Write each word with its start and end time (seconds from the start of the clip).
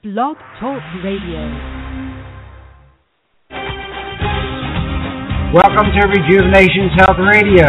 Blog 0.00 0.40
Talk 0.56 0.80
Radio. 1.04 1.44
Welcome 5.52 5.92
to 5.92 6.02
Rejuvenations 6.08 6.96
Health 6.96 7.20
Radio 7.20 7.68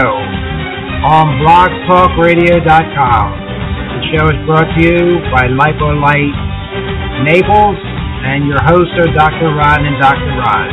on 1.11 1.43
blogtalkradio.com. 1.43 3.25
The 3.35 4.03
show 4.15 4.31
is 4.31 4.39
brought 4.47 4.63
to 4.63 4.79
you 4.79 5.19
by 5.35 5.51
Lipolight 5.51 6.31
Naples 7.27 7.75
and 8.23 8.47
your 8.47 8.63
hosts 8.63 8.95
are 8.95 9.11
Dr. 9.11 9.51
Ron 9.51 9.83
and 9.83 9.99
Dr. 9.99 10.31
Ron. 10.39 10.71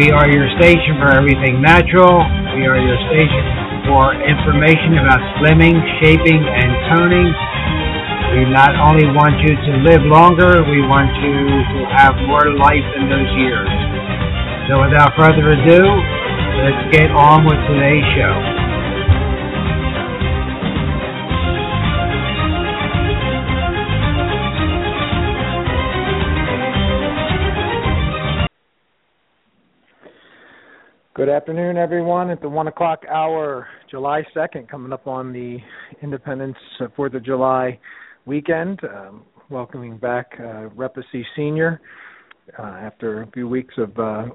We 0.00 0.08
are 0.16 0.32
your 0.32 0.48
station 0.56 0.96
for 0.96 1.12
everything 1.12 1.60
natural. 1.60 2.24
We 2.56 2.64
are 2.64 2.80
your 2.80 2.96
station 3.12 3.44
for 3.84 4.16
information 4.16 4.96
about 4.96 5.20
slimming, 5.44 5.76
shaping, 6.00 6.40
and 6.40 6.72
toning. 6.88 7.49
We 8.30 8.46
not 8.46 8.70
only 8.78 9.10
want 9.10 9.42
you 9.42 9.58
to 9.58 9.72
live 9.82 10.06
longer, 10.06 10.62
we 10.62 10.86
want 10.86 11.10
you 11.18 11.34
to 11.34 11.78
have 11.90 12.14
more 12.30 12.46
life 12.54 12.86
in 12.94 13.10
those 13.10 13.26
years. 13.34 13.66
So 14.70 14.78
without 14.86 15.18
further 15.18 15.50
ado, 15.50 15.82
let's 16.62 16.94
get 16.94 17.10
on 17.10 17.42
with 17.44 17.58
today's 17.66 18.06
show. 18.14 18.70
Good 31.14 31.28
afternoon, 31.28 31.76
everyone. 31.76 32.30
At 32.30 32.40
the 32.40 32.48
one 32.48 32.68
o'clock 32.68 33.02
hour, 33.10 33.66
July 33.90 34.22
second, 34.32 34.68
coming 34.68 34.92
up 34.92 35.08
on 35.08 35.32
the 35.32 35.58
Independence 36.00 36.56
uh, 36.80 36.86
Fourth 36.94 37.14
of 37.14 37.24
July 37.24 37.76
weekend. 38.26 38.80
Um, 38.84 39.22
welcoming 39.50 39.98
back 39.98 40.26
uh, 40.38 40.68
Senior 41.36 41.80
uh, 42.58 42.62
after 42.62 43.22
a 43.22 43.30
few 43.32 43.48
weeks 43.48 43.74
of 43.78 43.98
uh, 43.98 44.26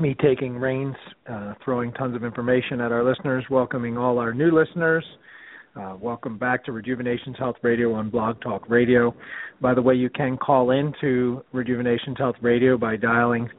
me 0.00 0.14
taking 0.20 0.56
reins, 0.56 0.96
uh, 1.28 1.54
throwing 1.64 1.92
tons 1.92 2.16
of 2.16 2.24
information 2.24 2.80
at 2.80 2.92
our 2.92 3.04
listeners. 3.04 3.44
Welcoming 3.50 3.96
all 3.96 4.18
our 4.18 4.32
new 4.32 4.50
listeners. 4.50 5.04
Uh, 5.78 5.94
welcome 6.00 6.38
back 6.38 6.64
to 6.64 6.72
Rejuvenations 6.72 7.36
Health 7.38 7.56
Radio 7.62 7.92
on 7.92 8.08
Blog 8.08 8.40
Talk 8.40 8.68
Radio. 8.68 9.14
By 9.60 9.74
the 9.74 9.82
way, 9.82 9.94
you 9.94 10.08
can 10.08 10.38
call 10.38 10.70
in 10.70 10.94
to 11.02 11.42
Rejuvenations 11.52 12.16
Health 12.18 12.36
Radio 12.40 12.78
by 12.78 12.96
dialing 12.96 13.50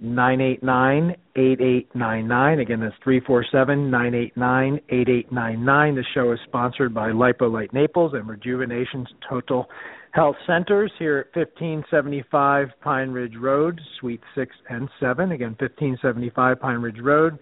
three 0.00 0.10
four 0.10 0.14
seven. 0.14 0.14
989 0.14 1.16
8899. 1.36 2.60
Again, 2.60 2.80
that's 2.80 2.94
347 3.02 3.90
989 3.90 4.80
8899. 4.90 5.94
The 5.94 6.04
show 6.14 6.32
is 6.32 6.38
sponsored 6.46 6.94
by 6.94 7.10
Lipolight 7.10 7.72
Naples 7.72 8.12
and 8.14 8.28
Rejuvenations 8.28 9.08
Total 9.28 9.66
Health 10.12 10.36
Centers 10.46 10.90
here 10.98 11.18
at 11.18 11.40
1575 11.40 12.68
Pine 12.80 13.10
Ridge 13.10 13.36
Road, 13.38 13.80
Suite 14.00 14.22
6 14.34 14.56
and 14.70 14.88
7. 15.00 15.32
Again, 15.32 15.56
1575 15.58 16.60
Pine 16.60 16.78
Ridge 16.78 17.00
Road 17.00 17.38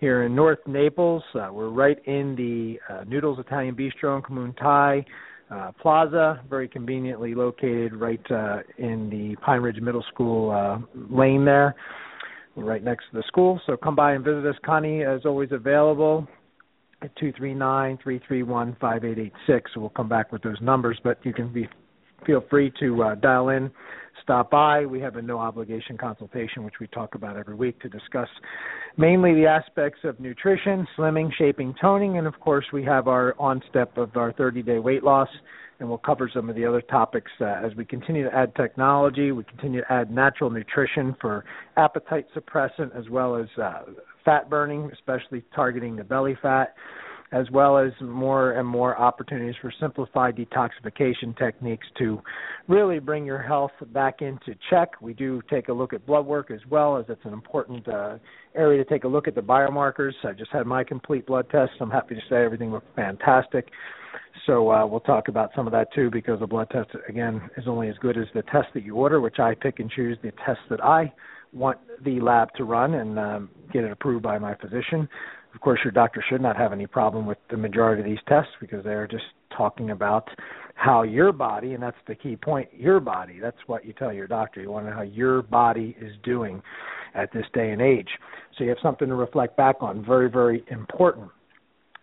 here 0.00 0.22
in 0.24 0.34
North 0.34 0.60
Naples. 0.66 1.22
Uh, 1.34 1.50
we're 1.52 1.68
right 1.68 1.98
in 2.06 2.34
the 2.36 2.78
uh, 2.92 3.04
Noodles 3.04 3.38
Italian 3.38 3.74
Bistro 3.74 4.16
in 4.16 4.22
Commune 4.22 4.54
Thai 4.54 5.04
uh, 5.50 5.72
Plaza, 5.80 6.40
very 6.48 6.68
conveniently 6.68 7.34
located 7.34 7.94
right 7.94 8.20
uh, 8.30 8.58
in 8.78 9.10
the 9.10 9.36
Pine 9.44 9.60
Ridge 9.60 9.80
Middle 9.80 10.04
School 10.12 10.50
uh, 10.50 10.78
lane 11.10 11.44
there, 11.44 11.74
right 12.56 12.82
next 12.82 13.04
to 13.10 13.16
the 13.18 13.24
school. 13.26 13.60
So 13.66 13.76
come 13.76 13.96
by 13.96 14.12
and 14.12 14.24
visit 14.24 14.46
us. 14.46 14.56
Connie 14.64 15.00
is 15.00 15.22
always 15.24 15.50
available 15.52 16.26
at 17.02 17.14
two 17.16 17.32
three 17.32 17.54
nine 17.54 17.98
three 18.02 18.20
three 18.26 18.42
one 18.42 18.76
five 18.80 19.04
eight 19.04 19.18
eight 19.18 19.32
six. 19.46 19.70
So 19.74 19.80
we'll 19.80 19.90
come 19.90 20.08
back 20.08 20.32
with 20.32 20.42
those 20.42 20.60
numbers, 20.60 21.00
but 21.02 21.18
you 21.24 21.32
can 21.32 21.52
be 21.52 21.68
feel 22.26 22.44
free 22.50 22.72
to 22.78 23.02
uh, 23.02 23.14
dial 23.14 23.48
in, 23.48 23.70
stop 24.30 24.48
by. 24.48 24.86
We 24.86 25.00
have 25.00 25.16
a 25.16 25.22
no 25.22 25.38
obligation 25.38 25.98
consultation, 25.98 26.62
which 26.62 26.78
we 26.80 26.86
talk 26.86 27.16
about 27.16 27.36
every 27.36 27.56
week 27.56 27.80
to 27.80 27.88
discuss 27.88 28.28
mainly 28.96 29.34
the 29.34 29.46
aspects 29.46 29.98
of 30.04 30.20
nutrition, 30.20 30.86
slimming, 30.96 31.30
shaping, 31.36 31.74
toning, 31.80 32.16
and 32.16 32.28
of 32.28 32.38
course, 32.38 32.64
we 32.72 32.84
have 32.84 33.08
our 33.08 33.34
on 33.40 33.60
step 33.68 33.98
of 33.98 34.16
our 34.16 34.32
30 34.32 34.62
day 34.62 34.78
weight 34.78 35.02
loss. 35.02 35.28
And 35.80 35.88
we'll 35.88 35.98
cover 35.98 36.30
some 36.32 36.48
of 36.48 36.54
the 36.54 36.64
other 36.64 36.80
topics 36.80 37.32
uh, 37.40 37.46
as 37.46 37.74
we 37.74 37.84
continue 37.84 38.22
to 38.22 38.32
add 38.32 38.54
technology. 38.54 39.32
We 39.32 39.42
continue 39.42 39.80
to 39.80 39.92
add 39.92 40.12
natural 40.12 40.50
nutrition 40.50 41.16
for 41.20 41.44
appetite 41.76 42.26
suppressant 42.36 42.96
as 42.96 43.08
well 43.08 43.34
as 43.34 43.48
uh, 43.60 43.82
fat 44.24 44.48
burning, 44.48 44.90
especially 44.92 45.42
targeting 45.52 45.96
the 45.96 46.04
belly 46.04 46.38
fat 46.40 46.76
as 47.32 47.48
well 47.52 47.78
as 47.78 47.92
more 48.00 48.52
and 48.52 48.66
more 48.66 48.98
opportunities 48.98 49.54
for 49.60 49.72
simplified 49.80 50.36
detoxification 50.36 51.36
techniques 51.38 51.86
to 51.96 52.20
really 52.66 52.98
bring 52.98 53.24
your 53.24 53.40
health 53.40 53.70
back 53.92 54.20
into 54.20 54.54
check. 54.68 55.00
We 55.00 55.14
do 55.14 55.40
take 55.48 55.68
a 55.68 55.72
look 55.72 55.92
at 55.92 56.04
blood 56.06 56.26
work 56.26 56.50
as 56.50 56.60
well, 56.68 56.96
as 56.96 57.04
it's 57.08 57.24
an 57.24 57.32
important 57.32 57.86
uh, 57.88 58.18
area 58.56 58.82
to 58.82 58.90
take 58.90 59.04
a 59.04 59.08
look 59.08 59.28
at 59.28 59.34
the 59.34 59.40
biomarkers. 59.40 60.12
I 60.24 60.32
just 60.32 60.50
had 60.50 60.66
my 60.66 60.82
complete 60.82 61.26
blood 61.26 61.48
test. 61.50 61.72
I'm 61.80 61.90
happy 61.90 62.16
to 62.16 62.20
say 62.28 62.44
everything 62.44 62.72
looked 62.72 62.94
fantastic. 62.96 63.68
So 64.46 64.70
uh, 64.72 64.86
we'll 64.86 65.00
talk 65.00 65.28
about 65.28 65.50
some 65.54 65.66
of 65.66 65.72
that 65.72 65.92
too, 65.94 66.10
because 66.10 66.40
the 66.40 66.46
blood 66.46 66.68
test 66.70 66.90
again 67.08 67.40
is 67.56 67.64
only 67.68 67.88
as 67.88 67.96
good 67.98 68.16
as 68.16 68.26
the 68.34 68.42
test 68.42 68.68
that 68.74 68.84
you 68.84 68.96
order, 68.96 69.20
which 69.20 69.38
I 69.38 69.54
pick 69.54 69.78
and 69.78 69.90
choose 69.90 70.18
the 70.22 70.32
test 70.44 70.60
that 70.70 70.82
I 70.82 71.12
want 71.52 71.78
the 72.04 72.20
lab 72.20 72.52
to 72.54 72.64
run 72.64 72.94
and 72.94 73.18
um, 73.18 73.50
get 73.72 73.84
it 73.84 73.92
approved 73.92 74.22
by 74.22 74.38
my 74.38 74.54
physician. 74.54 75.08
Of 75.54 75.60
course, 75.60 75.80
your 75.84 75.92
doctor 75.92 76.24
should 76.28 76.40
not 76.40 76.56
have 76.56 76.72
any 76.72 76.86
problem 76.86 77.26
with 77.26 77.38
the 77.50 77.56
majority 77.56 78.02
of 78.02 78.06
these 78.06 78.22
tests 78.28 78.52
because 78.60 78.84
they're 78.84 79.06
just 79.06 79.24
talking 79.56 79.90
about 79.90 80.28
how 80.74 81.02
your 81.02 81.32
body, 81.32 81.74
and 81.74 81.82
that's 81.82 81.96
the 82.06 82.14
key 82.14 82.36
point, 82.36 82.68
your 82.72 83.00
body. 83.00 83.38
That's 83.40 83.56
what 83.66 83.84
you 83.84 83.92
tell 83.92 84.12
your 84.12 84.26
doctor. 84.26 84.62
You 84.62 84.70
want 84.70 84.86
to 84.86 84.90
know 84.90 84.96
how 84.96 85.02
your 85.02 85.42
body 85.42 85.96
is 86.00 86.12
doing 86.22 86.62
at 87.14 87.32
this 87.32 87.44
day 87.52 87.70
and 87.70 87.82
age. 87.82 88.08
So 88.56 88.64
you 88.64 88.70
have 88.70 88.78
something 88.82 89.08
to 89.08 89.14
reflect 89.14 89.56
back 89.56 89.76
on. 89.80 90.04
Very, 90.04 90.30
very 90.30 90.64
important 90.70 91.28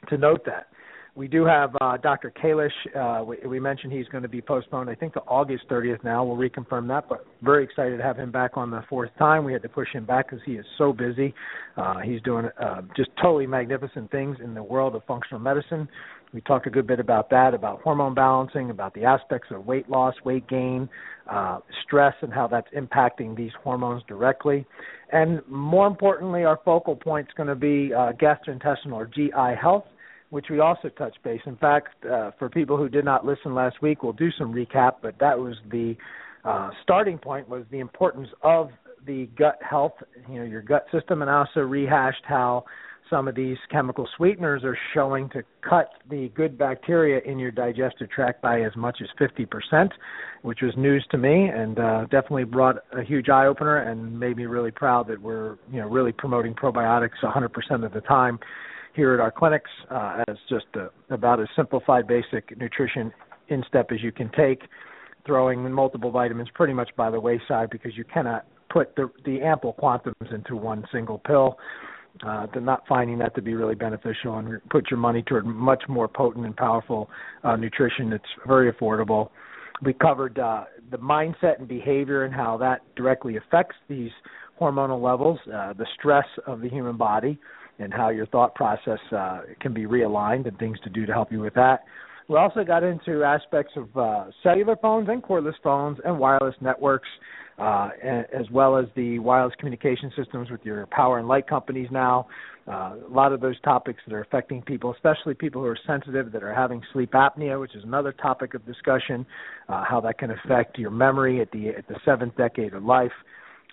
to 0.10 0.18
note 0.18 0.46
that. 0.46 0.68
We 1.18 1.28
do 1.28 1.46
have 1.46 1.76
uh, 1.82 1.98
Dr. 1.98 2.32
Kalish. 2.32 2.70
Uh, 2.96 3.24
we, 3.24 3.38
we, 3.48 3.60
mentioned 3.60 3.92
he's 3.92 4.08
going 4.10 4.22
to 4.22 4.30
be 4.30 4.40
postponed, 4.40 4.88
I 4.88 4.94
think, 4.94 5.14
to 5.14 5.22
August 5.22 5.64
30th 5.68 6.04
now. 6.04 6.24
We'll 6.24 6.38
reconfirm 6.38 6.88
that, 6.90 7.10
but 7.10 7.26
very 7.42 7.64
excited 7.64 7.98
to 7.98 8.04
have 8.04 8.18
him 8.18 8.32
back 8.32 8.52
on 8.54 8.70
the 8.70 8.84
fourth 8.88 9.10
time. 9.18 9.44
We 9.44 9.52
had 9.52 9.64
to 9.64 9.70
push 9.70 9.88
him 9.92 10.06
back 10.06 10.30
because 10.30 10.46
he 10.46 10.54
is 10.54 10.66
so 10.78 10.94
busy. 10.94 11.34
Uh, 11.76 12.02
he's 12.02 12.22
doing 12.22 12.50
uh, 12.62 12.82
just 12.96 13.10
totally 13.20 13.48
magnificent 13.48 14.12
things 14.12 14.38
in 14.44 14.54
the 14.54 14.62
world 14.62 14.94
of 14.94 15.04
functional 15.06 15.40
medicine. 15.40 15.90
We 16.34 16.42
talked 16.42 16.68
a 16.68 16.70
good 16.70 16.86
bit 16.86 17.00
about 17.00 17.32
that, 17.32 17.56
about 17.56 17.82
hormone 17.82 18.14
balancing, 18.14 18.70
about 18.70 18.94
the 18.94 19.06
aspects 19.06 19.48
of 19.50 19.66
weight 19.66 19.90
loss, 19.90 20.14
weight 20.24 20.48
gain, 20.48 20.88
uh, 21.28 21.62
stress, 21.84 22.14
and 22.22 22.32
how 22.32 22.46
that's 22.46 22.70
impacting 22.78 23.36
these 23.36 23.54
hormones 23.64 24.04
directly. 24.08 24.68
And 25.12 25.42
more 25.48 25.88
importantly, 25.88 26.44
our 26.44 26.60
focal 26.64 26.96
point 26.96 27.28
is 27.28 27.34
going 27.36 27.50
to 27.50 27.56
be 27.56 27.92
uh, 27.92 28.12
gastrointestinal 28.22 28.94
or 28.94 29.08
GI 29.08 29.60
health 29.60 29.86
which 30.30 30.48
we 30.50 30.60
also 30.60 30.90
touched 30.90 31.22
base. 31.24 31.42
In 31.46 31.56
fact, 31.56 32.06
uh, 32.06 32.32
for 32.38 32.50
people 32.50 32.78
who 32.78 32.90
did 32.90 33.06
not 33.06 33.26
listen 33.26 33.56
last 33.56 33.82
week, 33.82 34.04
we'll 34.04 34.14
do 34.14 34.32
some 34.38 34.54
recap. 34.54 34.96
But 35.02 35.16
that 35.20 35.38
was 35.38 35.56
the 35.72 35.96
uh, 36.44 36.70
starting 36.84 37.18
point 37.18 37.48
was 37.48 37.64
the 37.72 37.80
importance 37.80 38.30
of 38.44 38.70
the 39.06 39.30
gut 39.38 39.58
health, 39.68 39.94
you 40.30 40.40
know, 40.40 40.46
your 40.46 40.62
gut 40.62 40.86
system, 40.92 41.22
and 41.22 41.32
also 41.32 41.62
rehashed 41.62 42.24
how 42.26 42.66
some 43.10 43.28
of 43.28 43.36
these 43.36 43.58
chemical 43.72 44.08
sweeteners 44.18 44.64
are 44.64 44.78
showing 44.94 45.30
to 45.30 45.42
cut 45.62 45.90
the 46.10 46.30
good 46.36 46.58
bacteria 46.58 47.22
in 47.26 47.40
your 47.40 47.52
digestive 47.52 48.10
tract 48.10 48.42
by 48.42 48.62
as 48.62 48.76
much 48.76 49.00
as 49.02 49.08
50%, 49.20 49.90
which 50.42 50.60
was 50.62 50.74
news 50.76 51.06
to 51.12 51.18
me 51.18 51.48
and 51.48 51.80
uh, 51.80 52.02
definitely 52.04 52.44
brought 52.44 52.78
a 52.92 53.04
huge 53.04 53.30
eye 53.30 53.46
opener 53.46 53.78
and 53.78 54.20
made 54.20 54.36
me 54.36 54.46
really 54.46 54.72
proud 54.72 55.08
that 55.08 55.22
we're, 55.22 55.58
you 55.72 55.80
know, 55.80 55.88
really 55.88 56.12
promoting 56.12 56.54
probiotics 56.54 57.18
100% 57.24 57.86
of 57.86 57.94
the 57.94 58.02
time 58.02 58.40
here 58.98 59.14
at 59.14 59.22
our 59.22 59.32
clinics 59.32 59.70
uh, 59.90 60.24
as 60.28 60.36
just 60.50 60.66
a, 60.76 60.90
about 61.14 61.40
as 61.40 61.48
simplified 61.56 62.08
basic 62.08 62.58
nutrition 62.58 63.14
in 63.48 63.64
step 63.70 63.92
as 63.94 64.02
you 64.04 64.12
can 64.12 64.30
take, 64.36 64.64
throwing 65.26 65.72
multiple 65.72 66.12
vitamins 66.12 66.50
pretty 66.54 66.74
much 66.74 66.90
by 66.98 67.10
the 67.10 67.20
wayside 67.20 67.70
because 67.70 67.96
you 67.96 68.04
cannot 68.04 68.46
put 68.70 68.94
the, 68.96 69.10
the 69.24 69.40
ample 69.42 69.74
quantums 69.82 70.34
into 70.34 70.58
one 70.58 70.84
single 70.92 71.20
pill. 71.20 71.58
Uh, 72.26 72.48
to 72.48 72.60
not 72.60 72.82
finding 72.90 73.20
that 73.20 73.36
to 73.36 73.44
be 73.44 73.54
really 73.54 73.76
beneficial 73.76 74.40
and 74.40 74.60
put 74.72 74.90
your 74.90 75.00
money 75.00 75.22
toward 75.22 75.46
much 75.46 75.84
more 75.88 76.08
potent 76.08 76.48
and 76.48 76.58
powerful 76.58 77.08
uh, 77.44 77.56
nutrition 77.56 78.10
that's 78.10 78.24
very 78.48 78.74
affordable. 78.74 79.30
We 79.84 79.94
covered 79.94 80.40
uh, 80.40 80.64
the 80.90 80.98
mindset 80.98 81.60
and 81.60 81.68
behavior 81.68 82.24
and 82.24 82.34
how 82.34 82.58
that 82.58 82.82
directly 82.96 83.38
affects 83.38 83.76
these 83.88 84.10
hormonal 84.60 85.00
levels, 85.00 85.38
uh, 85.46 85.74
the 85.74 85.86
stress 86.00 86.26
of 86.48 86.62
the 86.62 86.70
human 86.70 86.98
body, 86.98 87.40
and 87.80 87.94
how 87.94 88.10
your 88.10 88.26
thought 88.28 88.56
process 88.56 89.00
uh, 89.16 89.42
can 89.60 89.74
be 89.74 89.86
realigned 89.86 90.48
and 90.48 90.58
things 90.58 90.80
to 90.84 90.90
do 90.90 91.06
to 91.06 91.14
help 91.14 91.32
you 91.32 91.40
with 91.40 91.54
that. 91.54 91.84
We 92.28 92.38
also 92.38 92.64
got 92.64 92.84
into 92.84 93.24
aspects 93.24 93.74
of 93.78 93.96
uh, 93.96 94.26
cellular 94.44 94.76
phones 94.76 95.08
and 95.10 95.24
cordless 95.24 95.54
phones 95.64 95.98
and 96.04 96.20
wireless 96.20 96.56
networks. 96.62 97.08
uh, 97.58 97.90
as 98.04 98.50
well 98.52 98.78
as 98.78 98.86
the 98.96 99.18
wireless 99.20 99.54
communication 99.58 100.12
systems 100.16 100.52
with 100.52 100.64
your 100.64 100.86
power 100.88 101.18
and 101.18 101.28
light 101.28 101.48
companies 101.48 101.88
now. 101.92 102.28
Uh, 102.68 102.96
a 103.04 103.10
lot 103.10 103.32
of 103.32 103.40
those 103.40 103.60
topics 103.62 104.00
that 104.06 104.14
are 104.14 104.22
affecting 104.22 104.62
people, 104.62 104.94
especially 104.94 105.34
people 105.34 105.62
who 105.62 105.68
are 105.68 105.80
sensitive 105.88 106.32
that 106.32 106.44
are 106.44 106.54
having 106.54 106.82
sleep 106.94 107.12
apnea, 107.14 107.60
which 107.60 107.76
is 107.76 107.84
another 107.84 108.12
topic 108.12 108.54
of 108.54 108.66
discussion, 108.66 109.26
uh, 109.70 109.84
how 109.88 110.00
that 110.02 110.20
can 110.20 110.32
affect 110.32 110.78
your 110.78 110.92
memory 110.92 111.42
at 111.42 111.50
the 111.52 111.70
at 111.70 111.88
the 111.88 111.96
seventh 112.06 112.36
decade 112.36 112.74
of 112.74 112.84
life. 112.84 113.12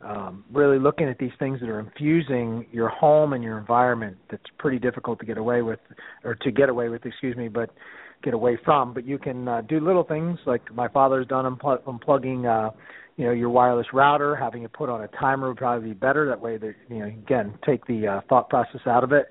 Um, 0.03 0.45
really 0.53 0.79
looking 0.79 1.09
at 1.09 1.19
these 1.19 1.31
things 1.39 1.61
that 1.61 1.69
are 1.69 1.79
infusing 1.81 2.67
your 2.73 2.89
home 2.89 3.33
and 3.33 3.43
your 3.45 3.59
environment 3.59 4.17
that's 4.31 4.43
pretty 4.59 4.79
difficult 4.79 5.21
to 5.21 5.25
get 5.27 5.39
away 5.39 5.63
with 5.63 5.79
or 6.25 6.35
to 6.35 6.51
get 6.51 6.69
away 6.69 6.89
with 6.89 7.07
excuse 7.07 7.37
me 7.37 7.49
but 7.49 7.71
get 8.23 8.35
away 8.35 8.59
from. 8.65 8.93
But 8.93 9.07
you 9.07 9.19
can 9.19 9.47
uh, 9.47 9.61
do 9.63 9.81
little 9.81 10.03
things 10.03 10.39
like 10.47 10.63
my 10.75 10.89
father's 10.89 11.27
done 11.29 11.57
unpl- 11.57 11.83
unplugging 11.85 12.45
uh 12.45 12.75
you 13.17 13.25
know 13.25 13.31
your 13.33 13.51
wireless 13.51 13.87
router 13.93 14.35
having 14.35 14.65
it 14.65 14.73
put 14.73 14.89
on 14.89 15.03
a 15.03 15.09
timer 15.09 15.49
would 15.49 15.57
probably 15.57 15.91
be 15.91 15.95
better. 15.95 16.27
That 16.27 16.41
way 16.41 16.57
that 16.59 16.75
you 16.89 16.99
know 16.99 17.07
again 17.07 17.57
take 17.65 17.87
the 17.87 18.07
uh, 18.09 18.21
thought 18.29 18.49
process 18.49 18.81
out 18.87 19.05
of 19.05 19.13
it. 19.13 19.27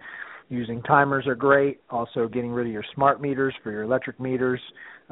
Using 0.50 0.81
timers 0.83 1.27
are 1.27 1.36
great. 1.36 1.81
Also 1.89 2.27
getting 2.27 2.51
rid 2.51 2.68
of 2.68 2.74
your 2.74 2.86
smart 2.95 3.21
meters 3.21 3.54
for 3.63 3.71
your 3.71 3.83
electric 3.83 4.19
meters. 4.19 4.62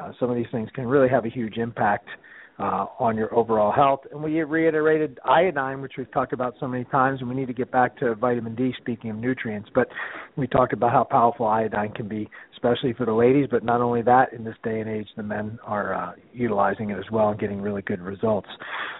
Uh, 0.01 0.13
some 0.19 0.29
of 0.29 0.37
these 0.37 0.45
things 0.51 0.69
can 0.73 0.87
really 0.87 1.09
have 1.09 1.25
a 1.25 1.29
huge 1.29 1.57
impact. 1.57 2.07
uh, 2.07 2.17
on 2.61 3.17
your 3.17 3.33
overall 3.33 3.71
health. 3.71 4.01
And 4.11 4.23
we 4.23 4.41
reiterated 4.41 5.19
iodine, 5.25 5.81
which 5.81 5.93
we've 5.97 6.11
talked 6.11 6.33
about 6.33 6.55
so 6.59 6.67
many 6.67 6.83
times, 6.85 7.19
and 7.19 7.29
we 7.29 7.35
need 7.35 7.47
to 7.47 7.53
get 7.53 7.71
back 7.71 7.97
to 7.99 8.15
vitamin 8.15 8.55
D, 8.55 8.73
speaking 8.79 9.09
of 9.09 9.17
nutrients. 9.17 9.69
But 9.73 9.87
we 10.35 10.47
talked 10.47 10.73
about 10.73 10.91
how 10.91 11.03
powerful 11.03 11.47
iodine 11.47 11.91
can 11.93 12.07
be, 12.07 12.29
especially 12.53 12.93
for 12.93 13.05
the 13.05 13.13
ladies, 13.13 13.47
but 13.49 13.63
not 13.63 13.81
only 13.81 14.01
that, 14.03 14.33
in 14.33 14.43
this 14.43 14.55
day 14.63 14.79
and 14.79 14.89
age, 14.89 15.07
the 15.15 15.23
men 15.23 15.59
are 15.65 15.93
uh, 15.93 16.11
utilizing 16.33 16.89
it 16.91 16.97
as 16.97 17.09
well 17.11 17.29
and 17.29 17.39
getting 17.39 17.61
really 17.61 17.81
good 17.81 18.01
results. 18.01 18.49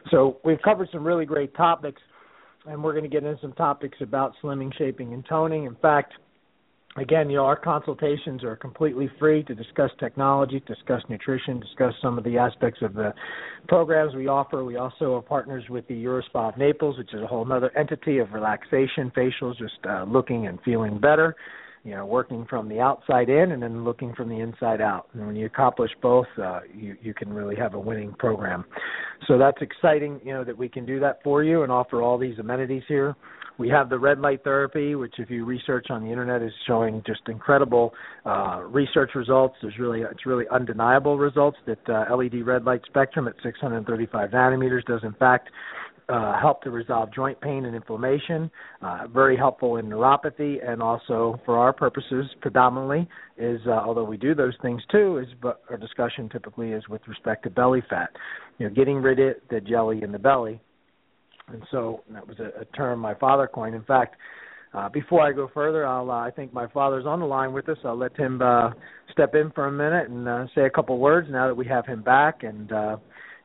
So 0.10 0.38
we've 0.44 0.62
covered 0.62 0.90
some 0.92 1.04
really 1.04 1.26
great 1.26 1.56
topics, 1.56 2.02
and 2.66 2.84
we're 2.84 2.94
going 2.94 3.04
to 3.04 3.10
get 3.10 3.24
into 3.24 3.40
some 3.42 3.54
topics 3.54 3.98
about 4.02 4.34
slimming, 4.44 4.72
shaping, 4.78 5.14
and 5.14 5.26
toning. 5.26 5.66
In 5.66 5.76
fact, 5.76 6.14
again, 6.98 7.30
you 7.30 7.38
know, 7.38 7.46
our 7.46 7.56
consultations 7.56 8.44
are 8.44 8.56
completely 8.56 9.10
free 9.20 9.44
to 9.44 9.56
discuss 9.56 9.92
technology, 10.00 10.62
discuss 10.68 11.02
nutrition, 11.10 11.60
discuss 11.60 11.94
some 12.02 12.18
of 12.18 12.24
the 12.24 12.38
aspects 12.38 12.82
of 12.82 12.94
the 12.94 13.14
programs 13.68 14.16
we 14.16 14.28
offer. 14.28 14.64
We 14.64 14.78
also 14.78 15.16
are 15.16 15.22
partners 15.22 15.64
with 15.70 15.88
the 15.88 15.94
Eurospa 15.94 16.54
of 16.54 16.58
Naples, 16.58 16.98
which 16.98 17.14
is 17.14 17.22
a 17.22 17.28
whole 17.28 17.50
other 17.52 17.76
entity 17.78 18.18
of 18.18 18.34
relaxation, 18.34 19.12
facials, 19.16 19.58
just 19.58 19.74
uh, 19.88 20.04
looking 20.04 20.48
and 20.48 20.60
feeling 20.64 21.00
better. 21.00 21.36
You 21.84 21.96
know, 21.96 22.06
working 22.06 22.46
from 22.48 22.70
the 22.70 22.80
outside 22.80 23.28
in 23.28 23.54
and 23.54 23.64
then 23.64 23.84
looking 23.84 24.14
from 24.14 24.30
the 24.30 24.40
inside 24.40 24.82
out. 24.82 25.08
And 25.14 25.26
when 25.26 25.36
you 25.36 25.48
accomplish 25.48 25.90
both, 26.00 26.28
uh, 26.38 26.60
you 26.76 26.96
you 27.02 27.12
can 27.12 27.34
really 27.34 27.56
have 27.56 27.74
a 27.74 27.80
winning 27.80 28.14
program. 28.20 28.66
So 29.28 29.40
that's 29.40 29.58
exciting. 29.62 30.22
You 30.24 30.34
know 30.34 30.44
that 30.44 30.56
we 30.56 30.70
can 30.70 30.86
do 30.86 31.00
that 31.00 31.24
for 31.24 31.44
you 31.44 31.64
and 31.64 31.72
offer 31.72 32.04
all 32.04 32.20
these 32.20 32.38
amenities 32.38 32.84
here. 32.88 33.16
We 33.58 33.70
have 33.70 33.90
the 33.90 34.00
red 34.00 34.20
light 34.20 34.44
therapy, 34.44 34.96
which 34.96 35.16
if 35.18 35.30
you 35.30 35.46
research 35.46 35.88
on 35.90 36.04
the 36.04 36.10
internet 36.10 36.42
is 36.42 36.52
showing 36.68 37.04
just 37.06 37.22
incredible 37.28 37.94
uh, 38.26 38.62
research 38.66 39.12
results. 39.16 39.56
There's 39.62 39.78
really 39.80 40.02
it's 40.02 40.26
really 40.26 40.46
undeniable 40.52 41.18
results 41.18 41.58
that 41.68 41.90
uh, 41.90 42.16
LED 42.16 42.46
red 42.46 42.66
light 42.66 42.82
spectrum 42.88 43.28
at 43.28 43.36
635 43.44 44.30
nanometers 44.32 44.84
does 44.86 45.02
in 45.04 45.14
fact 45.14 45.50
uh, 46.10 46.40
help 46.40 46.62
to 46.62 46.70
resolve 46.70 47.14
joint 47.14 47.40
pain 47.40 47.66
and 47.66 47.76
inflammation. 47.76 48.52
Uh, 48.82 49.08
very 49.08 49.38
helpful 49.38 49.78
in 49.78 49.86
neuropathy, 49.86 50.58
and 50.68 50.82
also 50.82 51.40
for 51.46 51.58
our 51.58 51.72
purposes, 51.72 52.26
predominantly 52.42 53.08
is 53.38 53.62
uh, 53.68 53.72
although 53.72 54.04
we 54.04 54.18
do 54.18 54.36
those 54.36 54.54
things 54.62 54.82
too, 54.92 55.18
is 55.20 55.28
but 55.42 55.62
our 55.70 55.78
discussion 55.78 56.28
typically 56.30 56.72
is 56.72 56.88
with 56.90 57.02
respect 57.08 57.44
to 57.44 57.50
belly 57.50 57.82
fat. 57.90 58.10
You 58.58 58.68
know, 58.68 58.74
getting 58.74 58.98
rid 58.98 59.20
of 59.20 59.36
the 59.50 59.62
jelly 59.62 60.04
in 60.04 60.12
the 60.12 60.20
belly 60.20 60.60
and 61.54 61.64
so 61.72 62.02
that 62.12 62.28
was 62.28 62.38
a, 62.40 62.62
a 62.62 62.66
term 62.76 63.00
my 63.00 63.14
father 63.16 63.48
coined. 63.48 63.76
In 63.76 63.84
fact, 63.84 64.16
uh, 64.74 64.88
before 64.90 65.22
I 65.22 65.34
go 65.34 65.50
further, 65.54 65.86
I'll, 65.86 66.10
uh, 66.10 66.16
I 66.16 66.32
think 66.32 66.54
my 66.54 66.68
father's 66.68 67.06
on 67.06 67.20
the 67.20 67.26
line 67.26 67.52
with 67.52 67.68
us. 67.68 67.78
I'll 67.84 67.98
let 67.98 68.16
him 68.16 68.42
uh, 68.42 68.72
step 69.12 69.36
in 69.36 69.52
for 69.52 69.68
a 69.68 69.72
minute 69.72 70.10
and 70.10 70.28
uh, 70.28 70.46
say 70.56 70.62
a 70.62 70.70
couple 70.70 70.98
words 70.98 71.28
now 71.30 71.48
that 71.48 71.56
we 71.56 71.66
have 71.68 71.86
him 71.86 72.02
back, 72.02 72.44
and 72.44 72.72
uh, 72.72 72.98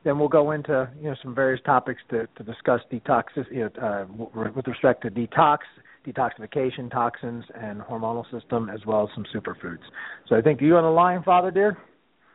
then 0.05 0.19
we'll 0.19 0.29
go 0.29 0.51
into 0.51 0.89
you 1.01 1.09
know 1.09 1.15
some 1.21 1.35
various 1.35 1.61
topics 1.65 2.01
to, 2.11 2.27
to 2.37 2.43
discuss 2.43 2.79
detox 2.91 3.23
you 3.51 3.69
know, 3.77 3.81
uh, 3.81 4.49
with 4.55 4.67
respect 4.67 5.01
to 5.01 5.11
detox, 5.11 5.59
detoxification, 6.07 6.89
toxins, 6.89 7.43
and 7.55 7.81
hormonal 7.81 8.23
system, 8.31 8.69
as 8.69 8.85
well 8.85 9.03
as 9.03 9.09
some 9.13 9.25
superfoods. 9.35 9.83
So 10.29 10.35
I 10.37 10.41
think 10.41 10.61
you 10.61 10.77
on 10.77 10.83
the 10.83 10.89
line, 10.89 11.23
Father 11.23 11.51
dear. 11.51 11.77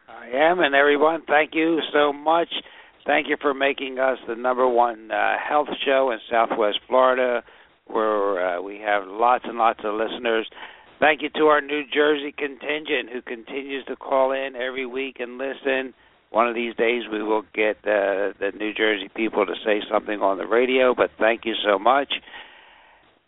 I 0.07 0.27
am, 0.51 0.61
and 0.61 0.75
everyone, 0.75 1.23
thank 1.27 1.55
you 1.55 1.81
so 1.95 2.13
much. 2.13 2.49
Thank 3.04 3.28
you 3.28 3.37
for 3.40 3.52
making 3.52 3.99
us 3.99 4.19
the 4.28 4.37
number 4.37 4.69
one 4.69 5.10
uh, 5.10 5.34
health 5.37 5.69
show 5.84 6.12
in 6.12 6.19
Southwest 6.31 6.78
Florida, 6.87 7.43
where 7.87 8.58
uh, 8.58 8.62
we 8.62 8.78
have 8.78 9.08
lots 9.08 9.44
and 9.46 9.58
lots 9.58 9.81
of 9.84 9.94
listeners. 9.94 10.49
Thank 11.00 11.20
you 11.20 11.28
to 11.31 11.46
our 11.46 11.60
New 11.60 11.82
Jersey 11.93 12.31
contingent 12.31 13.10
who 13.12 13.20
continues 13.20 13.84
to 13.87 13.96
call 13.96 14.31
in 14.31 14.54
every 14.54 14.87
week 14.87 15.16
and 15.19 15.37
listen. 15.37 15.94
One 16.31 16.49
of 16.49 16.54
these 16.54 16.76
days 16.76 17.02
we 17.10 17.25
will 17.25 17.43
get 17.52 17.78
uh, 17.78 18.38
the 18.38 18.52
New 18.56 18.72
Jersey 18.72 19.10
people 19.14 19.46
to 19.46 19.54
say 19.64 19.82
something 19.90 20.20
on 20.20 20.38
the 20.38 20.46
radio, 20.46 20.94
but 20.94 21.10
thank 21.19 21.44
you 21.44 21.54
so 21.66 21.81
much. 21.81 22.12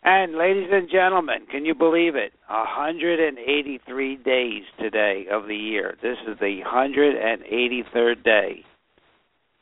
And 0.03 0.37
ladies 0.37 0.69
and 0.71 0.89
gentlemen, 0.89 1.47
can 1.51 1.65
you 1.65 1.75
believe 1.75 2.15
it? 2.15 2.31
183 2.47 4.15
days 4.17 4.63
today 4.79 5.25
of 5.29 5.47
the 5.47 5.55
year. 5.55 5.97
This 6.01 6.17
is 6.27 6.39
the 6.39 6.61
183rd 6.65 8.23
day. 8.23 8.63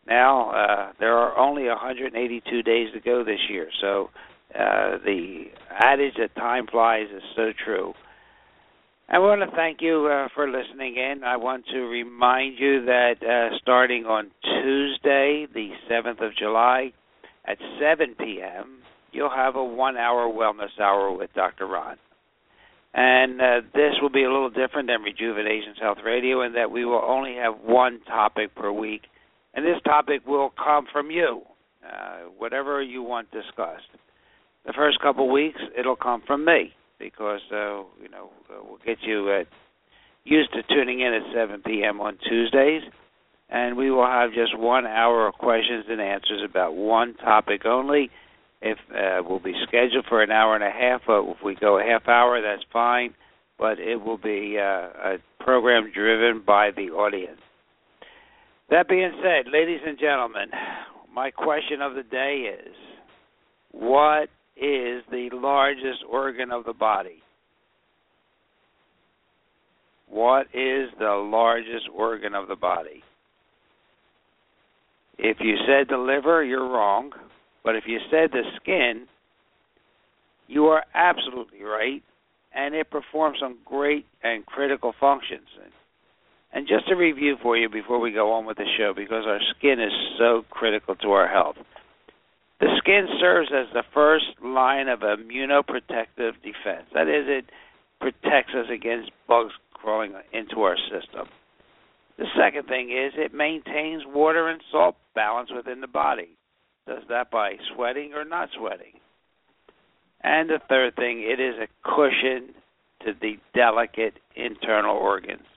Now 0.08 0.52
uh, 0.52 0.92
there 1.00 1.18
are 1.18 1.38
only 1.38 1.68
182 1.68 2.64
days 2.64 2.90
to 2.94 3.00
go 3.00 3.24
this 3.24 3.40
year, 3.50 3.70
so 3.82 4.10
uh, 4.54 4.98
the 5.04 5.46
adage 5.72 6.14
that 6.20 6.36
time 6.36 6.68
flies 6.68 7.08
is 7.16 7.24
so 7.36 7.52
true. 7.64 7.94
I 9.10 9.20
want 9.20 9.42
to 9.42 9.56
thank 9.56 9.82
you 9.82 10.08
uh, 10.08 10.30
for 10.34 10.48
listening 10.48 10.96
in. 10.96 11.24
I 11.24 11.38
want 11.38 11.66
to 11.72 11.80
remind 11.80 12.58
you 12.58 12.86
that 12.86 13.16
uh, 13.22 13.58
starting 13.62 14.06
on 14.06 14.32
Tuesday, 14.44 15.46
the 15.54 15.70
7th 15.92 16.26
of 16.26 16.36
July, 16.38 16.94
at 17.46 17.58
7 17.80 18.16
p.m., 18.18 18.80
you'll 19.12 19.30
have 19.30 19.56
a 19.56 19.64
one 19.64 19.98
hour 19.98 20.28
wellness 20.28 20.80
hour 20.80 21.12
with 21.12 21.34
Dr. 21.36 21.68
Ron. 21.68 21.98
And 22.94 23.42
uh, 23.42 23.62
this 23.74 23.94
will 24.02 24.10
be 24.10 24.24
a 24.24 24.32
little 24.32 24.50
different 24.50 24.88
than 24.88 25.02
Rejuvenations 25.02 25.78
Health 25.82 26.00
Radio 26.06 26.42
in 26.44 26.54
that 26.54 26.72
we 26.72 26.86
will 26.86 27.04
only 27.04 27.36
have 27.36 27.56
one 27.64 28.02
topic 28.08 28.56
per 28.56 28.72
week 28.72 29.02
and 29.54 29.66
this 29.66 29.82
topic 29.86 30.26
will 30.26 30.52
come 30.52 30.88
from 30.92 31.12
you, 31.12 31.42
uh, 31.86 32.30
whatever 32.38 32.82
you 32.82 33.04
want 33.04 33.32
discussed. 33.32 33.90
The 34.66 34.74
first 34.74 35.00
couple 35.02 35.32
weeks, 35.32 35.60
it'll 35.78 35.96
come 35.96 36.24
from 36.26 36.46
me 36.46 36.74
because 37.00 37.42
uh, 37.52 37.84
you 38.02 38.10
know 38.12 38.30
uh, 38.50 38.64
we'll 38.64 38.80
get 38.86 38.98
you 39.02 39.30
uh, 39.30 39.44
used 40.24 40.54
to 40.54 40.64
tuning 40.64 41.02
in 41.02 41.14
at 41.14 41.34
7 41.34 41.62
p.m. 41.66 42.00
on 42.00 42.18
Tuesdays, 42.28 42.82
and 43.50 43.76
we 43.76 43.92
will 43.92 44.06
have 44.06 44.32
just 44.34 44.58
one 44.58 44.86
hour 44.86 45.28
of 45.28 45.36
questions 45.36 45.86
and 45.90 46.00
answers 46.00 46.42
about 46.50 46.76
one 46.76 47.16
topic 47.16 47.66
only. 47.66 48.10
If 48.62 48.78
uh, 48.96 49.22
we'll 49.28 49.40
be 49.40 49.54
scheduled 49.68 50.06
for 50.08 50.24
an 50.24 50.32
hour 50.32 50.56
and 50.56 50.64
a 50.64 50.72
half, 50.72 51.02
but 51.06 51.24
if 51.30 51.44
we 51.44 51.56
go 51.56 51.78
a 51.80 51.84
half 51.84 52.08
hour, 52.08 52.42
that's 52.42 52.64
fine. 52.72 53.14
But 53.60 53.78
it 53.80 53.98
will 53.98 54.18
be 54.18 54.58
uh, 54.58 54.64
a 54.64 55.18
program 55.42 55.92
driven 55.94 56.42
by 56.46 56.72
the 56.72 56.92
audience. 56.92 57.42
That 58.74 58.90
being 58.90 59.12
said, 59.22 59.52
ladies 59.54 59.82
and 59.86 60.00
gentlemen, 60.00 60.48
my 61.14 61.30
question 61.30 61.80
of 61.80 61.94
the 61.94 62.02
day 62.02 62.52
is 62.60 62.74
what 63.70 64.30
is 64.58 65.04
the 65.12 65.30
largest 65.32 66.00
organ 66.10 66.52
of 66.52 66.66
the 66.66 66.74
body? 66.74 67.22
What 70.10 70.48
is 70.56 70.90
the 70.98 71.14
largest 71.14 71.88
organ 71.96 72.34
of 72.34 72.48
the 72.48 72.56
body? 72.56 73.04
If 75.20 75.38
you 75.40 75.56
said 75.68 75.86
the 75.88 76.00
liver, 76.00 76.44
you're 76.44 76.68
wrong. 76.68 77.12
But 77.64 77.76
if 77.76 77.84
you 77.86 78.00
said 78.10 78.32
the 78.32 78.42
skin, 78.60 79.06
you 80.48 80.66
are 80.66 80.84
absolutely 80.96 81.62
right. 81.62 82.02
And 82.56 82.74
it 82.74 82.90
performs 82.90 83.38
some 83.40 83.60
great 83.66 84.08
and 84.24 84.44
critical 84.48 84.96
functions. 85.00 85.48
And 86.54 86.68
just 86.68 86.90
a 86.92 86.96
review 86.96 87.38
for 87.42 87.58
you 87.58 87.68
before 87.68 88.00
we 88.00 88.12
go 88.12 88.32
on 88.34 88.46
with 88.46 88.58
the 88.58 88.68
show, 88.78 88.94
because 88.96 89.26
our 89.26 89.40
skin 89.58 89.80
is 89.80 89.92
so 90.20 90.46
critical 90.52 90.96
to 90.98 91.12
our 91.12 91.28
health. 91.28 91.56
The 92.60 92.68
skin 92.78 93.08
serves 93.20 93.50
as 93.52 93.74
the 93.74 93.84
first 93.94 94.26
line 94.44 94.88
of 94.88 95.00
immunoprotective 95.00 96.34
defense. 96.44 96.86
That 96.94 97.08
is, 97.08 97.26
it 97.28 97.46
protects 98.00 98.54
us 98.54 98.68
against 98.72 99.12
bugs 99.28 99.54
crawling 99.74 100.14
into 100.32 100.62
our 100.62 100.78
system. 100.78 101.28
The 102.18 102.28
second 102.38 102.68
thing 102.68 102.92
is 102.92 103.14
it 103.18 103.34
maintains 103.34 104.04
water 104.06 104.48
and 104.48 104.62
salt 104.72 104.96
balance 105.16 105.50
within 105.54 105.82
the 105.82 105.88
body. 105.88 106.30
Does 106.88 107.04
that 107.10 107.32
by 107.32 107.58
sweating 107.74 108.14
or 108.14 108.24
not 108.24 108.50
sweating. 108.58 108.94
And 110.22 110.50
the 110.50 110.60
third 110.70 110.96
thing, 110.96 111.22
it 111.22 111.40
is 111.40 111.56
a 111.60 111.68
cushion 111.84 112.54
to 113.06 113.14
the 113.20 113.38
delicate 113.54 114.20
internal 114.36 114.96
organs. 114.96 115.48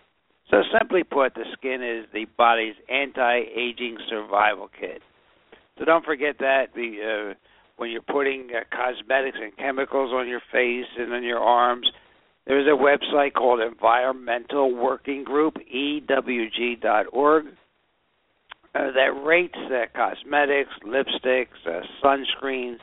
So, 0.50 0.62
simply 0.78 1.02
put, 1.02 1.34
the 1.34 1.44
skin 1.52 1.82
is 1.82 2.06
the 2.12 2.26
body's 2.36 2.74
anti 2.88 3.40
aging 3.54 3.98
survival 4.08 4.70
kit. 4.78 5.02
So 5.78 5.84
don't 5.84 6.04
forget 6.04 6.38
that 6.38 6.68
the 6.74 7.32
uh, 7.32 7.34
when 7.76 7.90
you're 7.90 8.00
putting 8.00 8.48
uh, 8.54 8.60
cosmetics 8.74 9.38
and 9.40 9.56
chemicals 9.56 10.12
on 10.12 10.28
your 10.28 10.40
face 10.52 10.86
and 10.98 11.12
on 11.12 11.22
your 11.22 11.40
arms, 11.40 11.90
there's 12.46 12.66
a 12.66 12.70
website 12.70 13.34
called 13.34 13.60
Environmental 13.60 14.74
Working 14.74 15.24
Group 15.24 15.56
(EWG.org) 15.74 17.46
uh, 17.46 17.50
that 18.72 19.22
rates 19.24 19.58
uh, 19.66 19.84
cosmetics, 19.94 20.70
lipsticks, 20.86 21.46
uh, 21.66 21.80
sunscreens, 22.02 22.78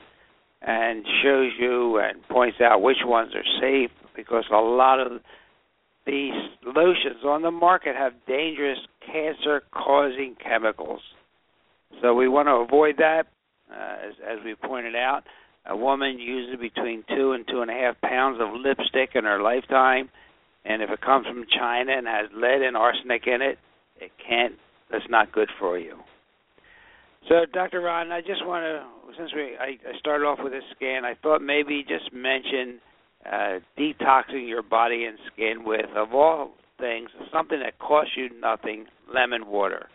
and 0.61 1.05
shows 1.23 1.51
you 1.59 1.97
and 1.97 2.21
points 2.27 2.57
out 2.61 2.81
which 2.81 3.03
ones 3.03 3.33
are 3.33 3.59
safe 3.59 3.91
because 4.15 4.43
a 4.51 4.57
lot 4.57 4.99
of 4.99 5.21
these 6.05 6.33
lotions 6.65 7.23
on 7.25 7.41
the 7.41 7.51
market 7.51 7.95
have 7.95 8.13
dangerous 8.27 8.79
cancer-causing 9.05 10.35
chemicals. 10.43 11.01
So 12.01 12.13
we 12.13 12.27
want 12.27 12.47
to 12.47 12.53
avoid 12.53 12.97
that. 12.97 13.27
Uh, 13.71 14.07
as, 14.07 14.13
as 14.37 14.43
we 14.43 14.55
pointed 14.55 14.95
out, 14.95 15.23
a 15.65 15.75
woman 15.75 16.19
uses 16.19 16.59
between 16.59 17.03
two 17.15 17.31
and 17.31 17.47
two 17.47 17.61
and 17.61 17.71
a 17.71 17.73
half 17.73 17.99
pounds 18.01 18.39
of 18.41 18.49
lipstick 18.53 19.11
in 19.15 19.23
her 19.23 19.41
lifetime, 19.41 20.09
and 20.65 20.81
if 20.81 20.89
it 20.89 21.01
comes 21.01 21.25
from 21.25 21.45
China 21.57 21.91
and 21.97 22.05
has 22.05 22.29
lead 22.35 22.61
and 22.61 22.75
arsenic 22.75 23.25
in 23.25 23.41
it, 23.41 23.57
it 23.99 24.11
can't. 24.27 24.55
That's 24.91 25.05
not 25.09 25.31
good 25.31 25.49
for 25.59 25.79
you. 25.79 25.97
So, 27.29 27.45
Dr. 27.51 27.81
Ron, 27.81 28.11
I 28.11 28.19
just 28.19 28.45
want 28.45 28.63
to, 28.63 29.15
since 29.17 29.31
we 29.33 29.55
I, 29.57 29.77
I 29.87 29.97
started 29.97 30.25
off 30.25 30.39
with 30.43 30.53
a 30.53 30.59
scan, 30.75 31.05
I 31.05 31.15
thought 31.23 31.41
maybe 31.41 31.85
just 31.87 32.13
mention 32.13 32.79
uh, 33.31 33.59
detoxing 33.77 34.47
your 34.47 34.63
body 34.63 35.05
and 35.05 35.17
skin 35.31 35.63
with, 35.65 35.85
of 35.95 36.13
all 36.13 36.51
things, 36.79 37.09
something 37.31 37.59
that 37.59 37.79
costs 37.79 38.11
you 38.17 38.29
nothing, 38.39 38.85
lemon 39.13 39.47
water. 39.47 39.87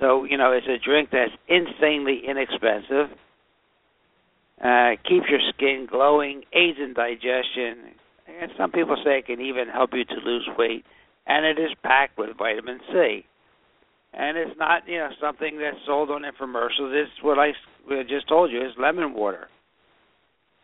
So, 0.00 0.24
you 0.24 0.38
know, 0.38 0.52
it's 0.52 0.66
a 0.66 0.82
drink 0.82 1.10
that's 1.12 1.32
insanely 1.48 2.22
inexpensive, 2.26 3.16
uh, 4.62 4.90
keeps 5.08 5.26
your 5.28 5.40
skin 5.54 5.86
glowing, 5.90 6.42
aids 6.52 6.78
in 6.78 6.94
digestion, 6.94 7.92
and 8.40 8.50
some 8.56 8.70
people 8.70 8.96
say 9.04 9.18
it 9.18 9.26
can 9.26 9.40
even 9.40 9.68
help 9.68 9.90
you 9.92 10.04
to 10.04 10.14
lose 10.24 10.48
weight, 10.56 10.84
and 11.26 11.44
it 11.44 11.60
is 11.60 11.70
packed 11.82 12.16
with 12.16 12.36
vitamin 12.38 12.80
C. 12.92 13.24
And 14.14 14.36
it's 14.36 14.56
not, 14.58 14.86
you 14.86 14.98
know, 14.98 15.08
something 15.20 15.58
that's 15.58 15.76
sold 15.86 16.10
on 16.10 16.22
infomercials. 16.22 16.92
It's 16.92 17.10
what 17.22 17.38
I 17.38 17.52
just 18.08 18.28
told 18.28 18.50
you 18.50 18.60
is 18.60 18.72
lemon 18.78 19.14
water. 19.14 19.48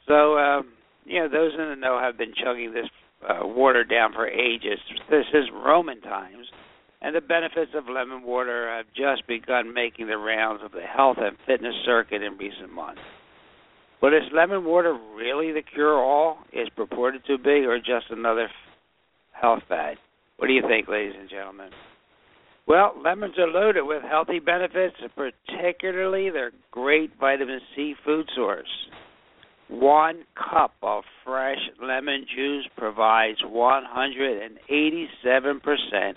So, 0.06 0.38
um, 0.38 0.68
you 1.08 1.20
know, 1.20 1.28
those 1.28 1.52
in 1.54 1.68
the 1.68 1.76
know 1.76 1.98
have 2.00 2.18
been 2.18 2.34
chugging 2.34 2.72
this 2.72 2.86
uh, 3.28 3.46
water 3.46 3.84
down 3.84 4.12
for 4.12 4.28
ages. 4.28 4.78
This 5.10 5.24
is 5.32 5.44
Roman 5.52 6.00
times, 6.00 6.46
and 7.00 7.14
the 7.14 7.20
benefits 7.20 7.72
of 7.74 7.84
lemon 7.88 8.22
water 8.22 8.68
have 8.76 8.86
just 8.94 9.26
begun 9.26 9.74
making 9.74 10.06
the 10.06 10.18
rounds 10.18 10.62
of 10.64 10.72
the 10.72 10.82
health 10.82 11.16
and 11.20 11.36
fitness 11.46 11.74
circuit 11.84 12.22
in 12.22 12.36
recent 12.36 12.72
months. 12.72 13.00
But 14.00 14.14
is 14.14 14.22
lemon 14.32 14.64
water 14.64 14.96
really 15.16 15.52
the 15.52 15.62
cure-all? 15.62 16.38
Is 16.52 16.68
purported 16.76 17.24
to 17.26 17.38
be, 17.38 17.64
or 17.66 17.78
just 17.78 18.06
another 18.10 18.48
health 19.32 19.62
fad? 19.68 19.96
What 20.36 20.46
do 20.46 20.52
you 20.52 20.62
think, 20.68 20.86
ladies 20.86 21.14
and 21.18 21.28
gentlemen? 21.28 21.70
Well, 22.68 22.94
lemons 23.02 23.34
are 23.38 23.48
loaded 23.48 23.82
with 23.84 24.02
healthy 24.02 24.38
benefits, 24.38 24.94
particularly 25.16 26.30
their 26.30 26.52
great 26.70 27.10
vitamin 27.18 27.60
C 27.74 27.94
food 28.04 28.28
source. 28.36 28.68
One 29.68 30.24
cup 30.34 30.74
of 30.82 31.04
fresh 31.24 31.58
lemon 31.82 32.26
juice 32.34 32.66
provides 32.76 33.42
187% 33.42 36.14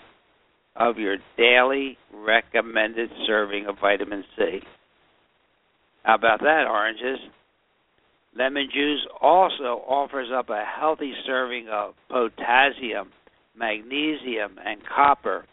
of 0.76 0.98
your 0.98 1.16
daily 1.36 1.98
recommended 2.14 3.10
serving 3.26 3.66
of 3.66 3.78
vitamin 3.78 4.24
C. 4.36 4.62
How 6.02 6.14
about 6.14 6.40
that, 6.40 6.66
oranges? 6.66 7.18
Lemon 8.36 8.68
juice 8.72 9.06
also 9.20 9.82
offers 9.86 10.30
up 10.34 10.48
a 10.48 10.64
healthy 10.64 11.12
serving 11.26 11.68
of 11.68 11.94
potassium, 12.08 13.12
magnesium, 13.54 14.58
and 14.64 14.80
copper. 14.86 15.44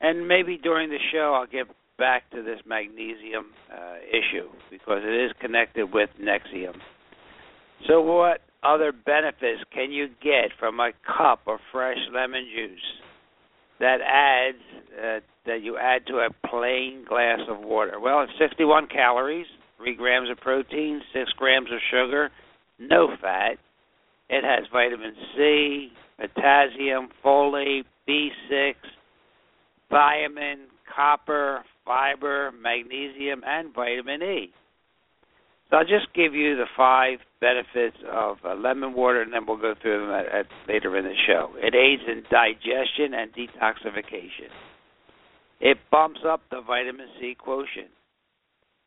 And 0.00 0.28
maybe 0.28 0.58
during 0.58 0.90
the 0.90 0.98
show 1.10 1.32
I'll 1.34 1.46
get 1.46 1.66
back 1.96 2.30
to 2.32 2.42
this 2.42 2.60
magnesium 2.66 3.46
uh, 3.72 3.96
issue 4.10 4.50
because 4.70 5.00
it 5.02 5.24
is 5.24 5.32
connected 5.40 5.90
with 5.92 6.10
Nexium. 6.20 6.76
So, 7.86 8.00
what 8.00 8.40
other 8.62 8.92
benefits 8.92 9.62
can 9.72 9.92
you 9.92 10.08
get 10.22 10.50
from 10.58 10.80
a 10.80 10.92
cup 11.06 11.40
of 11.46 11.58
fresh 11.70 11.98
lemon 12.12 12.48
juice 12.54 12.78
that 13.78 13.98
adds 14.00 14.58
uh, 14.96 15.20
that 15.46 15.62
you 15.62 15.76
add 15.76 16.06
to 16.06 16.18
a 16.18 16.48
plain 16.48 17.04
glass 17.08 17.40
of 17.48 17.60
water? 17.60 18.00
Well, 18.00 18.22
it's 18.22 18.32
61 18.38 18.88
calories, 18.88 19.46
three 19.76 19.94
grams 19.94 20.30
of 20.30 20.38
protein, 20.38 21.02
six 21.12 21.30
grams 21.32 21.68
of 21.70 21.78
sugar, 21.90 22.30
no 22.78 23.08
fat. 23.20 23.58
It 24.30 24.42
has 24.42 24.66
vitamin 24.72 25.14
C, 25.36 25.90
potassium, 26.18 27.08
folate, 27.22 27.84
B6, 28.08 28.74
thiamine, 29.92 30.64
copper, 30.94 31.62
fiber, 31.84 32.50
magnesium, 32.52 33.42
and 33.46 33.74
vitamin 33.74 34.22
E. 34.22 34.52
So 35.74 35.78
I'll 35.78 35.84
just 35.84 36.14
give 36.14 36.36
you 36.36 36.54
the 36.54 36.66
five 36.76 37.18
benefits 37.40 37.96
of 38.08 38.36
uh, 38.44 38.54
lemon 38.54 38.94
water, 38.94 39.22
and 39.22 39.32
then 39.32 39.44
we'll 39.44 39.56
go 39.56 39.74
through 39.82 40.02
them 40.02 40.10
at, 40.10 40.26
at, 40.26 40.46
later 40.68 40.96
in 40.96 41.04
the 41.04 41.16
show. 41.26 41.50
It 41.56 41.74
aids 41.74 42.02
in 42.06 42.22
digestion 42.30 43.12
and 43.12 43.32
detoxification. 43.32 44.54
It 45.60 45.78
bumps 45.90 46.20
up 46.24 46.42
the 46.52 46.60
vitamin 46.64 47.08
C 47.18 47.36
quotient. 47.36 47.88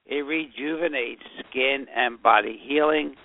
It 0.05 0.23
rejuvenates 0.23 1.23
skin 1.49 1.87
and 1.93 2.23
body 2.23 2.57
healing. 2.65 3.15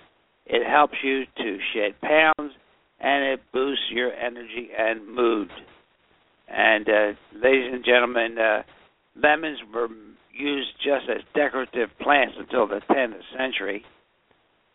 It 0.45 0.69
helps 0.69 0.97
you 1.05 1.23
to 1.37 1.59
shed 1.73 1.93
pounds, 2.01 2.55
and 2.99 3.25
it 3.25 3.43
boosts 3.53 3.85
your 3.93 4.13
energy 4.13 4.71
and 4.77 5.07
mood. 5.07 5.51
And 6.49 6.89
uh, 6.89 7.13
ladies 7.41 7.71
and 7.73 7.85
gentlemen, 7.85 8.39
uh, 8.39 8.63
lemons 9.15 9.59
were 9.73 9.87
used 10.33 10.71
just 10.77 11.09
as 11.09 11.23
decorative 11.35 11.91
plants 12.01 12.35
until 12.39 12.67
the 12.67 12.81
10th 12.91 13.21
century. 13.37 13.85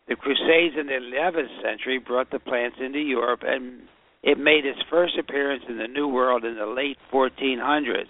The 0.08 0.16
Crusades 0.16 0.76
in 0.78 0.86
the 0.86 0.94
11th 0.94 1.62
century 1.62 1.98
brought 1.98 2.30
the 2.30 2.38
plants 2.38 2.76
into 2.80 2.98
Europe, 2.98 3.40
and 3.44 3.82
it 4.22 4.38
made 4.38 4.64
its 4.64 4.78
first 4.90 5.18
appearance 5.18 5.64
in 5.68 5.78
the 5.78 5.86
New 5.86 6.08
World 6.08 6.44
in 6.44 6.56
the 6.56 6.66
late 6.66 6.96
1400s. 7.12 8.08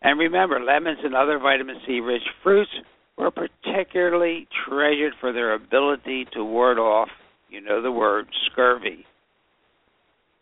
And 0.00 0.18
remember, 0.18 0.60
lemons 0.60 0.98
and 1.04 1.14
other 1.14 1.38
vitamin 1.38 1.76
C 1.86 2.00
rich 2.00 2.22
fruits 2.42 2.70
were 3.16 3.30
particularly 3.30 4.48
treasured 4.66 5.12
for 5.20 5.32
their 5.32 5.54
ability 5.54 6.26
to 6.32 6.44
ward 6.44 6.78
off, 6.78 7.08
you 7.50 7.60
know 7.60 7.82
the 7.82 7.92
word, 7.92 8.26
scurvy. 8.50 9.04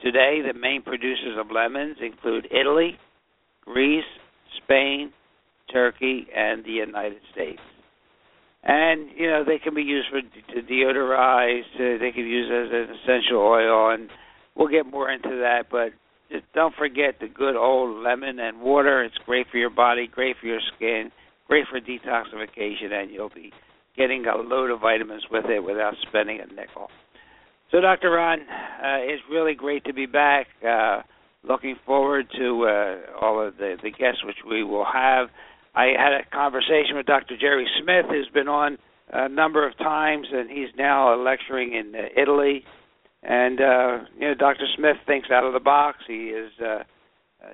Today, 0.00 0.40
the 0.46 0.58
main 0.58 0.82
producers 0.82 1.36
of 1.38 1.50
lemons 1.50 1.98
include 2.00 2.48
Italy, 2.50 2.98
Greece, 3.64 4.04
Spain, 4.62 5.12
Turkey, 5.72 6.26
and 6.34 6.64
the 6.64 6.72
United 6.72 7.20
States. 7.32 7.60
And 8.62 9.08
you 9.16 9.26
know 9.30 9.42
they 9.44 9.58
can 9.58 9.74
be 9.74 9.82
used 9.82 10.08
for 10.10 10.20
to 10.20 10.62
deodorize. 10.62 11.64
Uh, 11.74 11.98
they 11.98 12.12
can 12.12 12.24
be 12.24 12.30
used 12.30 12.52
as 12.52 12.68
an 12.72 12.94
essential 12.96 13.38
oil, 13.38 13.90
and 13.90 14.10
we'll 14.54 14.68
get 14.68 14.86
more 14.86 15.10
into 15.10 15.30
that. 15.30 15.64
But 15.70 15.92
just 16.30 16.44
don't 16.54 16.74
forget 16.74 17.16
the 17.20 17.28
good 17.28 17.56
old 17.56 18.04
lemon 18.04 18.38
and 18.38 18.60
water. 18.60 19.02
It's 19.02 19.16
great 19.24 19.46
for 19.50 19.56
your 19.56 19.70
body, 19.70 20.06
great 20.06 20.36
for 20.38 20.46
your 20.46 20.60
skin, 20.76 21.10
great 21.48 21.64
for 21.70 21.80
detoxification, 21.80 22.92
and 22.92 23.10
you'll 23.10 23.30
be 23.30 23.50
getting 23.96 24.24
a 24.26 24.36
load 24.36 24.70
of 24.70 24.80
vitamins 24.80 25.24
with 25.30 25.46
it 25.46 25.60
without 25.60 25.94
spending 26.06 26.40
a 26.40 26.46
nickel. 26.46 26.88
So, 27.70 27.80
Dr. 27.80 28.10
Ron, 28.10 28.40
uh, 28.40 28.98
it's 29.00 29.22
really 29.30 29.54
great 29.54 29.84
to 29.84 29.92
be 29.92 30.06
back. 30.06 30.48
Uh, 30.66 31.02
looking 31.42 31.76
forward 31.86 32.26
to 32.36 32.66
uh, 32.66 32.96
all 33.20 33.46
of 33.46 33.56
the, 33.56 33.76
the 33.82 33.90
guests 33.90 34.24
which 34.24 34.36
we 34.48 34.64
will 34.64 34.84
have. 34.84 35.28
I 35.74 35.92
had 35.96 36.12
a 36.12 36.24
conversation 36.32 36.96
with 36.96 37.06
Dr. 37.06 37.36
Jerry 37.40 37.66
Smith, 37.82 38.06
who's 38.08 38.28
been 38.32 38.48
on 38.48 38.78
a 39.12 39.28
number 39.28 39.66
of 39.66 39.76
times, 39.78 40.26
and 40.32 40.50
he's 40.50 40.68
now 40.76 41.14
lecturing 41.14 41.74
in 41.74 41.94
uh, 41.94 42.20
Italy. 42.20 42.64
And 43.22 43.60
uh, 43.60 43.98
you 44.18 44.28
know, 44.28 44.34
Dr. 44.34 44.66
Smith 44.76 44.96
thinks 45.06 45.30
out 45.30 45.44
of 45.44 45.52
the 45.52 45.60
box. 45.60 45.98
He 46.06 46.28
is 46.28 46.50
uh, 46.60 46.64
uh, 46.64 46.82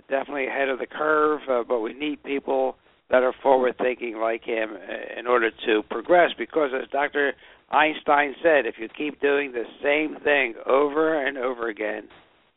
definitely 0.08 0.46
ahead 0.46 0.68
of 0.68 0.78
the 0.78 0.86
curve, 0.86 1.40
uh, 1.50 1.62
but 1.66 1.80
we 1.80 1.92
need 1.92 2.22
people 2.22 2.76
that 3.10 3.22
are 3.22 3.34
forward 3.42 3.76
thinking 3.78 4.18
like 4.18 4.44
him 4.44 4.70
uh, 4.74 5.18
in 5.18 5.26
order 5.26 5.50
to 5.66 5.82
progress. 5.90 6.30
Because 6.36 6.70
as 6.74 6.88
Dr. 6.90 7.32
Einstein 7.70 8.34
said, 8.42 8.66
if 8.66 8.76
you 8.78 8.88
keep 8.88 9.20
doing 9.20 9.52
the 9.52 9.64
same 9.82 10.20
thing 10.22 10.54
over 10.66 11.26
and 11.26 11.36
over 11.36 11.68
again 11.68 12.08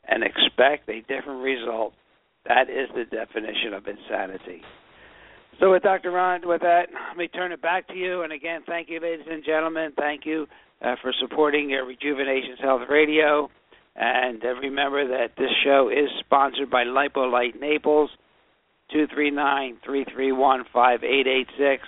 and 0.08 0.24
expect 0.24 0.90
a 0.90 1.02
different 1.02 1.44
result, 1.44 1.94
that 2.48 2.70
is 2.70 2.90
the 2.96 3.06
definition 3.06 3.74
of 3.74 3.88
insanity. 3.88 4.62
So, 5.60 5.72
with 5.72 5.84
Dr. 5.84 6.12
Ron, 6.12 6.42
with 6.48 6.62
that, 6.62 6.88
let 7.10 7.18
me 7.18 7.28
turn 7.28 7.52
it 7.52 7.62
back 7.62 7.88
to 7.90 7.96
you. 7.96 8.22
And 8.22 8.32
again, 8.32 8.62
thank 8.66 8.90
you, 8.90 9.00
ladies 9.02 9.26
and 9.30 9.44
gentlemen. 9.44 9.92
Thank 9.98 10.26
you 10.26 10.48
uh, 10.82 10.96
for 11.02 11.12
supporting 11.20 11.68
Rejuvenations 11.70 12.60
Health 12.62 12.84
Radio. 12.90 13.50
And 13.96 14.42
uh, 14.44 14.50
remember 14.56 15.06
that 15.10 15.36
this 15.38 15.50
show 15.66 15.90
is 15.90 16.10
sponsored 16.20 16.70
by 16.70 16.86
Lipolight 16.86 17.60
Naples. 17.60 18.10
two 18.92 19.06
three 19.14 19.32
nine 19.32 19.78
three 19.86 20.06
three 20.14 20.32
one 20.32 20.64
five 20.72 21.04
eight 21.04 21.28
eight 21.28 21.48
six. 21.58 21.84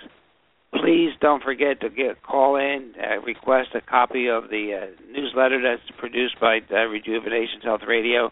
Please 0.74 1.12
don't 1.20 1.42
forget 1.42 1.80
to 1.80 1.90
get 1.90 2.22
call 2.22 2.56
in, 2.56 2.94
uh, 2.98 3.20
request 3.22 3.68
a 3.74 3.80
copy 3.80 4.28
of 4.28 4.50
the 4.50 4.72
uh, 4.82 4.86
newsletter 5.12 5.60
that's 5.62 5.98
produced 5.98 6.38
by 6.40 6.60
uh, 6.70 6.86
Rejuvenations 6.86 7.62
Health 7.62 7.82
Radio. 7.86 8.30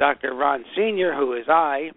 Dr. 0.00 0.34
Ron 0.34 0.64
Sr., 0.74 1.14
who 1.14 1.34
is 1.34 1.44
I, 1.48 1.92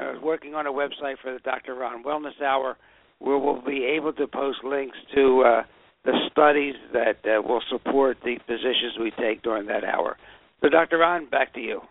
uh, 0.00 0.12
working 0.22 0.54
on 0.54 0.68
a 0.68 0.72
website 0.72 1.18
for 1.20 1.32
the 1.32 1.40
Dr. 1.40 1.74
Ron 1.74 2.04
Wellness 2.04 2.40
Hour, 2.40 2.76
where 3.18 3.38
we'll 3.38 3.62
be 3.62 3.84
able 3.84 4.12
to 4.12 4.28
post 4.28 4.62
links 4.62 4.96
to 5.16 5.42
uh, 5.44 5.64
the 6.04 6.12
studies 6.30 6.76
that 6.92 7.16
uh, 7.24 7.42
will 7.42 7.62
support 7.68 8.18
the 8.22 8.38
positions 8.46 8.96
we 9.00 9.10
take 9.18 9.42
during 9.42 9.66
that 9.66 9.82
hour. 9.82 10.16
So, 10.60 10.68
Dr. 10.68 10.98
Ron, 10.98 11.28
back 11.28 11.52
to 11.54 11.60
you. 11.60 11.82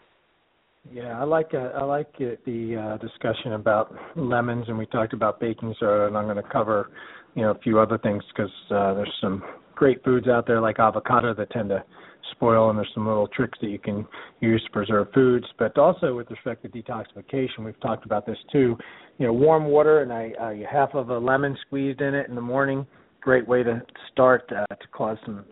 Yeah, 0.93 1.19
I 1.19 1.23
like 1.23 1.53
uh, 1.53 1.71
I 1.75 1.83
like 1.83 2.09
it, 2.19 2.43
the 2.45 2.75
uh, 2.75 2.97
discussion 2.97 3.53
about 3.53 3.93
lemons, 4.15 4.65
and 4.67 4.77
we 4.77 4.85
talked 4.85 5.13
about 5.13 5.39
baking 5.39 5.75
soda, 5.79 6.07
and 6.07 6.17
I'm 6.17 6.25
going 6.25 6.37
to 6.37 6.49
cover, 6.49 6.91
you 7.35 7.41
know, 7.41 7.51
a 7.51 7.59
few 7.59 7.79
other 7.79 7.97
things 7.97 8.23
because 8.33 8.51
uh, 8.71 8.93
there's 8.93 9.13
some 9.21 9.43
great 9.75 10.03
foods 10.03 10.27
out 10.27 10.47
there 10.47 10.61
like 10.61 10.79
avocado 10.79 11.33
that 11.33 11.51
tend 11.51 11.69
to 11.69 11.83
spoil, 12.31 12.69
and 12.69 12.77
there's 12.77 12.91
some 12.93 13.05
little 13.05 13.27
tricks 13.27 13.57
that 13.61 13.69
you 13.69 13.79
can 13.79 14.05
use 14.39 14.63
to 14.63 14.71
preserve 14.71 15.07
foods. 15.13 15.45
But 15.59 15.77
also 15.77 16.15
with 16.15 16.29
respect 16.31 16.63
to 16.63 16.69
detoxification, 16.69 17.65
we've 17.65 17.79
talked 17.79 18.05
about 18.05 18.25
this 18.25 18.37
too. 18.51 18.77
You 19.17 19.27
know, 19.27 19.33
warm 19.33 19.65
water 19.65 20.01
and 20.01 20.13
I, 20.13 20.31
uh, 20.39 20.69
half 20.69 20.93
of 20.93 21.09
a 21.09 21.17
lemon 21.17 21.57
squeezed 21.65 22.01
in 22.01 22.13
it 22.13 22.29
in 22.29 22.35
the 22.35 22.41
morning. 22.41 22.85
Great 23.21 23.47
way 23.47 23.63
to 23.63 23.81
start 24.11 24.49
uh, 24.55 24.65
to 24.73 24.87
cause 24.91 25.17
some 25.25 25.43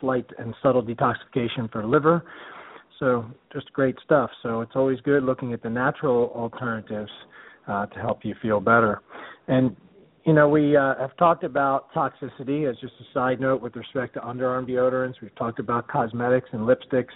slight 0.00 0.26
and 0.38 0.54
subtle 0.62 0.82
detoxification 0.82 1.70
for 1.70 1.86
liver. 1.86 2.24
So 3.00 3.24
just 3.52 3.72
great 3.72 3.96
stuff. 4.04 4.30
So 4.42 4.60
it's 4.60 4.72
always 4.76 5.00
good 5.00 5.24
looking 5.24 5.52
at 5.52 5.62
the 5.62 5.70
natural 5.70 6.30
alternatives 6.36 7.10
uh, 7.66 7.86
to 7.86 7.98
help 7.98 8.24
you 8.24 8.34
feel 8.40 8.60
better. 8.60 9.00
And 9.48 9.74
you 10.26 10.34
know, 10.34 10.48
we 10.48 10.76
uh, 10.76 10.96
have 11.00 11.16
talked 11.16 11.44
about 11.44 11.92
toxicity 11.94 12.70
as 12.70 12.76
just 12.78 12.92
a 13.00 13.04
side 13.14 13.40
note 13.40 13.62
with 13.62 13.74
respect 13.74 14.14
to 14.14 14.20
underarm 14.20 14.68
deodorants. 14.68 15.14
We've 15.22 15.34
talked 15.34 15.58
about 15.58 15.88
cosmetics 15.88 16.50
and 16.52 16.60
lipsticks. 16.60 17.06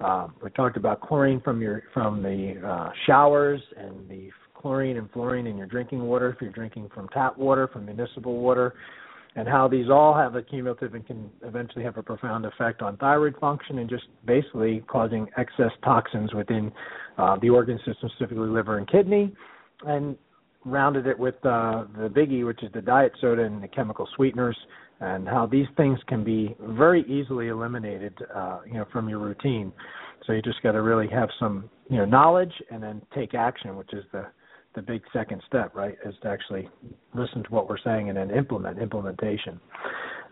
Um, 0.00 0.34
we 0.42 0.50
talked 0.50 0.76
about 0.76 1.00
chlorine 1.00 1.40
from 1.40 1.62
your 1.62 1.84
from 1.94 2.22
the 2.22 2.60
uh, 2.64 2.90
showers 3.06 3.62
and 3.78 4.08
the 4.10 4.30
chlorine 4.54 4.98
and 4.98 5.10
fluorine 5.10 5.46
in 5.46 5.56
your 5.56 5.66
drinking 5.66 6.02
water 6.02 6.30
if 6.30 6.40
you're 6.40 6.50
drinking 6.50 6.90
from 6.94 7.08
tap 7.08 7.38
water, 7.38 7.68
from 7.68 7.86
municipal 7.86 8.38
water, 8.38 8.74
and 9.36 9.48
how 9.48 9.66
these 9.66 9.90
all 9.90 10.14
have 10.14 10.36
a 10.36 10.42
cumulative 10.42 10.94
and 10.94 11.06
can 11.06 11.30
eventually 11.42 11.84
have 11.84 11.96
a 11.96 12.02
profound 12.02 12.46
effect 12.46 12.82
on 12.82 12.96
thyroid 12.98 13.36
function 13.40 13.78
and 13.78 13.90
just 13.90 14.04
basically 14.26 14.82
causing 14.86 15.26
excess 15.36 15.72
toxins 15.82 16.32
within 16.34 16.70
uh, 17.18 17.36
the 17.40 17.50
organ 17.50 17.78
system, 17.78 18.08
specifically 18.16 18.48
liver 18.48 18.78
and 18.78 18.88
kidney. 18.90 19.34
And 19.86 20.16
rounded 20.64 21.06
it 21.06 21.18
with 21.18 21.34
uh, 21.44 21.84
the 21.98 22.08
biggie, 22.08 22.46
which 22.46 22.62
is 22.62 22.70
the 22.72 22.80
diet 22.80 23.12
soda 23.20 23.42
and 23.44 23.62
the 23.62 23.68
chemical 23.68 24.08
sweeteners, 24.16 24.56
and 25.00 25.28
how 25.28 25.46
these 25.46 25.66
things 25.76 25.98
can 26.06 26.24
be 26.24 26.56
very 26.60 27.02
easily 27.02 27.48
eliminated, 27.48 28.16
uh, 28.34 28.60
you 28.66 28.74
know, 28.74 28.86
from 28.92 29.08
your 29.08 29.18
routine. 29.18 29.72
So 30.26 30.32
you 30.32 30.40
just 30.40 30.62
got 30.62 30.72
to 30.72 30.80
really 30.80 31.08
have 31.08 31.28
some, 31.38 31.68
you 31.90 31.98
know, 31.98 32.04
knowledge 32.06 32.52
and 32.70 32.82
then 32.82 33.02
take 33.14 33.34
action, 33.34 33.76
which 33.76 33.92
is 33.92 34.04
the 34.12 34.26
the 34.74 34.82
big 34.82 35.02
second 35.12 35.42
step, 35.46 35.74
right? 35.74 35.96
Is 36.04 36.14
to 36.22 36.28
actually 36.28 36.68
listen 37.14 37.42
to 37.44 37.50
what 37.50 37.68
we're 37.68 37.78
saying 37.78 38.08
and 38.08 38.18
then 38.18 38.30
implement 38.30 38.78
implementation. 38.78 39.60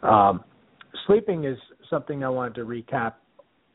Um, 0.03 0.45
sleeping 1.07 1.45
is 1.45 1.59
something 1.89 2.25
I 2.25 2.29
wanted 2.29 2.55
to 2.57 2.63
recap 2.63 3.15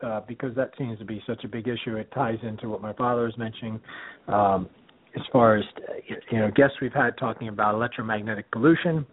uh, 0.01 0.21
because 0.27 0.55
that 0.55 0.71
seems 0.77 0.99
to 0.99 1.05
be 1.05 1.23
such 1.25 1.43
a 1.43 1.47
big 1.47 1.67
issue. 1.67 1.95
It 1.95 2.11
ties 2.13 2.37
into 2.43 2.69
what 2.69 2.81
my 2.81 2.93
father 2.93 3.23
was 3.23 3.37
mentioning. 3.37 3.79
Um, 4.27 4.69
as 5.15 5.23
far 5.31 5.55
as 5.55 5.63
you 6.29 6.37
know 6.37 6.51
guests 6.55 6.77
we've 6.81 6.93
had 6.93 7.17
talking 7.17 7.47
about 7.47 7.73
electromagnetic 7.73 8.51
pollution 8.51 9.05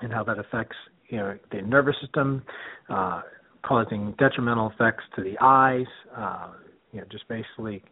and 0.00 0.12
how 0.12 0.22
that 0.24 0.38
affects 0.38 0.76
you 1.08 1.18
know 1.18 1.36
the 1.50 1.62
nervous 1.62 1.96
system, 2.00 2.42
uh, 2.88 3.22
causing 3.64 4.14
detrimental 4.18 4.70
effects 4.70 5.02
to 5.16 5.22
the 5.22 5.36
eyes, 5.40 5.86
uh, 6.16 6.52
you 6.92 7.00
know 7.00 7.06
just 7.10 7.26
basically 7.28 7.82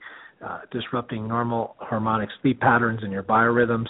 uh, 0.45 0.61
disrupting 0.71 1.29
normal 1.29 1.77
harmonic 1.79 2.29
sleep 2.41 2.61
patterns 2.61 3.01
and 3.03 3.13
your 3.13 3.23
biorhythms. 3.23 3.89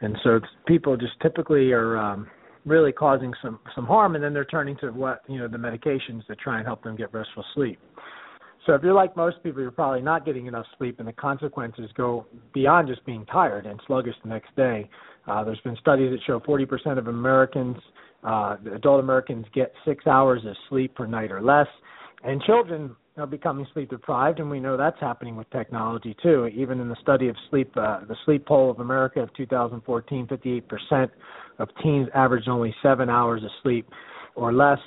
And 0.00 0.16
so 0.24 0.40
people 0.66 0.96
just 0.96 1.12
typically 1.20 1.72
are 1.72 1.96
um, 1.96 2.28
really 2.64 2.92
causing 2.92 3.32
some 3.42 3.60
some 3.74 3.86
harm, 3.86 4.14
and 4.14 4.22
then 4.22 4.32
they're 4.32 4.44
turning 4.44 4.76
to 4.78 4.90
what 4.90 5.22
you 5.28 5.38
know 5.38 5.48
the 5.48 5.56
medications 5.56 6.26
that 6.28 6.38
try 6.38 6.58
and 6.58 6.66
help 6.66 6.82
them 6.82 6.96
get 6.96 7.12
restful 7.12 7.44
sleep. 7.54 7.78
So 8.66 8.74
if 8.74 8.82
you're 8.82 8.94
like 8.94 9.16
most 9.16 9.42
people, 9.42 9.60
you're 9.60 9.72
probably 9.72 10.02
not 10.02 10.24
getting 10.24 10.46
enough 10.46 10.66
sleep, 10.78 11.00
and 11.00 11.08
the 11.08 11.12
consequences 11.12 11.90
go 11.96 12.26
beyond 12.54 12.88
just 12.88 13.04
being 13.04 13.26
tired 13.26 13.66
and 13.66 13.80
sluggish 13.86 14.14
the 14.22 14.28
next 14.28 14.54
day. 14.54 14.88
Uh, 15.26 15.42
there's 15.42 15.60
been 15.60 15.76
studies 15.80 16.12
that 16.12 16.20
show 16.26 16.38
40% 16.40 16.98
of 16.98 17.08
Americans, 17.08 17.76
uh, 18.22 18.56
adult 18.74 19.00
Americans, 19.00 19.46
get 19.52 19.72
six 19.84 20.06
hours 20.06 20.42
of 20.46 20.54
sleep 20.68 20.94
per 20.94 21.06
night 21.06 21.32
or 21.32 21.42
less, 21.42 21.66
and 22.22 22.40
children 22.42 22.94
are 23.16 23.26
becoming 23.26 23.66
sleep 23.74 23.90
deprived, 23.90 24.40
and 24.40 24.48
we 24.50 24.58
know 24.58 24.76
that's 24.76 24.98
happening 25.00 25.36
with 25.36 25.48
technology 25.50 26.16
too. 26.22 26.46
Even 26.46 26.80
in 26.80 26.88
the 26.88 26.96
study 27.02 27.28
of 27.28 27.36
sleep, 27.50 27.70
uh, 27.76 28.00
the 28.06 28.16
sleep 28.24 28.46
poll 28.46 28.70
of 28.70 28.80
America 28.80 29.20
of 29.20 29.32
2014, 29.34 30.26
58% 30.26 31.10
of 31.58 31.68
teens 31.82 32.08
averaged 32.14 32.48
only 32.48 32.74
seven 32.82 33.10
hours 33.10 33.42
of 33.44 33.50
sleep 33.62 33.86
or 34.34 34.52
less 34.52 34.78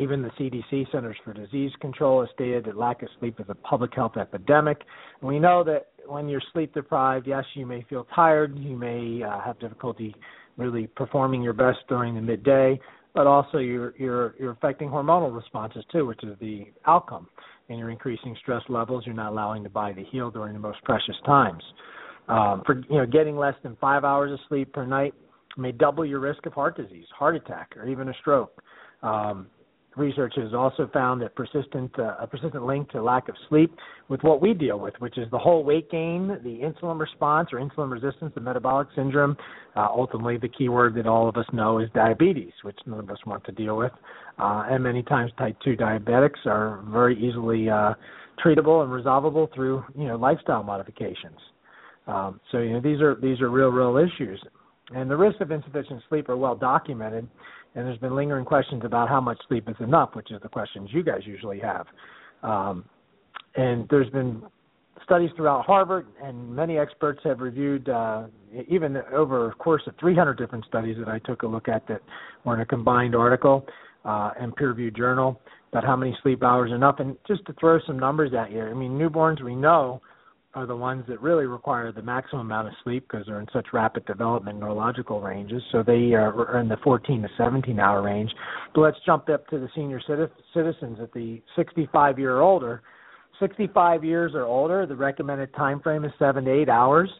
even 0.00 0.22
the 0.22 0.30
CDC 0.30 0.90
Centers 0.92 1.16
for 1.24 1.32
Disease 1.32 1.72
Control 1.80 2.20
has 2.20 2.28
stated 2.34 2.64
that 2.66 2.76
lack 2.76 3.02
of 3.02 3.08
sleep 3.18 3.40
is 3.40 3.46
a 3.48 3.54
public 3.54 3.94
health 3.94 4.16
epidemic. 4.18 4.82
And 5.20 5.28
we 5.28 5.38
know 5.38 5.64
that 5.64 5.88
when 6.06 6.28
you're 6.28 6.42
sleep 6.52 6.74
deprived, 6.74 7.26
yes, 7.26 7.44
you 7.54 7.66
may 7.66 7.82
feel 7.88 8.06
tired, 8.14 8.58
you 8.58 8.76
may 8.76 9.22
uh, 9.22 9.40
have 9.40 9.58
difficulty 9.58 10.14
really 10.56 10.86
performing 10.86 11.42
your 11.42 11.52
best 11.52 11.78
during 11.88 12.14
the 12.14 12.20
midday, 12.20 12.78
but 13.16 13.26
also 13.26 13.58
you're 13.58 13.94
you're 13.96 14.34
you're 14.38 14.52
affecting 14.52 14.90
hormonal 14.90 15.34
responses 15.34 15.82
too, 15.90 16.06
which 16.06 16.22
is 16.22 16.38
the 16.38 16.66
outcome. 16.86 17.26
And 17.68 17.80
you're 17.80 17.90
increasing 17.90 18.36
stress 18.42 18.62
levels. 18.68 19.04
You're 19.06 19.16
not 19.16 19.32
allowing 19.32 19.64
the 19.64 19.68
body 19.68 20.04
to 20.04 20.08
heal 20.10 20.30
during 20.30 20.52
the 20.52 20.60
most 20.60 20.84
precious 20.84 21.16
times. 21.24 21.62
Um, 22.28 22.62
for 22.64 22.76
you 22.88 22.98
know, 22.98 23.06
getting 23.06 23.36
less 23.36 23.54
than 23.64 23.76
five 23.80 24.04
hours 24.04 24.30
of 24.32 24.38
sleep 24.48 24.72
per 24.72 24.86
night 24.86 25.14
may 25.56 25.72
double 25.72 26.04
your 26.04 26.20
risk 26.20 26.44
of 26.46 26.52
heart 26.52 26.76
disease, 26.76 27.06
heart 27.16 27.34
attack, 27.34 27.72
or 27.76 27.88
even 27.88 28.08
a 28.08 28.14
stroke. 28.20 28.62
Um, 29.02 29.48
research 29.96 30.34
has 30.36 30.52
also 30.54 30.88
found 30.92 31.22
that 31.22 31.34
persistent 31.34 31.90
uh, 31.98 32.16
a 32.20 32.26
persistent 32.26 32.64
link 32.64 32.90
to 32.90 33.02
lack 33.02 33.28
of 33.28 33.34
sleep 33.48 33.74
with 34.08 34.22
what 34.22 34.40
we 34.40 34.54
deal 34.54 34.78
with, 34.78 34.94
which 34.98 35.18
is 35.18 35.30
the 35.30 35.38
whole 35.38 35.64
weight 35.64 35.90
gain, 35.90 36.28
the 36.44 36.60
insulin 36.62 37.00
response 37.00 37.48
or 37.52 37.58
insulin 37.58 37.90
resistance, 37.90 38.32
the 38.34 38.40
metabolic 38.40 38.88
syndrome. 38.94 39.36
Uh, 39.74 39.88
ultimately, 39.90 40.36
the 40.36 40.48
key 40.48 40.68
word 40.68 40.94
that 40.94 41.06
all 41.06 41.28
of 41.28 41.36
us 41.36 41.46
know 41.52 41.78
is 41.78 41.88
diabetes, 41.94 42.52
which 42.62 42.78
none 42.86 43.00
of 43.00 43.10
us 43.10 43.18
want 43.26 43.44
to 43.44 43.52
deal 43.52 43.76
with. 43.76 43.92
Uh, 44.38 44.64
and 44.68 44.82
many 44.82 45.02
times, 45.02 45.32
type 45.38 45.56
2 45.64 45.76
diabetics 45.76 46.44
are 46.46 46.84
very 46.88 47.16
easily 47.18 47.68
uh, 47.70 47.94
treatable 48.44 48.82
and 48.82 48.92
resolvable 48.92 49.48
through 49.54 49.84
you 49.96 50.06
know 50.06 50.16
lifestyle 50.16 50.62
modifications. 50.62 51.38
Um, 52.06 52.40
so 52.52 52.58
you 52.58 52.74
know 52.74 52.80
these 52.80 53.00
are 53.00 53.14
these 53.16 53.40
are 53.40 53.50
real 53.50 53.68
real 53.68 53.96
issues, 53.96 54.42
and 54.94 55.10
the 55.10 55.16
risks 55.16 55.40
of 55.40 55.50
insufficient 55.50 56.02
sleep 56.08 56.28
are 56.28 56.36
well 56.36 56.54
documented 56.54 57.28
and 57.76 57.86
there's 57.86 57.98
been 57.98 58.16
lingering 58.16 58.46
questions 58.46 58.82
about 58.84 59.08
how 59.08 59.20
much 59.20 59.38
sleep 59.48 59.68
is 59.68 59.76
enough, 59.80 60.14
which 60.14 60.32
is 60.32 60.40
the 60.42 60.48
questions 60.48 60.88
you 60.92 61.02
guys 61.02 61.20
usually 61.24 61.60
have. 61.60 61.86
Um, 62.42 62.86
and 63.54 63.86
there's 63.90 64.10
been 64.10 64.42
studies 65.04 65.30
throughout 65.36 65.66
Harvard, 65.66 66.06
and 66.22 66.56
many 66.56 66.78
experts 66.78 67.20
have 67.24 67.40
reviewed, 67.40 67.88
uh, 67.88 68.24
even 68.68 68.96
over 69.14 69.50
a 69.50 69.54
course 69.54 69.82
of 69.86 69.94
300 70.00 70.38
different 70.38 70.64
studies 70.64 70.96
that 70.98 71.08
I 71.08 71.18
took 71.20 71.42
a 71.42 71.46
look 71.46 71.68
at 71.68 71.86
that 71.88 72.00
were 72.44 72.54
in 72.54 72.60
a 72.60 72.66
combined 72.66 73.14
article 73.14 73.66
uh, 74.06 74.30
and 74.40 74.56
peer-reviewed 74.56 74.96
journal 74.96 75.40
about 75.70 75.84
how 75.84 75.96
many 75.96 76.16
sleep 76.22 76.42
hours 76.42 76.72
are 76.72 76.76
enough. 76.76 76.96
And 76.98 77.16
just 77.28 77.44
to 77.46 77.52
throw 77.60 77.78
some 77.86 77.98
numbers 77.98 78.32
at 78.32 78.50
you, 78.50 78.62
I 78.62 78.72
mean, 78.72 78.92
newborns 78.92 79.42
we 79.42 79.54
know 79.54 80.00
are 80.56 80.64
the 80.64 80.74
ones 80.74 81.04
that 81.06 81.20
really 81.20 81.44
require 81.44 81.92
the 81.92 82.00
maximum 82.00 82.46
amount 82.46 82.66
of 82.66 82.72
sleep 82.82 83.06
because 83.06 83.26
they're 83.26 83.40
in 83.40 83.46
such 83.52 83.66
rapid 83.74 84.06
development 84.06 84.58
neurological 84.58 85.20
ranges. 85.20 85.62
So 85.70 85.82
they 85.82 86.14
are 86.14 86.58
in 86.58 86.68
the 86.68 86.78
14 86.82 87.22
to 87.22 87.28
17 87.36 87.78
hour 87.78 88.00
range. 88.00 88.30
But 88.74 88.80
let's 88.80 88.96
jump 89.04 89.28
up 89.28 89.46
to 89.48 89.58
the 89.58 89.68
senior 89.74 90.00
citizens 90.54 90.98
at 91.00 91.12
the 91.12 91.42
65 91.54 92.18
year 92.18 92.40
older. 92.40 92.82
65 93.38 94.02
years 94.02 94.32
or 94.34 94.44
older, 94.44 94.86
the 94.86 94.96
recommended 94.96 95.54
time 95.54 95.78
frame 95.80 96.06
is 96.06 96.12
seven 96.18 96.46
to 96.46 96.50
eight 96.50 96.70
hours. 96.70 97.10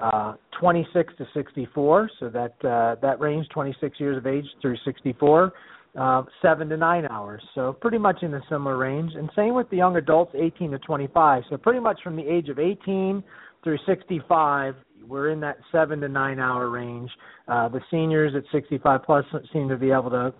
Uh, 0.00 0.34
26 0.58 1.14
to 1.16 1.26
64, 1.34 2.10
so 2.18 2.28
that 2.28 2.54
uh, 2.64 2.96
that 3.00 3.18
range, 3.18 3.46
26 3.48 3.98
years 3.98 4.18
of 4.18 4.26
age 4.26 4.44
through 4.60 4.76
64 4.84 5.52
uh, 5.98 6.22
seven 6.42 6.68
to 6.68 6.76
nine 6.76 7.06
hours. 7.06 7.42
So 7.54 7.72
pretty 7.72 7.98
much 7.98 8.22
in 8.22 8.34
a 8.34 8.40
similar 8.48 8.76
range. 8.76 9.12
And 9.14 9.30
same 9.34 9.54
with 9.54 9.68
the 9.70 9.76
young 9.76 9.96
adults, 9.96 10.32
18 10.34 10.72
to 10.72 10.78
25. 10.78 11.44
So 11.50 11.56
pretty 11.56 11.80
much 11.80 12.00
from 12.02 12.16
the 12.16 12.26
age 12.26 12.48
of 12.48 12.58
18 12.58 13.22
through 13.64 13.78
65, 13.86 14.74
we're 15.08 15.30
in 15.30 15.40
that 15.40 15.58
seven 15.72 16.00
to 16.00 16.08
nine 16.08 16.38
hour 16.38 16.68
range. 16.68 17.10
Uh, 17.48 17.68
the 17.68 17.80
seniors 17.90 18.34
at 18.34 18.42
65 18.52 19.02
plus 19.04 19.24
seem 19.52 19.68
to 19.68 19.76
be 19.76 19.90
able 19.90 20.10
to 20.10 20.34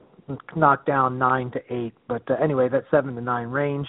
knock 0.56 0.86
down 0.86 1.18
nine 1.18 1.50
to 1.52 1.60
eight, 1.70 1.94
but 2.08 2.22
uh, 2.30 2.34
anyway, 2.42 2.68
that 2.68 2.84
seven 2.90 3.14
to 3.14 3.20
nine 3.20 3.48
range. 3.48 3.86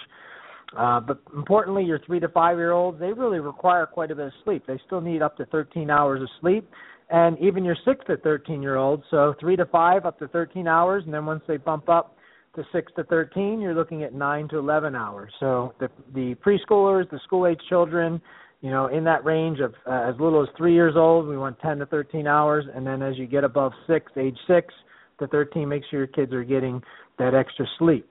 Uh, 0.76 1.00
but 1.00 1.20
importantly, 1.34 1.82
your 1.82 1.98
three 2.00 2.20
to 2.20 2.28
five 2.28 2.58
year 2.58 2.72
olds, 2.72 3.00
they 3.00 3.12
really 3.12 3.40
require 3.40 3.86
quite 3.86 4.10
a 4.10 4.14
bit 4.14 4.26
of 4.26 4.32
sleep. 4.44 4.64
They 4.66 4.78
still 4.86 5.00
need 5.00 5.22
up 5.22 5.36
to 5.38 5.46
13 5.46 5.90
hours 5.90 6.22
of 6.22 6.28
sleep. 6.40 6.68
And 7.10 7.38
even 7.38 7.64
your 7.64 7.76
six 7.86 8.04
to 8.06 8.18
13 8.18 8.60
year 8.60 8.76
olds, 8.76 9.02
so 9.10 9.34
three 9.40 9.56
to 9.56 9.64
five 9.66 10.04
up 10.04 10.18
to 10.18 10.28
13 10.28 10.66
hours. 10.68 11.04
And 11.04 11.14
then 11.14 11.24
once 11.24 11.42
they 11.48 11.56
bump 11.56 11.88
up 11.88 12.16
to 12.54 12.64
six 12.72 12.92
to 12.96 13.04
13, 13.04 13.60
you're 13.60 13.74
looking 13.74 14.02
at 14.02 14.14
nine 14.14 14.48
to 14.48 14.58
11 14.58 14.94
hours. 14.94 15.32
So 15.40 15.74
the, 15.80 15.88
the 16.14 16.34
preschoolers, 16.44 17.08
the 17.10 17.20
school 17.24 17.46
age 17.46 17.60
children, 17.68 18.20
you 18.60 18.70
know, 18.70 18.88
in 18.88 19.04
that 19.04 19.24
range 19.24 19.60
of 19.60 19.74
uh, 19.86 20.10
as 20.10 20.14
little 20.20 20.42
as 20.42 20.48
three 20.56 20.74
years 20.74 20.94
old, 20.96 21.26
we 21.28 21.38
want 21.38 21.58
10 21.60 21.78
to 21.78 21.86
13 21.86 22.26
hours. 22.26 22.64
And 22.74 22.86
then 22.86 23.02
as 23.02 23.16
you 23.16 23.26
get 23.26 23.44
above 23.44 23.72
six, 23.86 24.10
age 24.16 24.36
six 24.46 24.74
to 25.20 25.26
13, 25.28 25.68
make 25.68 25.82
sure 25.90 26.00
your 26.00 26.08
kids 26.08 26.32
are 26.32 26.44
getting 26.44 26.82
that 27.18 27.34
extra 27.34 27.66
sleep. 27.78 28.06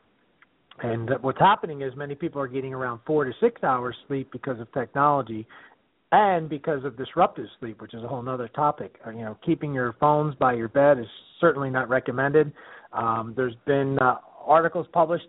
And 0.82 1.10
what's 1.22 1.40
happening 1.40 1.82
is 1.82 1.96
many 1.96 2.16
people 2.16 2.42
are 2.42 2.48
getting 2.48 2.74
around 2.74 3.00
four 3.06 3.26
to 3.26 3.32
six 3.42 3.64
hours 3.64 3.96
sleep 4.08 4.30
because 4.32 4.60
of 4.60 4.72
technology 4.74 5.48
and 6.12 6.50
because 6.50 6.84
of 6.86 6.98
disruptive 6.98 7.48
sleep, 7.60 7.82
which 7.82 7.93
is 7.93 8.04
a 8.04 8.08
whole 8.08 8.28
other 8.28 8.48
topic. 8.50 8.96
Uh, 9.06 9.12
you 9.12 9.22
know, 9.22 9.38
keeping 9.46 9.74
your 9.74 9.96
phones 10.00 10.36
by 10.36 10.54
your 10.54 10.70
bed 10.70 11.00
is 11.00 11.06
certainly 11.41 11.70
not 11.70 11.89
recommended. 11.89 12.52
Um, 12.93 13.34
there's 13.36 13.56
been 13.65 14.00
uh, 14.00 14.15
articles 14.46 14.88
published 14.93 15.28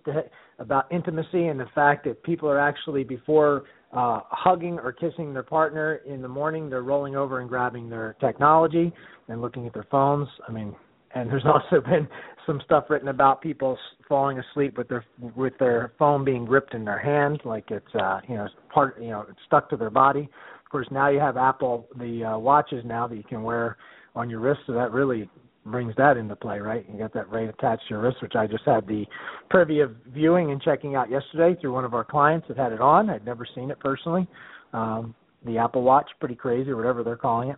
about 0.58 0.90
intimacy 0.92 1.46
and 1.46 1.58
the 1.58 1.66
fact 1.74 2.04
that 2.04 2.22
people 2.22 2.48
are 2.48 2.60
actually 2.60 3.02
before 3.04 3.64
uh, 3.92 4.20
hugging 4.28 4.78
or 4.78 4.92
kissing 4.92 5.32
their 5.32 5.42
partner 5.42 5.96
in 6.06 6.22
the 6.22 6.28
morning, 6.28 6.68
they're 6.68 6.82
rolling 6.82 7.16
over 7.16 7.40
and 7.40 7.48
grabbing 7.48 7.88
their 7.88 8.16
technology 8.20 8.92
and 9.28 9.40
looking 9.40 9.66
at 9.66 9.74
their 9.74 9.86
phones. 9.90 10.28
I 10.46 10.52
mean, 10.52 10.74
and 11.14 11.30
there's 11.30 11.44
also 11.46 11.80
been 11.84 12.06
some 12.46 12.60
stuff 12.64 12.84
written 12.88 13.08
about 13.08 13.40
people 13.40 13.78
falling 14.08 14.38
asleep 14.38 14.78
with 14.78 14.88
their 14.88 15.04
with 15.36 15.52
their 15.58 15.92
phone 15.98 16.24
being 16.24 16.44
gripped 16.44 16.74
in 16.74 16.84
their 16.84 16.98
hand, 16.98 17.40
like 17.44 17.70
it's 17.70 17.94
uh, 17.94 18.20
you 18.28 18.36
know 18.36 18.48
part 18.72 19.00
you 19.00 19.08
know 19.08 19.24
it's 19.28 19.38
stuck 19.46 19.68
to 19.70 19.76
their 19.76 19.90
body. 19.90 20.28
Of 20.68 20.72
course, 20.72 20.88
now 20.90 21.08
you 21.08 21.18
have 21.18 21.38
Apple 21.38 21.88
the 21.98 22.24
uh, 22.24 22.38
watches 22.38 22.84
now 22.84 23.08
that 23.08 23.16
you 23.16 23.22
can 23.22 23.42
wear 23.42 23.78
on 24.14 24.28
your 24.28 24.38
wrist, 24.38 24.60
so 24.66 24.74
that 24.74 24.92
really 24.92 25.30
brings 25.64 25.94
that 25.96 26.18
into 26.18 26.36
play, 26.36 26.58
right? 26.58 26.84
You 26.92 26.98
got 26.98 27.14
that 27.14 27.30
right 27.30 27.48
attached 27.48 27.84
to 27.88 27.94
your 27.94 28.02
wrist, 28.02 28.18
which 28.20 28.34
I 28.34 28.46
just 28.46 28.64
had 28.66 28.86
the 28.86 29.06
privy 29.48 29.80
of 29.80 29.92
viewing 30.08 30.50
and 30.50 30.60
checking 30.60 30.94
out 30.94 31.10
yesterday 31.10 31.58
through 31.58 31.72
one 31.72 31.86
of 31.86 31.94
our 31.94 32.04
clients 32.04 32.48
that 32.48 32.58
had 32.58 32.72
it 32.72 32.82
on. 32.82 33.08
I'd 33.08 33.24
never 33.24 33.46
seen 33.54 33.70
it 33.70 33.80
personally. 33.80 34.28
Um, 34.74 35.14
the 35.46 35.56
Apple 35.56 35.80
Watch, 35.80 36.10
pretty 36.20 36.34
crazy, 36.34 36.70
whatever 36.74 37.02
they're 37.02 37.16
calling 37.16 37.48
it. 37.48 37.56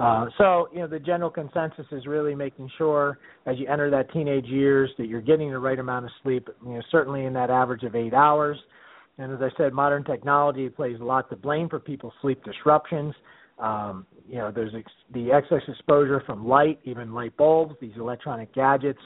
Uh, 0.00 0.26
so, 0.36 0.68
you 0.72 0.80
know, 0.80 0.88
the 0.88 0.98
general 0.98 1.30
consensus 1.30 1.86
is 1.92 2.04
really 2.04 2.34
making 2.34 2.68
sure 2.78 3.20
as 3.46 3.58
you 3.58 3.68
enter 3.68 3.92
that 3.92 4.12
teenage 4.12 4.46
years 4.46 4.90
that 4.98 5.06
you're 5.06 5.20
getting 5.20 5.52
the 5.52 5.58
right 5.58 5.78
amount 5.78 6.04
of 6.04 6.10
sleep, 6.24 6.48
you 6.66 6.72
know, 6.72 6.82
certainly 6.90 7.26
in 7.26 7.32
that 7.32 7.48
average 7.48 7.84
of 7.84 7.94
eight 7.94 8.12
hours. 8.12 8.58
And 9.20 9.32
as 9.32 9.40
I 9.42 9.50
said, 9.56 9.72
modern 9.72 10.04
technology 10.04 10.68
plays 10.68 10.98
a 11.00 11.04
lot 11.04 11.28
to 11.30 11.36
blame 11.36 11.68
for 11.68 11.78
people's 11.78 12.14
sleep 12.22 12.42
disruptions. 12.44 13.14
Um, 13.58 14.06
you 14.28 14.38
know, 14.38 14.50
there's 14.50 14.72
ex- 14.74 14.90
the 15.12 15.30
excess 15.30 15.62
exposure 15.68 16.22
from 16.24 16.48
light, 16.48 16.80
even 16.84 17.12
light 17.12 17.36
bulbs, 17.36 17.74
these 17.80 17.92
electronic 17.96 18.54
gadgets, 18.54 19.00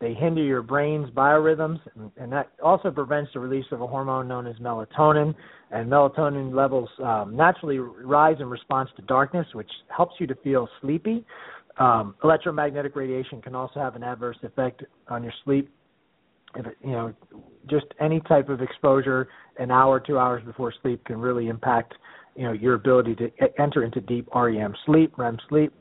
they 0.00 0.14
hinder 0.14 0.42
your 0.42 0.62
brain's 0.62 1.10
biorhythms, 1.10 1.78
and, 1.94 2.10
and 2.16 2.32
that 2.32 2.50
also 2.62 2.90
prevents 2.90 3.30
the 3.34 3.38
release 3.38 3.66
of 3.70 3.82
a 3.82 3.86
hormone 3.86 4.26
known 4.26 4.46
as 4.46 4.56
melatonin. 4.56 5.34
And 5.70 5.90
melatonin 5.90 6.54
levels 6.54 6.88
um, 7.04 7.36
naturally 7.36 7.78
rise 7.78 8.36
in 8.40 8.48
response 8.48 8.88
to 8.96 9.02
darkness, 9.02 9.46
which 9.52 9.70
helps 9.94 10.14
you 10.18 10.26
to 10.26 10.34
feel 10.36 10.68
sleepy. 10.80 11.24
Um, 11.78 12.14
electromagnetic 12.24 12.96
radiation 12.96 13.42
can 13.42 13.54
also 13.54 13.78
have 13.78 13.94
an 13.94 14.02
adverse 14.02 14.38
effect 14.42 14.82
on 15.08 15.22
your 15.22 15.34
sleep. 15.44 15.70
If 16.56 16.66
it, 16.66 16.76
you 16.82 16.92
know, 16.92 17.14
just 17.68 17.86
any 18.00 18.20
type 18.20 18.48
of 18.48 18.60
exposure, 18.60 19.28
an 19.58 19.70
hour, 19.70 20.00
two 20.00 20.18
hours 20.18 20.42
before 20.44 20.72
sleep, 20.82 21.04
can 21.04 21.18
really 21.18 21.48
impact 21.48 21.94
you 22.36 22.44
know 22.44 22.52
your 22.52 22.74
ability 22.74 23.14
to 23.16 23.30
enter 23.58 23.84
into 23.84 24.00
deep 24.00 24.28
REM 24.34 24.74
sleep, 24.86 25.12
REM 25.16 25.38
sleep. 25.48 25.72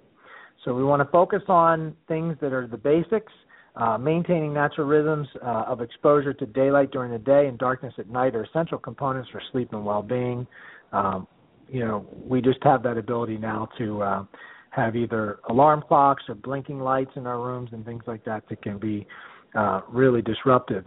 So 0.65 0.73
we 0.73 0.83
want 0.83 1.01
to 1.01 1.09
focus 1.11 1.43
on 1.47 1.95
things 2.07 2.37
that 2.41 2.51
are 2.53 2.67
the 2.67 2.77
basics 2.77 3.31
uh, 3.75 3.97
maintaining 3.97 4.53
natural 4.53 4.87
rhythms 4.87 5.27
uh, 5.41 5.63
of 5.67 5.81
exposure 5.81 6.33
to 6.33 6.45
daylight 6.45 6.91
during 6.91 7.11
the 7.11 7.19
day 7.19 7.47
and 7.47 7.57
darkness 7.57 7.93
at 7.97 8.09
night 8.09 8.35
are 8.35 8.43
essential 8.43 8.77
components 8.77 9.29
for 9.31 9.41
sleep 9.51 9.71
and 9.71 9.85
well-being. 9.85 10.45
Um, 10.91 11.27
you 11.69 11.79
know, 11.85 12.05
we 12.11 12.41
just 12.41 12.59
have 12.63 12.83
that 12.83 12.97
ability 12.97 13.37
now 13.37 13.69
to 13.77 14.01
uh, 14.01 14.23
have 14.71 14.95
either 14.95 15.39
alarm 15.49 15.83
clocks 15.87 16.23
or 16.27 16.35
blinking 16.35 16.79
lights 16.79 17.11
in 17.15 17.25
our 17.25 17.39
rooms 17.39 17.69
and 17.71 17.85
things 17.85 18.03
like 18.05 18.25
that 18.25 18.43
that 18.49 18.61
can 18.61 18.79
be 18.79 19.07
uh, 19.55 19.81
really 19.89 20.21
disruptive. 20.21 20.85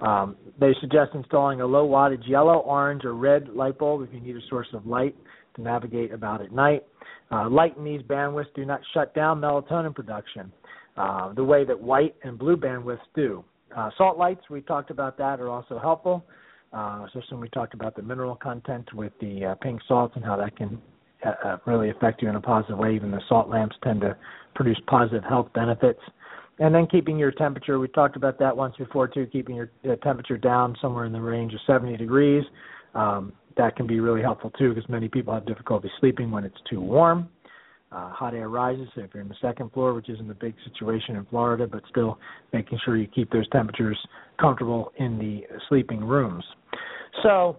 Um, 0.00 0.36
they 0.60 0.74
suggest 0.80 1.10
installing 1.14 1.60
a 1.60 1.66
low 1.66 1.88
wattage 1.88 2.28
yellow, 2.28 2.58
orange, 2.58 3.04
or 3.04 3.14
red 3.14 3.48
light 3.48 3.78
bulb 3.78 4.02
if 4.02 4.14
you 4.14 4.20
need 4.20 4.36
a 4.36 4.48
source 4.48 4.68
of 4.72 4.86
light 4.86 5.16
to 5.56 5.62
navigate 5.62 6.12
about 6.12 6.40
at 6.40 6.52
night. 6.52 6.84
Uh, 7.30 7.48
light 7.48 7.76
in 7.76 7.84
these 7.84 8.02
bandwidths 8.02 8.52
do 8.54 8.64
not 8.64 8.80
shut 8.94 9.14
down 9.14 9.40
melatonin 9.40 9.94
production. 9.94 10.52
Uh, 10.96 11.32
the 11.34 11.44
way 11.44 11.64
that 11.64 11.78
white 11.78 12.16
and 12.24 12.38
blue 12.38 12.56
bandwidths 12.56 12.98
do. 13.14 13.44
Uh, 13.76 13.90
salt 13.96 14.18
lights, 14.18 14.40
we 14.50 14.60
talked 14.60 14.90
about 14.90 15.16
that, 15.18 15.38
are 15.40 15.48
also 15.48 15.78
helpful, 15.78 16.24
uh, 16.72 17.04
especially 17.06 17.32
when 17.32 17.40
we 17.40 17.48
talked 17.50 17.74
about 17.74 17.94
the 17.94 18.02
mineral 18.02 18.34
content 18.34 18.88
with 18.94 19.12
the 19.20 19.44
uh, 19.44 19.54
pink 19.56 19.80
salts 19.86 20.14
and 20.16 20.24
how 20.24 20.36
that 20.36 20.56
can 20.56 20.80
uh, 21.24 21.30
uh, 21.44 21.56
really 21.66 21.90
affect 21.90 22.22
you 22.22 22.28
in 22.28 22.34
a 22.34 22.40
positive 22.40 22.78
way. 22.78 22.94
Even 22.94 23.10
the 23.10 23.20
salt 23.28 23.48
lamps 23.48 23.76
tend 23.84 24.00
to 24.00 24.16
produce 24.54 24.80
positive 24.86 25.22
health 25.22 25.48
benefits. 25.54 26.00
And 26.60 26.74
then 26.74 26.86
keeping 26.86 27.18
your 27.18 27.30
temperature, 27.30 27.78
we 27.78 27.88
talked 27.88 28.16
about 28.16 28.38
that 28.40 28.56
once 28.56 28.74
before 28.76 29.06
too, 29.08 29.26
keeping 29.26 29.56
your 29.56 29.70
uh, 29.88 29.96
temperature 29.96 30.36
down 30.36 30.76
somewhere 30.80 31.04
in 31.04 31.12
the 31.12 31.20
range 31.20 31.54
of 31.54 31.60
70 31.66 31.96
degrees. 31.96 32.44
Um, 32.94 33.32
that 33.56 33.76
can 33.76 33.86
be 33.86 34.00
really 34.00 34.22
helpful 34.22 34.50
too 34.50 34.74
because 34.74 34.88
many 34.88 35.08
people 35.08 35.34
have 35.34 35.46
difficulty 35.46 35.90
sleeping 36.00 36.30
when 36.30 36.44
it's 36.44 36.58
too 36.68 36.80
warm 36.80 37.28
uh, 37.90 38.10
hot 38.10 38.34
air 38.34 38.48
rises. 38.48 38.88
So 38.94 39.02
if 39.02 39.10
you're 39.14 39.22
in 39.22 39.28
the 39.28 39.36
second 39.40 39.72
floor, 39.72 39.94
which 39.94 40.08
isn't 40.08 40.30
a 40.30 40.34
big 40.34 40.54
situation 40.70 41.16
in 41.16 41.24
Florida, 41.26 41.66
but 41.66 41.82
still 41.88 42.18
making 42.52 42.78
sure 42.84 42.96
you 42.96 43.06
keep 43.06 43.30
those 43.30 43.48
temperatures 43.48 43.98
comfortable 44.40 44.92
in 44.96 45.18
the 45.18 45.42
sleeping 45.68 46.04
rooms. 46.04 46.44
So, 47.22 47.58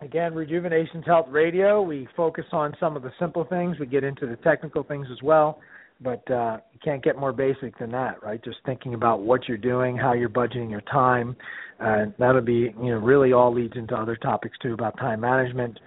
again, 0.00 0.34
Rejuvenations 0.34 1.04
Health 1.06 1.26
Radio, 1.30 1.82
we 1.82 2.08
focus 2.16 2.44
on 2.52 2.74
some 2.80 2.96
of 2.96 3.02
the 3.02 3.12
simple 3.18 3.44
things. 3.44 3.78
We 3.78 3.86
get 3.86 4.04
into 4.04 4.26
the 4.26 4.36
technical 4.36 4.82
things 4.82 5.06
as 5.12 5.22
well, 5.22 5.60
but 6.00 6.30
uh, 6.30 6.58
you 6.72 6.78
can't 6.82 7.02
get 7.02 7.18
more 7.18 7.32
basic 7.32 7.76
than 7.78 7.90
that, 7.90 8.22
right? 8.22 8.42
Just 8.44 8.58
thinking 8.64 8.94
about 8.94 9.20
what 9.20 9.48
you're 9.48 9.56
doing, 9.56 9.96
how 9.96 10.12
you're 10.12 10.28
budgeting 10.28 10.70
your 10.70 10.82
time. 10.82 11.36
Uh, 11.80 12.06
that'll 12.18 12.40
be, 12.40 12.72
you 12.80 12.90
know, 12.90 12.98
really 12.98 13.32
all 13.32 13.52
leads 13.52 13.76
into 13.76 13.94
other 13.94 14.16
topics 14.16 14.56
too 14.62 14.74
about 14.74 14.96
time 14.98 15.20
management 15.20 15.78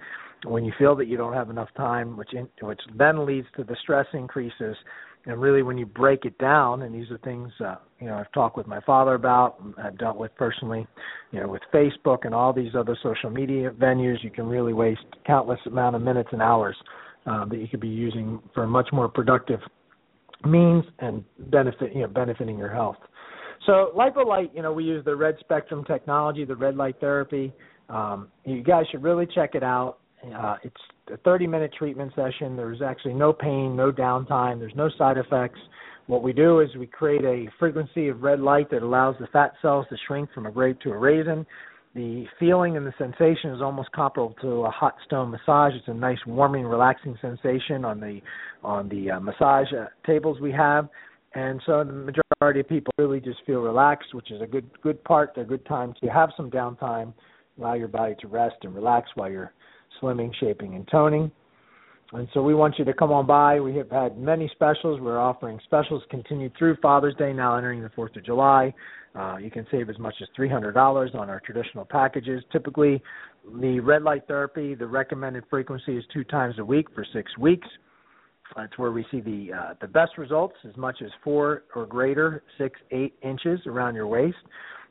when 0.44 0.64
you 0.64 0.72
feel 0.78 0.96
that 0.96 1.06
you 1.06 1.16
don't 1.16 1.32
have 1.32 1.50
enough 1.50 1.68
time, 1.76 2.16
which 2.16 2.34
in, 2.34 2.48
which 2.60 2.80
then 2.96 3.24
leads 3.24 3.46
to 3.56 3.64
the 3.64 3.76
stress 3.82 4.06
increases. 4.12 4.76
And 5.24 5.40
really, 5.40 5.62
when 5.62 5.78
you 5.78 5.86
break 5.86 6.24
it 6.24 6.36
down, 6.38 6.82
and 6.82 6.92
these 6.92 7.08
are 7.12 7.18
things 7.18 7.52
uh, 7.64 7.76
you 8.00 8.08
know 8.08 8.16
I've 8.16 8.32
talked 8.32 8.56
with 8.56 8.66
my 8.66 8.80
father 8.80 9.14
about, 9.14 9.62
I've 9.78 9.96
dealt 9.96 10.16
with 10.16 10.34
personally, 10.34 10.84
you 11.30 11.40
know, 11.40 11.46
with 11.46 11.62
Facebook 11.72 12.24
and 12.24 12.34
all 12.34 12.52
these 12.52 12.74
other 12.74 12.98
social 13.04 13.30
media 13.30 13.70
venues, 13.70 14.16
you 14.24 14.30
can 14.30 14.46
really 14.46 14.72
waste 14.72 15.04
countless 15.24 15.60
amount 15.64 15.94
of 15.94 16.02
minutes 16.02 16.30
and 16.32 16.42
hours 16.42 16.76
uh, 17.26 17.44
that 17.44 17.58
you 17.58 17.68
could 17.68 17.78
be 17.78 17.88
using 17.88 18.40
for 18.52 18.66
much 18.66 18.88
more 18.92 19.08
productive 19.08 19.60
means 20.44 20.84
and 20.98 21.24
benefit 21.50 21.94
you 21.94 22.02
know 22.02 22.08
benefiting 22.08 22.58
your 22.58 22.72
health. 22.72 22.96
So 23.66 23.92
LipoLight, 23.96 24.54
you 24.54 24.62
know, 24.62 24.72
we 24.72 24.84
use 24.84 25.04
the 25.04 25.14
red 25.14 25.36
spectrum 25.38 25.84
technology, 25.84 26.44
the 26.44 26.56
red 26.56 26.76
light 26.76 26.96
therapy. 27.00 27.52
Um, 27.88 28.28
you 28.44 28.62
guys 28.62 28.86
should 28.90 29.02
really 29.02 29.26
check 29.26 29.54
it 29.54 29.62
out. 29.62 29.98
Uh, 30.36 30.56
it's 30.62 30.76
a 31.12 31.16
30 31.18 31.46
minute 31.46 31.72
treatment 31.76 32.12
session. 32.16 32.56
There's 32.56 32.82
actually 32.82 33.14
no 33.14 33.32
pain, 33.32 33.76
no 33.76 33.92
downtime, 33.92 34.58
there's 34.58 34.74
no 34.74 34.90
side 34.98 35.18
effects. 35.18 35.60
What 36.06 36.22
we 36.22 36.32
do 36.32 36.60
is 36.60 36.68
we 36.76 36.86
create 36.86 37.24
a 37.24 37.50
frequency 37.58 38.08
of 38.08 38.22
red 38.22 38.40
light 38.40 38.70
that 38.70 38.82
allows 38.82 39.14
the 39.20 39.28
fat 39.28 39.52
cells 39.62 39.86
to 39.90 39.96
shrink 40.06 40.32
from 40.32 40.46
a 40.46 40.50
grape 40.50 40.80
to 40.80 40.90
a 40.90 40.98
raisin. 40.98 41.46
The 41.94 42.24
feeling 42.40 42.78
and 42.78 42.86
the 42.86 42.94
sensation 42.96 43.50
is 43.50 43.60
almost 43.60 43.92
comparable 43.92 44.34
to 44.40 44.64
a 44.64 44.70
hot 44.70 44.94
stone 45.04 45.30
massage. 45.30 45.74
It's 45.74 45.88
a 45.88 45.94
nice 45.94 46.18
warming, 46.26 46.64
relaxing 46.64 47.18
sensation 47.20 47.84
on 47.84 48.00
the 48.00 48.20
on 48.62 48.88
the 48.88 49.10
uh, 49.10 49.20
massage 49.20 49.66
uh, 49.78 49.86
tables 50.06 50.40
we 50.40 50.52
have, 50.52 50.88
and 51.34 51.60
so 51.66 51.84
the 51.84 51.92
majority 51.92 52.60
of 52.60 52.68
people 52.68 52.94
really 52.96 53.20
just 53.20 53.40
feel 53.44 53.60
relaxed, 53.60 54.14
which 54.14 54.30
is 54.30 54.40
a 54.40 54.46
good 54.46 54.70
good 54.82 55.04
part, 55.04 55.36
a 55.36 55.44
good 55.44 55.66
time 55.66 55.92
to 56.02 56.08
have 56.08 56.30
some 56.34 56.50
downtime, 56.50 57.12
allow 57.58 57.74
your 57.74 57.88
body 57.88 58.14
to 58.20 58.26
rest 58.28 58.56
and 58.62 58.74
relax 58.74 59.10
while 59.14 59.30
you're 59.30 59.52
slimming, 60.00 60.32
shaping, 60.40 60.74
and 60.74 60.88
toning. 60.88 61.30
And 62.12 62.28
so 62.34 62.42
we 62.42 62.54
want 62.54 62.78
you 62.78 62.84
to 62.84 62.92
come 62.92 63.10
on 63.10 63.26
by. 63.26 63.58
We 63.58 63.74
have 63.76 63.90
had 63.90 64.18
many 64.18 64.48
specials. 64.52 65.00
We're 65.00 65.18
offering 65.18 65.58
specials 65.64 66.02
continued 66.10 66.52
through 66.58 66.76
Father's 66.82 67.14
Day, 67.14 67.32
now 67.32 67.56
entering 67.56 67.82
the 67.82 67.88
4th 67.88 68.16
of 68.16 68.24
July. 68.24 68.74
Uh, 69.14 69.36
you 69.38 69.50
can 69.50 69.66
save 69.70 69.88
as 69.88 69.98
much 69.98 70.14
as 70.20 70.28
$300 70.38 71.14
on 71.14 71.30
our 71.30 71.40
traditional 71.40 71.86
packages. 71.86 72.42
Typically, 72.52 73.02
the 73.60 73.80
red 73.80 74.02
light 74.02 74.26
therapy, 74.26 74.74
the 74.74 74.86
recommended 74.86 75.44
frequency 75.48 75.96
is 75.96 76.04
two 76.12 76.24
times 76.24 76.58
a 76.58 76.64
week 76.64 76.86
for 76.94 77.04
six 77.14 77.36
weeks. 77.38 77.66
That's 78.56 78.76
where 78.76 78.92
we 78.92 79.06
see 79.10 79.20
the 79.20 79.50
uh, 79.54 79.74
the 79.80 79.86
best 79.86 80.18
results, 80.18 80.54
as 80.68 80.76
much 80.76 80.96
as 81.02 81.10
four 81.24 81.64
or 81.74 81.86
greater, 81.86 82.42
six, 82.58 82.78
eight 82.90 83.14
inches 83.22 83.60
around 83.66 83.94
your 83.94 84.06
waist. 84.06 84.36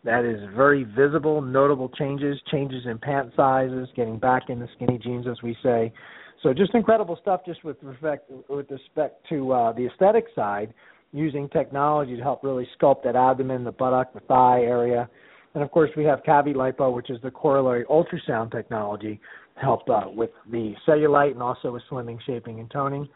That 0.04 0.26
is 0.26 0.42
very 0.56 0.84
visible, 0.84 1.42
notable 1.42 1.90
changes, 1.90 2.42
changes 2.50 2.84
in 2.88 2.98
pant 2.98 3.32
sizes, 3.36 3.88
getting 3.96 4.18
back 4.18 4.50
into 4.50 4.68
skinny 4.76 4.98
jeans, 4.98 5.28
as 5.28 5.40
we 5.44 5.56
say. 5.62 5.94
So 6.44 6.54
just 6.54 6.74
incredible 6.74 7.18
stuff, 7.22 7.42
just 7.46 7.64
with 7.64 7.78
respect 7.82 8.32
with 8.50 8.70
respect 8.72 9.26
to 9.30 9.52
uh, 9.52 9.74
the 9.74 9.88
aesthetic 9.88 10.26
side, 10.36 10.74
using 11.12 11.48
technology 11.50 12.16
to 12.16 12.24
help 12.24 12.44
really 12.44 12.68
sculpt 12.80 13.04
that 13.04 13.16
abdomen, 13.16 13.64
the 13.64 13.72
buttock, 13.72 14.14
the 14.14 14.22
thigh 14.22 14.62
area, 14.62 15.10
and 15.54 15.64
of 15.64 15.72
course 15.72 15.92
we 15.96 16.04
have 16.06 16.24
Cavi 16.24 16.56
Lipo, 16.56 16.94
which 16.94 17.10
is 17.10 17.20
the 17.22 17.32
corollary 17.32 17.86
ultrasound 17.86 18.52
technology, 18.52 19.20
help 19.56 19.88
uh, 19.90 20.06
with 20.08 20.32
the 20.50 20.74
cellulite 20.88 21.32
and 21.32 21.44
also 21.44 21.74
with 21.74 21.84
slimming, 21.92 22.18
shaping, 22.26 22.60
and 22.60 22.72
toning. 22.72 23.08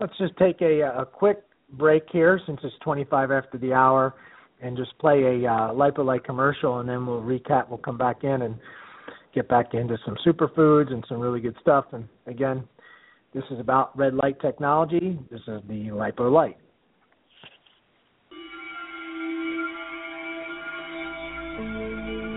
Let's 0.00 0.16
just 0.18 0.36
take 0.36 0.60
a, 0.60 0.80
a 0.82 1.06
quick 1.06 1.42
break 1.72 2.04
here 2.12 2.40
since 2.46 2.60
it's 2.62 2.74
25 2.82 3.30
after 3.30 3.58
the 3.58 3.72
hour 3.72 4.14
and 4.60 4.76
just 4.76 4.96
play 4.98 5.22
a 5.22 5.50
uh, 5.50 5.72
Lipolight 5.72 6.24
commercial, 6.24 6.80
and 6.80 6.88
then 6.88 7.06
we'll 7.06 7.22
recap. 7.22 7.68
We'll 7.68 7.78
come 7.78 7.98
back 7.98 8.24
in 8.24 8.42
and 8.42 8.56
get 9.36 9.48
back 9.48 9.74
into 9.74 9.98
some 10.06 10.16
superfoods 10.26 10.90
and 10.90 11.04
some 11.10 11.20
really 11.20 11.40
good 11.40 11.54
stuff. 11.60 11.84
And 11.92 12.08
again, 12.26 12.64
this 13.34 13.44
is 13.50 13.60
about 13.60 13.96
red 13.96 14.14
light 14.14 14.40
technology. 14.40 15.18
This 15.30 15.40
is 15.40 15.60
the 15.68 15.90
Lipolight. 15.92 16.54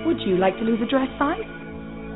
Would 0.05 0.19
you 0.27 0.37
like 0.37 0.57
to 0.57 0.63
lose 0.63 0.81
a 0.85 0.89
dress 0.89 1.07
size? 1.17 1.39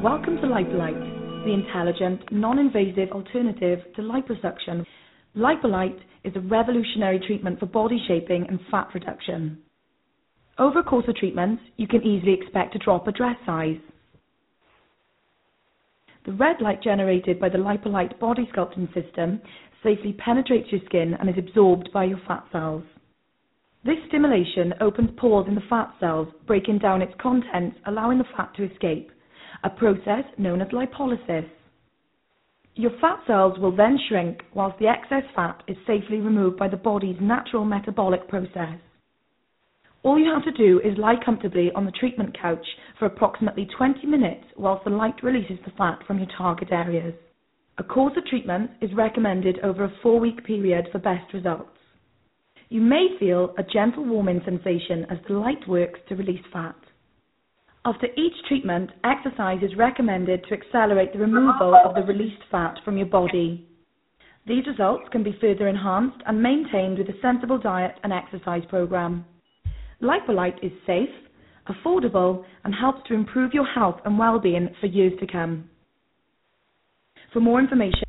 Welcome 0.04 0.36
to 0.41 0.48
Lipolight, 0.48 1.46
the 1.46 1.54
intelligent, 1.54 2.30
non-invasive 2.34 3.10
alternative 3.13 3.80
to 3.96 4.02
liposuction. 4.02 4.86
Lipolight 5.38 5.98
is 6.26 6.34
a 6.36 6.41
revolutionary 6.41 7.22
treatment 7.26 7.58
for 7.58 7.67
body 7.67 8.04
shaping 8.06 8.46
and 8.50 8.60
fat 8.69 8.89
reduction. 8.93 9.60
Over 10.60 10.80
a 10.80 10.84
course 10.84 11.06
of 11.08 11.15
treatment, 11.15 11.62
you 11.78 11.88
can 11.88 12.04
easily 12.04 12.34
expect 12.34 12.74
to 12.74 12.80
drop 12.80 13.08
a 13.08 13.13
dress 13.13 13.38
size. 13.46 13.78
The 16.26 16.34
red 16.34 16.62
light 16.62 16.82
generated 16.82 17.40
by 17.40 17.50
the 17.50 17.58
Lipolight 17.58 18.18
body 18.20 18.50
sculpting 18.54 18.94
system 18.94 19.42
safely 19.84 20.14
penetrates 20.14 20.72
your 20.72 20.80
skin 20.86 21.16
and 21.20 21.30
is 21.30 21.38
absorbed 21.38 21.92
by 21.92 22.06
your 22.06 22.20
fat 22.26 22.46
cells. 22.52 22.84
This 23.84 23.98
stimulation 24.08 24.74
opens 24.80 25.10
pores 25.18 25.48
in 25.50 25.56
the 25.56 25.62
fat 25.70 25.94
cells, 26.00 26.30
breaking 26.48 26.80
down 26.80 27.02
its 27.02 27.14
contents, 27.20 27.78
allowing 27.86 28.18
the 28.18 28.24
fat 28.38 28.54
to 28.56 28.72
escape, 28.72 29.12
a 29.66 29.70
process 29.70 30.24
known 30.38 30.62
as 30.62 30.70
lipolysis. 30.70 31.46
Your 32.76 32.92
fat 33.02 33.20
cells 33.28 33.60
will 33.60 33.76
then 33.76 34.00
shrink 34.08 34.44
whilst 34.54 34.80
the 34.80 34.88
excess 34.88 35.24
fat 35.36 35.62
is 35.68 35.76
safely 35.86 36.22
removed 36.22 36.58
by 36.58 36.70
the 36.70 36.78
body's 36.78 37.20
natural 37.20 37.66
metabolic 37.66 38.30
process. 38.30 38.80
All 40.04 40.20
you 40.20 40.30
have 40.34 40.44
to 40.44 40.52
do 40.52 40.82
is 40.82 40.98
lie 40.98 41.16
comfortably 41.24 41.72
on 41.76 41.86
the 41.86 41.92
treatment 41.92 42.38
couch 42.39 42.66
for 43.00 43.06
approximately 43.06 43.68
20 43.78 44.06
minutes 44.06 44.44
whilst 44.58 44.84
the 44.84 44.89
light 44.89 45.24
releases 45.24 45.58
the 45.63 45.72
fat 45.78 46.00
from 46.06 46.18
your 46.20 46.28
target 46.38 46.74
areas. 46.74 47.13
A 47.78 47.84
course 47.84 48.13
of 48.18 48.26
treatment 48.26 48.72
is 48.82 48.94
recommended 48.94 49.60
over 49.63 49.86
a 49.86 49.94
four 50.04 50.20
week 50.20 50.44
period 50.44 50.89
for 50.92 51.00
best 51.00 51.34
results. 51.34 51.70
You 52.68 52.82
may 52.82 53.16
feel 53.18 53.56
a 53.58 53.63
gentle 53.63 54.04
warming 54.04 54.42
sensation 54.44 55.06
as 55.10 55.20
the 55.28 55.36
light 55.36 55.66
works 55.70 56.02
to 56.10 56.16
release 56.16 56.44
fat. 56.52 56.76
After 57.86 58.08
each 58.18 58.34
treatment, 58.50 58.89
exercise 59.06 59.63
is 59.63 59.78
recommended 59.78 60.44
to 60.46 60.54
accelerate 60.54 61.13
the 61.13 61.20
removal 61.20 61.76
of 61.76 61.96
the 61.96 62.02
released 62.02 62.44
fat 62.52 62.76
from 62.84 62.98
your 62.98 63.08
body. 63.08 63.70
These 64.48 64.68
results 64.68 65.06
can 65.13 65.24
be 65.24 65.38
further 65.39 65.70
enhanced 65.70 66.22
and 66.26 66.44
maintained 66.44 66.98
with 66.98 67.08
a 67.08 67.22
sensible 67.22 67.58
diet 67.58 67.96
and 68.04 68.12
exercise 68.12 68.63
program. 68.70 69.26
Lipolight 70.04 70.62
is 70.62 70.74
safe, 70.86 71.10
affordable, 71.68 72.44
and 72.63 72.76
helps 72.76 73.08
to 73.08 73.13
improve 73.13 73.54
your 73.54 73.66
health 73.66 74.02
and 74.04 74.20
well-being 74.20 74.76
for 74.82 74.88
years 74.88 75.13
to 75.22 75.28
come. 75.28 75.70
For 77.32 77.39
more 77.39 77.60
information, 77.60 78.04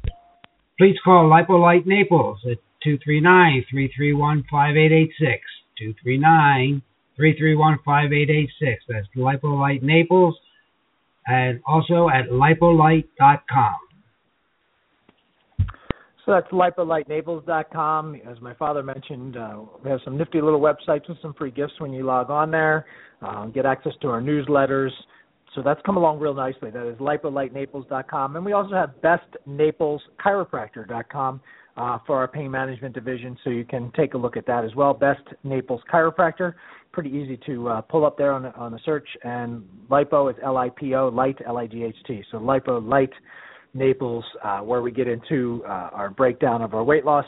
please 0.77 0.97
call 1.05 1.31
Lipolight 1.31 1.87
Naples 1.87 2.41
at 2.51 2.59
239-331-5886. 2.85 5.39
239-331-5886. 7.19 8.77
That's 8.89 9.07
Lipolight 9.17 9.83
Naples 9.83 10.37
and 11.27 11.61
also 11.67 12.09
at 12.09 12.31
lipolight.com. 12.31 13.75
So 16.25 16.33
that's 16.33 16.51
lipolightnaples.com. 16.53 18.21
As 18.29 18.41
my 18.41 18.55
father 18.55 18.83
mentioned, 18.83 19.37
uh, 19.37 19.61
we 19.85 19.91
have 19.91 20.01
some 20.05 20.17
nifty 20.17 20.41
little 20.41 20.61
websites 20.61 21.07
with 21.09 21.19
some 21.21 21.35
free 21.35 21.51
gifts 21.51 21.75
when 21.79 21.93
you 21.93 22.05
log 22.05 22.31
on 22.31 22.51
there. 22.51 22.87
Uh, 23.21 23.45
get 23.47 23.67
access 23.67 23.93
to 24.01 24.09
our 24.09 24.23
newsletters. 24.23 24.91
So 25.55 25.63
that's 25.63 25.81
come 25.87 25.97
along 25.97 26.21
real 26.21 26.35
nicely. 26.35 26.71
That 26.71 26.87
is 26.89 26.99
lipolightnaples.com. 26.99 28.37
And 28.37 28.45
we 28.45 28.53
also 28.53 28.75
have 28.75 28.91
bestnapleschiropractor.com 29.03 31.41
uh, 31.77 31.99
for 32.07 32.19
our 32.19 32.29
pain 32.29 32.51
management 32.51 32.95
division. 32.95 33.37
So 33.45 33.51
you 33.51 33.65
can 33.65 33.93
take 33.97 34.15
a 34.15 34.19
look 34.19 34.37
at 34.37 34.47
that 34.47 34.65
as 34.65 34.75
well. 34.75 34.95
Best 34.95 35.23
Naples 35.45 35.83
Chiropractor. 35.93 36.55
Pretty 36.93 37.11
easy 37.11 37.39
to 37.47 37.69
uh, 37.69 37.81
pull 37.83 38.07
up 38.07 38.17
there 38.17 38.33
on 38.33 38.47
on 38.47 38.73
the 38.73 38.81
search. 38.85 39.09
And 39.25 39.65
lipo 39.91 40.31
is 40.31 40.37
L-I-P-O, 40.43 41.09
light, 41.09 41.37
L-I-G-H-T. 41.47 42.25
So 42.31 42.39
lipo, 42.39 42.87
light 42.87 43.11
Naples, 43.75 44.25
uh, 44.43 44.61
where 44.61 44.83
we 44.83 44.91
get 44.91 45.09
into 45.09 45.63
uh, 45.67 45.91
our 45.93 46.11
breakdown 46.11 46.63
of 46.63 46.75
our 46.75 46.85
weight 46.85 47.05
loss 47.05 47.27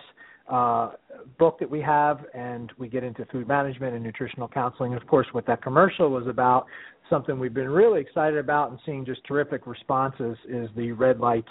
uh, 0.51 0.93
book 1.39 1.59
that 1.59 1.69
we 1.69 1.81
have, 1.81 2.25
and 2.35 2.73
we 2.79 2.89
get 2.89 3.03
into 3.03 3.25
food 3.27 3.49
management 3.49 3.95
and 3.95 4.05
nutritional 4.05 4.49
counseling. 4.49 4.95
Of 4.95 5.07
course, 5.07 5.27
what 5.33 5.47
that 5.47 5.63
commercial 5.63 6.11
was 6.11 6.27
about, 6.27 6.67
something 7.11 7.39
we've 7.39 7.55
been 7.55 7.69
really 7.69 8.01
excited 8.01 8.39
about 8.39 8.71
and 8.71 8.79
seeing 8.87 9.05
just 9.05 9.25
terrific 9.27 9.67
responses, 9.67 10.37
is 10.49 10.69
the 10.77 10.93
red 10.93 11.19
light 11.19 11.45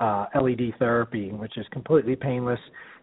uh, 0.00 0.26
LED 0.40 0.74
therapy, 0.78 1.30
which 1.30 1.56
is 1.56 1.66
completely 1.72 2.16
painless. 2.16 2.60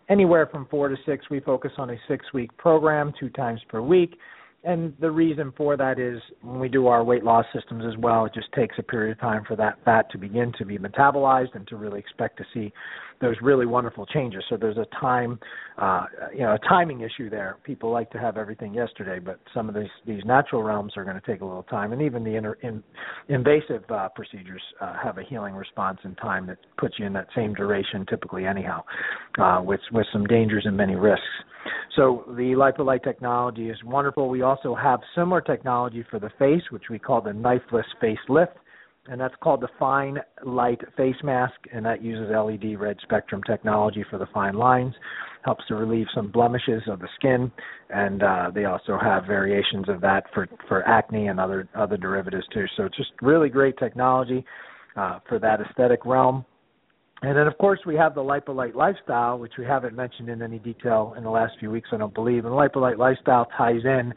Anywhere 0.10 0.48
from 0.48 0.68
four 0.68 0.90
to 0.90 0.96
six, 1.06 1.26
we 1.30 1.40
focus 1.40 1.72
on 1.78 1.90
a 1.90 1.96
six 2.08 2.26
week 2.34 2.56
program, 2.58 3.14
two 3.20 3.30
times 3.30 3.62
per 3.68 3.82
week 3.82 4.18
and 4.64 4.94
the 5.00 5.10
reason 5.10 5.52
for 5.58 5.76
that 5.76 6.00
is 6.00 6.22
when 6.42 6.60
we 6.60 6.70
do 6.70 6.88
our 6.88 7.04
weight 7.04 7.24
loss 7.24 7.46
systems 7.54 7.84
as 7.86 7.98
well, 7.98 8.26
it 8.26 8.34
just 8.34 8.52
takes 8.54 8.76
a 8.78 8.84
period 8.84 9.14
of 9.14 9.20
time 9.20 9.44
for 9.48 9.56
that 9.56 9.84
fat 9.84 10.10
to 10.12 10.18
begin 10.18 10.54
to 10.58 10.66
be 10.66 10.78
metabolized 10.78 11.56
and 11.56 11.68
to 11.68 11.76
really 11.76 12.00
expect 12.00 12.38
to 12.38 12.46
see 12.54 12.72
those 13.22 13.36
really 13.42 13.66
wonderful 13.66 14.06
changes. 14.06 14.44
So 14.50 14.58
there's 14.58 14.78
a 14.78 14.88
time, 15.00 15.40
uh, 15.78 16.06
you 16.34 16.40
know, 16.40 16.54
a 16.54 16.60
timing 16.68 17.02
issue 17.02 17.30
there. 17.30 17.58
People 17.64 17.92
like 17.92 18.10
to 18.12 18.18
have 18.18 18.38
everything 18.38 18.74
yesterday, 18.74 19.20
but 19.20 19.40
some 19.54 19.70
of 19.70 19.76
these 19.76 19.90
these 20.06 20.24
natural 20.26 20.64
realms 20.64 20.94
are 20.98 21.04
going 21.04 21.20
to 21.20 21.26
take 21.26 21.42
a 21.42 21.46
little 21.46 21.64
time, 21.64 21.94
and 21.94 22.02
even 22.02 22.24
the 22.24 22.36
inter, 22.36 22.58
in, 22.62 22.84
invasive 23.30 23.84
uh, 23.90 24.10
procedures 24.10 24.62
uh, 24.82 24.96
have 25.02 25.18
a 25.18 25.24
healing 25.24 25.54
response 25.54 26.00
in 26.04 26.16
time 26.16 26.48
that 26.48 26.58
puts 26.78 26.96
you 26.98 27.06
in 27.06 27.14
that 27.14 27.28
same 27.36 27.54
duration 27.54 28.06
typically 28.10 28.46
anyhow, 28.46 28.84
uh, 29.40 29.62
with 29.64 29.82
with 29.92 30.08
some 30.12 30.26
dangers 30.26 30.64
and 30.66 30.76
many 30.76 30.96
risks. 30.96 31.26
So 31.96 32.24
the 32.28 32.54
Lipolight 32.56 33.04
technology 33.04 33.70
is 33.70 33.78
wonderful. 33.84 34.30
We 34.30 34.42
also 34.42 34.74
have 34.74 35.00
similar 35.16 35.42
technology 35.42 36.04
for 36.10 36.20
the 36.20 36.32
face, 36.40 36.64
which 36.72 36.86
we 36.90 36.98
call 36.98 37.22
the 37.22 37.32
knifeless 37.34 37.86
face 38.00 38.18
lift, 38.30 38.54
and 39.08 39.20
that's 39.20 39.34
called 39.42 39.62
the 39.62 39.70
Fine 39.80 40.20
Light 40.46 40.80
Face 40.96 41.16
Mask, 41.24 41.56
and 41.74 41.86
that 41.86 42.04
uses 42.04 42.30
LED 42.30 42.80
red 42.80 42.98
spectrum 43.02 43.42
technology 43.44 44.06
for 44.10 44.20
the 44.20 44.28
fine 44.34 44.54
lines, 44.54 44.94
helps 45.44 45.66
to 45.68 45.76
relieve 45.76 46.06
some 46.14 46.32
blemishes 46.32 46.84
of 46.88 47.00
the 47.00 47.08
skin, 47.16 47.52
and 47.90 48.22
uh, 48.22 48.52
they 48.54 48.66
also 48.66 49.00
have 49.02 49.26
variations 49.26 49.90
of 49.90 50.02
that 50.02 50.26
for 50.34 50.48
for 50.68 50.88
acne 50.88 51.28
and 51.28 51.40
other 51.40 51.68
other 51.76 51.98
derivatives 51.98 52.46
too. 52.54 52.66
So 52.78 52.86
it's 52.86 52.98
just 52.98 53.12
really 53.22 53.50
great 53.50 53.78
technology 53.78 54.46
uh, 54.96 55.20
for 55.28 55.40
that 55.40 55.62
aesthetic 55.62 56.06
realm. 56.06 56.46
And 57.24 57.38
then, 57.38 57.46
of 57.46 57.56
course, 57.60 57.80
we 57.86 57.96
have 57.98 58.16
the 58.16 58.22
Lipolight 58.22 58.74
lifestyle, 58.74 59.38
which 59.38 59.54
we 59.58 59.64
haven't 59.64 59.96
mentioned 59.96 60.28
in 60.28 60.42
any 60.42 60.58
detail 60.58 61.14
in 61.16 61.24
the 61.24 61.30
last 61.30 61.54
few 61.60 61.70
weeks, 61.70 61.90
I 61.92 61.98
don't 61.98 62.14
believe. 62.14 62.46
And 62.46 62.54
the 62.54 62.58
Lipolight 62.58 62.98
lifestyle 62.98 63.48
ties 63.58 63.82
in 63.84 64.12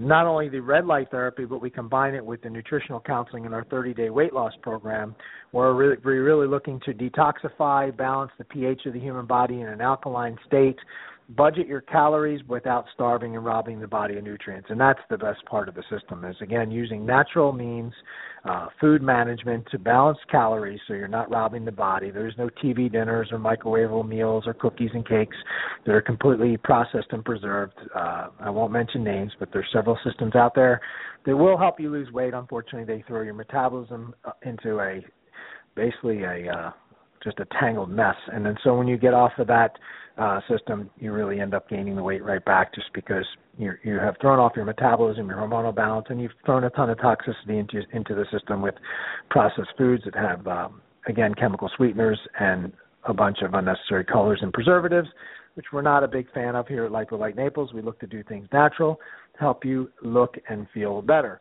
not 0.00 0.26
only 0.26 0.48
the 0.48 0.60
red 0.60 0.86
light 0.86 1.10
therapy, 1.10 1.44
but 1.44 1.60
we 1.60 1.68
combine 1.68 2.14
it 2.14 2.24
with 2.24 2.40
the 2.40 2.48
nutritional 2.48 3.00
counseling 3.00 3.44
in 3.44 3.52
our 3.52 3.64
30 3.64 3.92
day 3.92 4.08
weight 4.08 4.32
loss 4.32 4.54
program, 4.62 5.14
where 5.50 5.74
we're 5.74 5.74
really, 5.74 5.96
we're 6.02 6.24
really 6.24 6.46
looking 6.46 6.80
to 6.86 6.94
detoxify, 6.94 7.94
balance 7.94 8.32
the 8.38 8.44
pH 8.44 8.86
of 8.86 8.94
the 8.94 8.98
human 8.98 9.26
body 9.26 9.60
in 9.60 9.68
an 9.68 9.82
alkaline 9.82 10.38
state, 10.46 10.78
budget 11.36 11.66
your 11.66 11.80
calories 11.80 12.40
without 12.48 12.86
starving 12.92 13.36
and 13.36 13.44
robbing 13.44 13.80
the 13.80 13.86
body 13.86 14.16
of 14.16 14.24
nutrients. 14.24 14.68
And 14.70 14.80
that's 14.80 15.00
the 15.08 15.18
best 15.18 15.44
part 15.46 15.68
of 15.68 15.74
the 15.74 15.82
system 15.90 16.24
is 16.24 16.36
again 16.40 16.70
using 16.70 17.06
natural 17.06 17.52
means 17.52 17.92
uh, 18.44 18.68
food 18.80 19.02
management 19.02 19.66
to 19.70 19.78
balance 19.78 20.18
calories 20.30 20.80
so 20.88 20.94
you're 20.94 21.08
not 21.08 21.30
robbing 21.30 21.64
the 21.64 21.72
body. 21.72 22.10
There's 22.10 22.34
no 22.38 22.48
tv 22.62 22.90
dinners 22.90 23.28
or 23.30 23.38
microwavable 23.38 24.06
meals 24.06 24.44
or 24.46 24.54
cookies 24.54 24.90
and 24.94 25.06
cakes 25.06 25.36
that 25.86 25.92
are 25.92 26.00
completely 26.00 26.56
processed 26.56 27.08
and 27.10 27.24
preserved. 27.24 27.74
Uh, 27.94 28.28
i 28.40 28.50
won't 28.50 28.72
mention 28.72 29.04
names 29.04 29.32
but 29.38 29.50
there's 29.52 29.68
several 29.72 29.98
systems 30.04 30.34
out 30.34 30.54
there 30.54 30.80
that 31.26 31.36
will 31.36 31.58
help 31.58 31.78
you 31.78 31.90
lose 31.90 32.10
weight. 32.12 32.34
Unfortunately 32.34 32.84
they 32.84 33.04
throw 33.06 33.22
your 33.22 33.34
metabolism 33.34 34.14
uh, 34.24 34.32
into 34.42 34.80
a 34.80 35.00
basically 35.76 36.22
a 36.24 36.50
uh, 36.50 36.70
just 37.22 37.38
a 37.38 37.46
tangled 37.60 37.90
mess. 37.90 38.16
And 38.32 38.44
then 38.44 38.56
so 38.64 38.76
when 38.76 38.88
you 38.88 38.96
get 38.96 39.14
off 39.14 39.32
of 39.38 39.46
that 39.48 39.78
uh, 40.18 40.40
system, 40.48 40.90
you 40.98 41.12
really 41.12 41.40
end 41.40 41.54
up 41.54 41.68
gaining 41.68 41.96
the 41.96 42.02
weight 42.02 42.24
right 42.24 42.44
back 42.44 42.74
just 42.74 42.92
because 42.94 43.24
you 43.58 43.72
you 43.84 43.94
have 43.94 44.16
thrown 44.20 44.38
off 44.38 44.52
your 44.56 44.64
metabolism, 44.64 45.28
your 45.28 45.38
hormonal 45.38 45.74
balance, 45.74 46.06
and 46.10 46.20
you've 46.20 46.32
thrown 46.44 46.64
a 46.64 46.70
ton 46.70 46.90
of 46.90 46.98
toxicity 46.98 47.58
into 47.58 47.82
into 47.92 48.14
the 48.14 48.24
system 48.32 48.60
with 48.60 48.74
processed 49.30 49.70
foods 49.78 50.02
that 50.04 50.14
have 50.14 50.46
um, 50.46 50.80
again 51.06 51.34
chemical 51.34 51.70
sweeteners 51.76 52.18
and 52.38 52.72
a 53.04 53.14
bunch 53.14 53.38
of 53.42 53.54
unnecessary 53.54 54.04
colors 54.04 54.40
and 54.42 54.52
preservatives, 54.52 55.08
which 55.54 55.66
we're 55.72 55.82
not 55.82 56.04
a 56.04 56.08
big 56.08 56.30
fan 56.32 56.54
of 56.54 56.68
here 56.68 56.84
at 56.84 56.92
Lipolight 56.92 57.36
Naples. 57.36 57.72
We 57.72 57.80
look 57.80 57.98
to 58.00 58.06
do 58.06 58.22
things 58.22 58.46
natural, 58.52 59.00
help 59.38 59.64
you 59.64 59.90
look 60.02 60.36
and 60.48 60.66
feel 60.74 61.00
better 61.00 61.40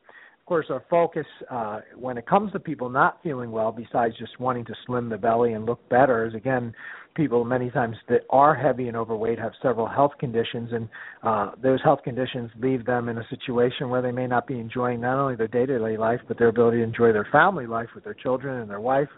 course, 0.50 0.66
our 0.70 0.84
focus 0.90 1.28
uh, 1.52 1.80
when 1.96 2.18
it 2.18 2.26
comes 2.26 2.52
to 2.52 2.60
people 2.60 2.90
not 2.90 3.20
feeling 3.22 3.52
well, 3.52 3.72
besides 3.72 4.16
just 4.18 4.40
wanting 4.40 4.66
to 4.66 4.74
slim 4.86 5.08
the 5.08 5.18
belly 5.18 5.54
and 5.54 5.66
look 5.66 5.88
better, 5.90 6.26
is 6.26 6.34
again 6.34 6.74
people 7.16 7.46
many 7.46 7.70
times 7.70 7.96
that 8.08 8.22
are 8.32 8.56
heavy 8.56 8.88
and 8.88 8.98
overweight 8.98 9.38
have 9.38 9.52
several 9.62 9.88
health 9.88 10.12
conditions, 10.20 10.72
and 10.74 10.90
uh, 11.22 11.52
those 11.62 11.80
health 11.84 12.00
conditions 12.04 12.50
leave 12.60 12.84
them 12.86 13.10
in 13.10 13.18
a 13.20 13.28
situation 13.30 13.90
where 13.90 14.02
they 14.02 14.12
may 14.12 14.26
not 14.26 14.48
be 14.48 14.60
enjoying 14.60 15.00
not 15.02 15.20
only 15.20 15.36
their 15.36 15.48
day-to-day 15.48 15.98
life, 15.98 16.20
but 16.28 16.38
their 16.40 16.48
ability 16.48 16.78
to 16.78 16.84
enjoy 16.84 17.14
their 17.14 17.28
family 17.32 17.68
life 17.68 17.90
with 17.94 18.04
their 18.04 18.16
children 18.16 18.62
and 18.62 18.70
their 18.70 18.82
wife 18.82 19.10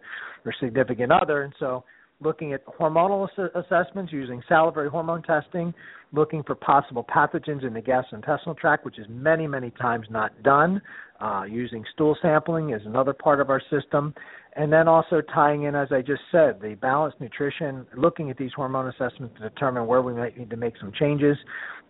or 0.46 0.54
significant 0.60 1.12
other, 1.12 1.44
and 1.44 1.54
so 1.60 1.84
looking 2.22 2.54
at 2.54 2.66
hormonal 2.66 3.28
ass- 3.28 3.52
assessments 3.56 4.12
using 4.12 4.42
salivary 4.48 4.90
hormone 4.90 5.24
testing, 5.24 5.74
looking 6.14 6.44
for 6.44 6.56
possible 6.56 7.04
pathogens 7.04 7.66
in 7.66 7.74
the 7.74 7.82
gastrointestinal 7.82 8.58
tract, 8.58 8.86
which 8.86 9.00
is 9.00 9.06
many, 9.10 9.48
many 9.48 9.72
times 9.72 10.08
not 10.10 10.42
done. 10.44 10.82
Uh, 11.20 11.44
using 11.44 11.84
stool 11.94 12.18
sampling 12.22 12.72
is 12.72 12.82
another 12.86 13.14
part 13.14 13.40
of 13.40 13.50
our 13.50 13.62
system. 13.70 14.14
And 14.56 14.72
then 14.72 14.88
also 14.88 15.22
tying 15.34 15.64
in, 15.64 15.76
as 15.76 15.90
I 15.92 16.02
just 16.02 16.22
said, 16.32 16.60
the 16.62 16.76
balanced 16.76 17.22
nutrition, 17.22 17.86
looking 17.96 18.30
at 18.30 18.38
these 18.38 18.52
hormone 18.54 18.90
assessments 18.90 19.36
to 19.38 19.50
determine 19.50 19.88
where 19.88 20.02
we 20.02 20.14
might 20.14 20.38
need 20.38 20.50
to 20.50 20.58
make 20.58 20.74
some 20.80 20.92
changes 20.92 21.38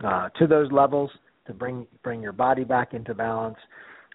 uh, 0.03 0.29
to 0.37 0.47
those 0.47 0.71
levels 0.71 1.09
to 1.47 1.53
bring 1.53 1.87
bring 2.03 2.21
your 2.21 2.33
body 2.33 2.63
back 2.63 2.93
into 2.93 3.15
balance 3.15 3.57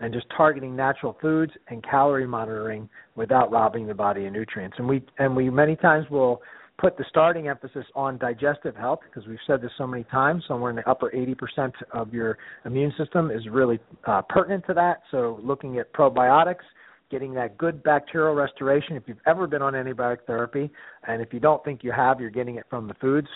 and 0.00 0.12
just 0.12 0.26
targeting 0.36 0.76
natural 0.76 1.16
foods 1.20 1.52
and 1.68 1.82
calorie 1.82 2.26
monitoring 2.26 2.88
without 3.14 3.50
robbing 3.50 3.86
the 3.86 3.94
body 3.94 4.26
of 4.26 4.32
nutrients. 4.32 4.76
And 4.78 4.88
we 4.88 5.02
and 5.18 5.34
we 5.34 5.50
many 5.50 5.76
times 5.76 6.06
will 6.10 6.42
put 6.78 6.98
the 6.98 7.04
starting 7.08 7.48
emphasis 7.48 7.86
on 7.94 8.18
digestive 8.18 8.76
health 8.76 9.00
because 9.08 9.26
we've 9.26 9.38
said 9.46 9.62
this 9.62 9.70
so 9.78 9.86
many 9.86 10.04
times. 10.04 10.44
Somewhere 10.46 10.70
in 10.70 10.76
the 10.76 10.88
upper 10.88 11.10
80% 11.10 11.72
of 11.92 12.12
your 12.12 12.36
immune 12.64 12.92
system 12.98 13.30
is 13.30 13.46
really 13.50 13.78
uh, 14.06 14.22
pertinent 14.28 14.66
to 14.66 14.74
that. 14.74 15.00
So 15.10 15.40
looking 15.42 15.78
at 15.78 15.92
probiotics, 15.94 16.64
getting 17.10 17.32
that 17.34 17.56
good 17.56 17.82
bacterial 17.82 18.34
restoration. 18.34 18.96
If 18.96 19.04
you've 19.06 19.16
ever 19.26 19.46
been 19.46 19.62
on 19.62 19.72
antibiotic 19.72 20.18
therapy, 20.26 20.70
and 21.06 21.22
if 21.22 21.32
you 21.32 21.40
don't 21.40 21.64
think 21.64 21.82
you 21.82 21.92
have, 21.92 22.20
you're 22.20 22.30
getting 22.30 22.56
it 22.56 22.66
from 22.68 22.88
the 22.88 22.94
foods. 22.94 23.28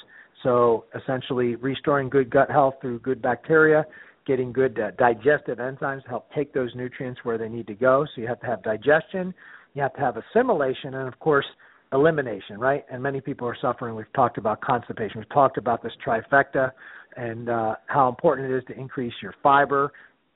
So 0.42 0.84
essentially, 0.94 1.54
restoring 1.56 2.08
good 2.08 2.30
gut 2.30 2.50
health 2.50 2.74
through 2.80 3.00
good 3.00 3.22
bacteria 3.22 3.84
getting 4.30 4.52
good 4.52 4.78
uh, 4.78 4.92
digestive 4.92 5.58
enzymes 5.58 6.06
help 6.08 6.32
take 6.32 6.54
those 6.54 6.70
nutrients 6.76 7.18
where 7.24 7.36
they 7.36 7.48
need 7.48 7.66
to 7.66 7.74
go. 7.74 8.06
So 8.14 8.20
you 8.20 8.28
have 8.28 8.38
to 8.42 8.46
have 8.46 8.62
digestion, 8.62 9.34
you 9.74 9.82
have 9.82 9.92
to 9.94 10.00
have 10.00 10.16
assimilation, 10.16 10.94
and 10.94 11.08
of 11.08 11.18
course, 11.18 11.46
elimination, 11.92 12.60
right? 12.60 12.84
And 12.92 13.02
many 13.02 13.20
people 13.20 13.48
are 13.48 13.56
suffering. 13.60 13.96
We've 13.96 14.12
talked 14.12 14.38
about 14.38 14.60
constipation. 14.60 15.18
We've 15.18 15.28
talked 15.30 15.58
about 15.58 15.82
this 15.82 15.90
trifecta 16.06 16.70
and 17.16 17.48
uh, 17.48 17.74
how 17.86 18.08
important 18.08 18.52
it 18.52 18.56
is 18.56 18.62
to 18.68 18.78
increase 18.78 19.14
your 19.20 19.34
fiber, 19.42 19.90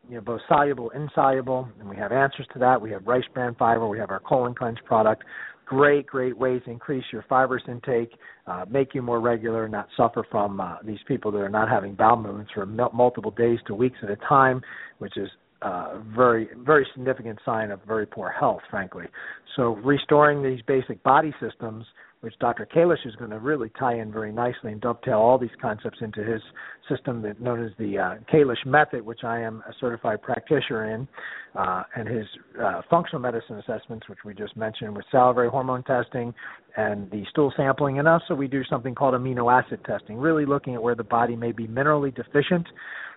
you 0.09 0.17
know, 0.17 0.23
both 0.23 0.41
soluble, 0.49 0.91
and 0.91 1.05
insoluble, 1.05 1.69
and 1.79 1.89
we 1.89 1.95
have 1.95 2.11
answers 2.11 2.49
to 2.53 2.59
that. 2.59 2.83
We 2.83 2.91
have 2.91 3.07
rice 3.07 3.23
bran 3.33 3.55
fiber. 3.55 3.87
We 3.87 4.01
have 4.01 4.11
our 4.11 4.19
colon 4.19 4.57
cleanse 4.57 4.79
product 4.85 5.23
great, 5.66 6.07
great 6.07 6.37
ways 6.37 6.62
to 6.64 6.70
increase 6.70 7.05
your 7.12 7.24
fibrous 7.29 7.62
intake, 7.68 8.12
uh, 8.46 8.64
make 8.68 8.94
you 8.94 9.03
more 9.03 9.20
regular, 9.20 9.68
not 9.68 9.88
suffer 9.96 10.27
from 10.31 10.61
uh, 10.61 10.77
these 10.85 10.98
people 11.07 11.31
that 11.33 11.38
are 11.38 11.48
not 11.48 11.68
having 11.68 11.94
bowel 11.94 12.16
movements 12.16 12.53
for 12.55 12.66
multiple 12.66 13.31
days 13.31 13.59
to 13.66 13.74
weeks 13.74 13.96
at 14.03 14.11
a 14.11 14.16
time, 14.16 14.61
which 14.98 15.16
is 15.16 15.29
uh, 15.62 15.98
very, 16.14 16.48
very 16.59 16.87
significant 16.94 17.38
sign 17.44 17.70
of 17.70 17.81
very 17.87 18.07
poor 18.07 18.31
health, 18.31 18.61
frankly. 18.70 19.07
So 19.57 19.77
restoring 19.77 20.42
these 20.42 20.61
basic 20.66 21.03
body 21.03 21.33
systems 21.40 21.87
which 22.25 22.39
Dr. 22.39 22.67
Kalish 22.67 23.07
is 23.07 23.15
going 23.17 23.31
to 23.31 23.39
really 23.39 23.71
tie 23.79 23.97
in 23.99 24.11
very 24.11 24.33
nicely 24.33 24.73
and 24.73 24.81
dovetail 24.81 25.19
all 25.19 25.37
these 25.37 25.51
concepts 25.61 25.99
into 26.01 26.25
his 26.25 26.41
system 26.89 27.21
that 27.21 27.39
known 27.39 27.63
as 27.63 27.71
the 27.79 27.99
uh, 27.99 28.15
Kalish 28.33 28.65
method, 28.65 29.05
which 29.05 29.25
I 29.25 29.41
am 29.41 29.63
a 29.69 29.73
certified 29.79 30.23
practitioner 30.23 30.95
in, 30.95 31.07
uh, 31.55 31.83
and 31.95 32.09
his 32.09 32.27
uh, 32.59 32.81
functional 32.89 33.21
medicine 33.21 33.59
assessments, 33.59 34.09
which 34.09 34.21
we 34.25 34.33
just 34.33 34.57
mentioned 34.57 34.97
with 34.97 35.05
salivary 35.13 35.51
hormone 35.51 35.83
testing 35.83 36.33
and 36.79 37.11
the 37.11 37.25
stool 37.29 37.53
sampling, 37.59 37.99
and 37.99 38.09
also 38.09 38.35
we 38.35 38.49
do 38.49 38.65
something 38.65 38.95
called 38.95 39.13
amino 39.13 39.53
acid 39.53 39.81
testing, 39.85 40.17
really 40.17 40.47
looking 40.47 40.75
at 40.75 40.83
where 40.83 40.95
the 40.95 41.05
body 41.05 41.37
may 41.37 41.53
be 41.53 41.69
minerally 41.69 42.15
deficient 42.15 42.67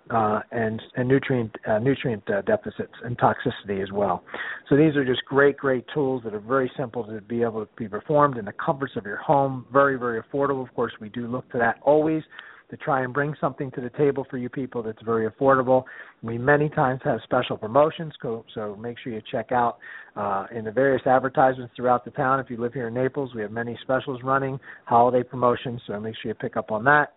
uh, 0.10 0.39
and 0.52 0.82
and 0.96 1.08
nutrient 1.08 1.56
uh, 1.67 1.80
nutrient 1.80 2.24
uh, 2.30 2.41
deficits 2.41 2.93
and 3.04 3.17
toxicity 3.17 3.82
as 3.82 3.91
well. 3.91 4.24
So 4.70 4.76
these 4.76 4.96
are 4.96 5.06
just 5.06 5.26
great 5.26 5.58
great 5.58 5.86
tools 5.93 6.24
that 6.24 6.34
are 6.34 6.39
very 6.39 6.72
simple 6.78 7.04
to 7.06 7.22
be 7.22 7.41
able 7.41 7.65
to 7.65 7.72
be 7.78 7.88
performed 7.88 8.38
in 8.38 8.46
the 8.46 8.54
comforts 8.54 8.93
of 8.96 9.06
your 9.06 9.17
home. 9.17 9.65
Very 9.72 9.98
very 9.98 10.22
affordable. 10.22 10.67
Of 10.67 10.74
course, 10.76 10.93
we 11.00 11.10
do 11.10 11.28
look 11.28 11.50
to 11.52 11.58
that 11.58 11.78
always 11.82 12.24
to 12.70 12.78
try 12.78 13.04
and 13.04 13.13
bring 13.13 13.34
something 13.39 13.72
to 13.72 13.82
the 13.82 13.89
table 13.91 14.26
for 14.30 14.38
you 14.38 14.50
people 14.50 14.84
that's 14.84 15.02
very 15.04 15.30
affordable. 15.30 15.84
We 16.22 16.38
many 16.38 16.70
times 16.70 17.00
have 17.06 17.20
special 17.24 17.58
promotions, 17.58 18.13
so 18.22 18.78
make 18.80 18.98
sure 19.00 19.13
you 19.13 19.22
check 19.32 19.52
out 19.52 19.78
uh, 20.15 20.48
in 20.54 20.65
the 20.65 20.72
various 20.72 21.06
advertisements 21.06 21.74
throughout 21.76 22.04
the 22.04 22.12
town. 22.12 22.39
If 22.39 22.50
you 22.50 22.58
live 22.58 22.74
here 22.74 22.89
in 22.89 22.93
Naples, 22.93 23.34
we 23.34 23.41
have 23.41 23.52
many 23.52 23.78
specials 23.84 24.22
running, 24.24 24.60
holiday 24.86 25.24
promotions, 25.24 25.82
so 25.88 26.00
make 26.00 26.15
sure 26.22 26.30
you 26.30 26.36
pick 26.36 26.58
up 26.58 26.72
on 26.72 26.84
that. 26.86 27.13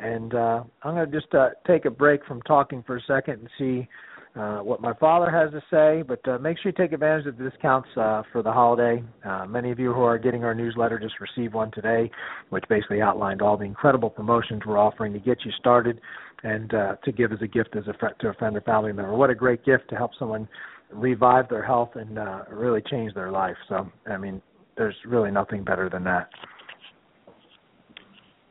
And 0.00 0.34
uh, 0.34 0.64
I'm 0.82 0.94
going 0.94 1.10
to 1.10 1.20
just 1.20 1.32
uh, 1.34 1.50
take 1.66 1.84
a 1.84 1.90
break 1.90 2.24
from 2.26 2.42
talking 2.42 2.82
for 2.86 2.96
a 2.96 3.02
second 3.02 3.40
and 3.40 3.48
see 3.58 3.88
uh, 4.34 4.58
what 4.60 4.80
my 4.80 4.94
father 4.94 5.30
has 5.30 5.50
to 5.50 5.62
say. 5.70 6.02
But 6.02 6.26
uh, 6.26 6.38
make 6.38 6.58
sure 6.58 6.72
you 6.72 6.76
take 6.76 6.92
advantage 6.92 7.26
of 7.26 7.36
the 7.36 7.50
discounts 7.50 7.88
uh, 7.96 8.22
for 8.32 8.42
the 8.42 8.52
holiday. 8.52 9.02
Uh, 9.24 9.46
many 9.46 9.70
of 9.70 9.78
you 9.78 9.92
who 9.92 10.02
are 10.02 10.18
getting 10.18 10.44
our 10.44 10.54
newsletter 10.54 10.98
just 10.98 11.14
received 11.20 11.54
one 11.54 11.70
today, 11.72 12.10
which 12.50 12.64
basically 12.68 13.02
outlined 13.02 13.42
all 13.42 13.56
the 13.56 13.64
incredible 13.64 14.10
promotions 14.10 14.62
we're 14.66 14.78
offering 14.78 15.12
to 15.12 15.18
get 15.18 15.44
you 15.44 15.52
started 15.58 16.00
and 16.44 16.74
uh, 16.74 16.96
to 17.04 17.12
give 17.12 17.32
as 17.32 17.42
a 17.42 17.46
gift 17.46 17.76
as 17.76 17.86
a 17.86 17.92
friend, 17.94 18.14
to 18.20 18.28
a 18.28 18.34
friend 18.34 18.56
or 18.56 18.62
family 18.62 18.92
member. 18.92 19.14
What 19.14 19.30
a 19.30 19.34
great 19.34 19.64
gift 19.64 19.90
to 19.90 19.96
help 19.96 20.12
someone 20.18 20.48
revive 20.90 21.48
their 21.48 21.64
health 21.64 21.90
and 21.94 22.18
uh, 22.18 22.42
really 22.50 22.82
change 22.90 23.14
their 23.14 23.30
life. 23.30 23.56
So, 23.68 23.90
I 24.10 24.16
mean, 24.16 24.42
there's 24.76 24.96
really 25.06 25.30
nothing 25.30 25.62
better 25.62 25.88
than 25.88 26.04
that. 26.04 26.30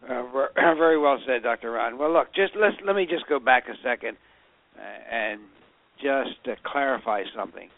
Uh, 0.07 0.23
very 0.77 0.97
well 0.97 1.19
said, 1.25 1.43
Dr. 1.43 1.71
Ron. 1.71 1.97
Well, 1.97 2.11
look, 2.11 2.33
just 2.33 2.53
let 2.55 2.73
let 2.85 2.95
me 2.95 3.05
just 3.09 3.27
go 3.27 3.39
back 3.39 3.65
a 3.69 3.75
second 3.83 4.17
uh, 4.77 5.15
and 5.15 5.41
just 6.01 6.59
clarify 6.63 7.23
something. 7.35 7.69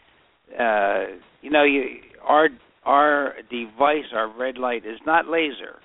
Uh, 0.60 1.18
you 1.42 1.50
know, 1.50 1.64
you, 1.64 1.84
our 2.24 2.50
our 2.86 3.34
device, 3.50 4.12
our 4.14 4.32
red 4.38 4.58
light, 4.58 4.86
is 4.86 5.00
not 5.06 5.28
laser, 5.28 5.80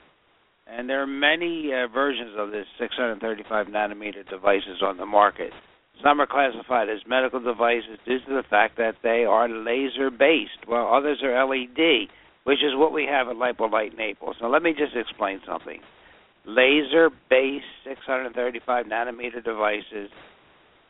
and 0.67 0.89
there 0.89 1.03
are 1.03 1.07
many 1.07 1.71
uh, 1.73 1.89
versions 1.93 2.35
of 2.39 2.51
this 2.51 2.67
635 2.79 3.67
nanometer 3.67 4.29
devices 4.29 4.83
on 4.83 4.97
the 4.97 5.07
market. 5.07 5.53
Some 6.03 6.21
are 6.21 6.29
classified 6.29 6.89
as 6.89 6.99
medical 7.09 7.41
devices 7.41 7.99
due 8.07 8.21
to 8.21 8.31
the 8.31 8.45
fact 8.49 8.77
that 8.77 8.95
they 9.03 9.25
are 9.25 9.49
laser 9.49 10.11
based, 10.11 10.67
while 10.67 10.95
others 10.95 11.21
are 11.25 11.45
LED, 11.45 12.09
which 12.45 12.63
is 12.63 12.75
what 12.75 12.93
we 12.93 13.05
have 13.11 13.27
at 13.27 13.35
Lipolight 13.35 13.97
Naples. 13.97 14.37
Now, 14.41 14.49
let 14.53 14.63
me 14.63 14.75
just 14.79 14.95
explain 14.95 15.41
something 15.45 15.81
laser 16.49 17.11
based 17.29 17.67
635 17.85 18.87
nanometer 18.87 19.45
devices, 19.45 20.11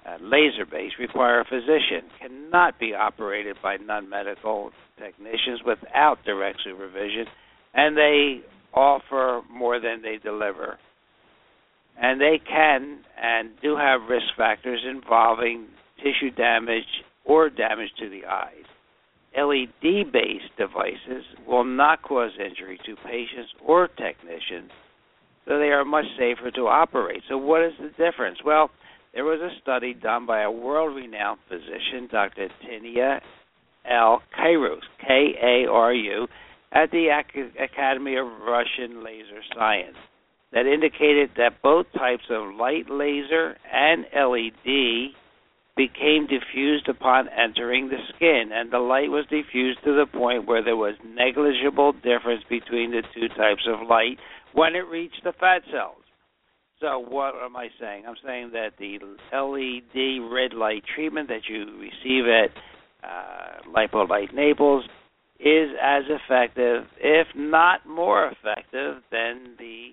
uh, 0.07 0.16
laser 0.23 0.64
based, 0.64 0.94
require 0.99 1.40
a 1.40 1.44
physician, 1.44 2.09
cannot 2.21 2.79
be 2.79 2.94
operated 2.94 3.57
by 3.62 3.77
non 3.77 4.09
medical 4.09 4.71
technicians 4.99 5.61
without 5.66 6.18
direct 6.25 6.61
supervision, 6.64 7.27
and 7.75 7.97
they 7.97 8.40
offer 8.73 9.42
more 9.51 9.81
than 9.81 10.01
they 10.03 10.18
deliver. 10.23 10.79
And 12.01 12.21
they 12.21 12.40
can 12.47 13.01
and 13.21 13.51
do 13.61 13.77
have 13.77 14.09
risk 14.09 14.27
factors 14.37 14.81
involving 14.88 15.66
tissue 15.97 16.31
damage 16.31 17.03
or 17.25 17.51
damage 17.51 17.90
to 17.99 18.09
the 18.09 18.25
eyes. 18.25 18.64
LED 19.37 20.13
based 20.13 20.56
devices 20.56 21.25
will 21.46 21.65
not 21.65 22.02
cause 22.02 22.31
injury 22.38 22.79
to 22.87 22.94
patients 23.04 23.50
or 23.67 23.88
technicians 23.88 24.71
so 25.49 25.59
they 25.59 25.71
are 25.71 25.85
much 25.85 26.05
safer 26.19 26.51
to 26.51 26.69
operate. 26.69 27.23
So, 27.29 27.38
what 27.38 27.65
is 27.65 27.73
the 27.81 27.88
difference? 27.88 28.38
Well, 28.44 28.71
there 29.15 29.25
was 29.25 29.40
a 29.40 29.59
study 29.63 29.94
done 29.94 30.27
by 30.27 30.42
a 30.42 30.51
world 30.51 30.94
renowned 30.94 31.40
physician, 31.49 32.09
Dr. 32.13 32.49
Tiina 32.63 33.21
L. 33.90 34.23
Karu, 34.38 34.77
K 35.01 35.35
A 35.42 35.71
R 35.71 35.94
U, 35.94 36.29
at 36.71 36.90
the 36.90 37.09
Academy 37.59 38.17
of 38.17 38.27
Russian 38.27 39.03
Laser 39.03 39.40
Science, 39.55 39.96
that 40.53 40.67
indicated 40.67 41.31
that 41.38 41.63
both 41.63 41.87
types 41.96 42.25
of 42.31 42.55
light 42.55 42.90
laser 42.90 43.57
and 43.73 44.05
LED 44.15 45.15
became 45.79 46.27
diffused 46.27 46.88
upon 46.88 47.29
entering 47.29 47.88
the 47.88 48.03
skin, 48.15 48.51
and 48.53 48.71
the 48.71 48.81
light 48.81 49.11
was 49.11 49.25
diffused 49.31 49.79
to 49.85 49.94
the 49.94 50.07
point 50.13 50.46
where 50.46 50.63
there 50.63 50.77
was 50.77 50.96
negligible 51.07 51.92
difference 51.92 52.42
between 52.51 52.90
the 52.90 53.03
two 53.15 53.29
types 53.29 53.67
of 53.67 53.87
light 53.88 54.19
when 54.55 54.75
it 54.75 54.87
reached 54.88 55.23
the 55.25 55.33
fat 55.33 55.63
cells. 55.73 56.03
So 56.81 56.99
what 57.01 57.35
am 57.35 57.57
I 57.57 57.69
saying? 57.81 58.05
I'm 58.07 58.15
saying 58.25 58.53
that 58.53 58.73
the 58.79 58.99
LED 59.33 60.33
red 60.33 60.53
light 60.53 60.85
treatment 60.94 61.29
that 61.29 61.49
you 61.49 61.67
receive 61.79 62.25
at 62.27 62.51
uh, 63.03 63.69
Lipolight 63.69 64.33
Naples 64.33 64.85
is 65.40 65.71
as 65.83 66.05
effective, 66.09 66.85
if 67.01 67.27
not 67.35 67.87
more 67.87 68.31
effective, 68.31 69.03
than 69.11 69.55
the 69.59 69.88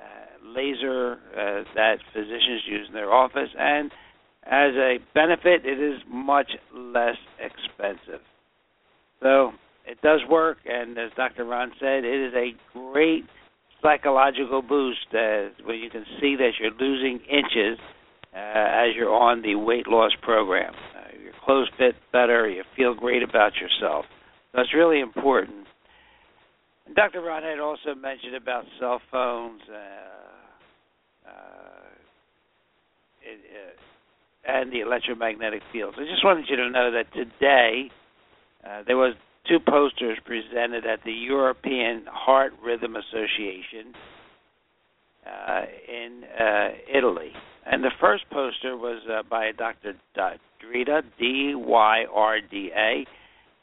uh, 0.00 0.48
laser 0.48 1.18
uh, 1.32 1.64
that 1.74 1.96
physicians 2.12 2.62
use 2.68 2.86
in 2.88 2.94
their 2.94 3.12
office. 3.12 3.50
And 3.58 3.92
as 4.44 4.72
a 4.74 4.98
benefit, 5.14 5.64
it 5.64 5.80
is 5.80 6.00
much 6.08 6.50
less 6.74 7.16
expensive. 7.40 8.20
So 9.20 9.52
it 9.86 10.00
does 10.02 10.20
work, 10.28 10.58
and 10.66 10.98
as 10.98 11.10
Dr. 11.16 11.44
Ron 11.44 11.72
said, 11.80 12.04
it 12.04 12.28
is 12.28 12.34
a 12.34 12.54
great 12.72 13.24
psychological 13.84 14.62
boost 14.62 15.06
uh, 15.12 15.48
when 15.64 15.78
you 15.78 15.90
can 15.90 16.04
see 16.20 16.36
that 16.36 16.52
you're 16.58 16.72
losing 16.72 17.20
inches 17.30 17.78
uh, 18.34 18.38
as 18.38 18.96
you're 18.96 19.14
on 19.14 19.42
the 19.42 19.54
weight 19.54 19.86
loss 19.86 20.12
program. 20.22 20.72
Uh, 20.96 21.22
your 21.22 21.34
clothes 21.44 21.68
fit 21.76 21.94
better, 22.10 22.48
you 22.48 22.64
feel 22.74 22.94
great 22.94 23.22
about 23.22 23.52
yourself. 23.56 24.06
That's 24.54 24.72
really 24.74 25.00
important. 25.00 25.66
And 26.86 26.96
Dr. 26.96 27.20
Ron 27.20 27.42
had 27.42 27.60
also 27.60 27.94
mentioned 27.94 28.34
about 28.34 28.64
cell 28.80 29.00
phones 29.10 29.60
uh, 29.68 31.28
uh, 31.28 31.30
it, 33.22 33.40
uh, 33.52 34.50
and 34.50 34.72
the 34.72 34.80
electromagnetic 34.80 35.62
fields. 35.72 35.96
I 35.98 36.04
just 36.04 36.24
wanted 36.24 36.46
you 36.48 36.56
to 36.56 36.70
know 36.70 36.90
that 36.92 37.12
today 37.12 37.90
uh, 38.66 38.82
there 38.86 38.96
was 38.96 39.14
two 39.48 39.58
posters 39.60 40.18
presented 40.24 40.86
at 40.86 41.00
the 41.04 41.12
European 41.12 42.04
Heart 42.06 42.54
Rhythm 42.64 42.96
Association 42.96 43.94
uh, 45.26 45.62
in 45.88 46.22
uh, 46.38 46.68
Italy. 46.92 47.32
And 47.66 47.82
the 47.82 47.92
first 48.00 48.24
poster 48.30 48.76
was 48.76 49.00
uh, 49.10 49.22
by 49.28 49.52
Dr. 49.52 49.94
Drita, 50.16 51.02
D 51.18 51.54
Y 51.54 52.04
R 52.12 52.40
D 52.40 52.70
A, 52.76 53.06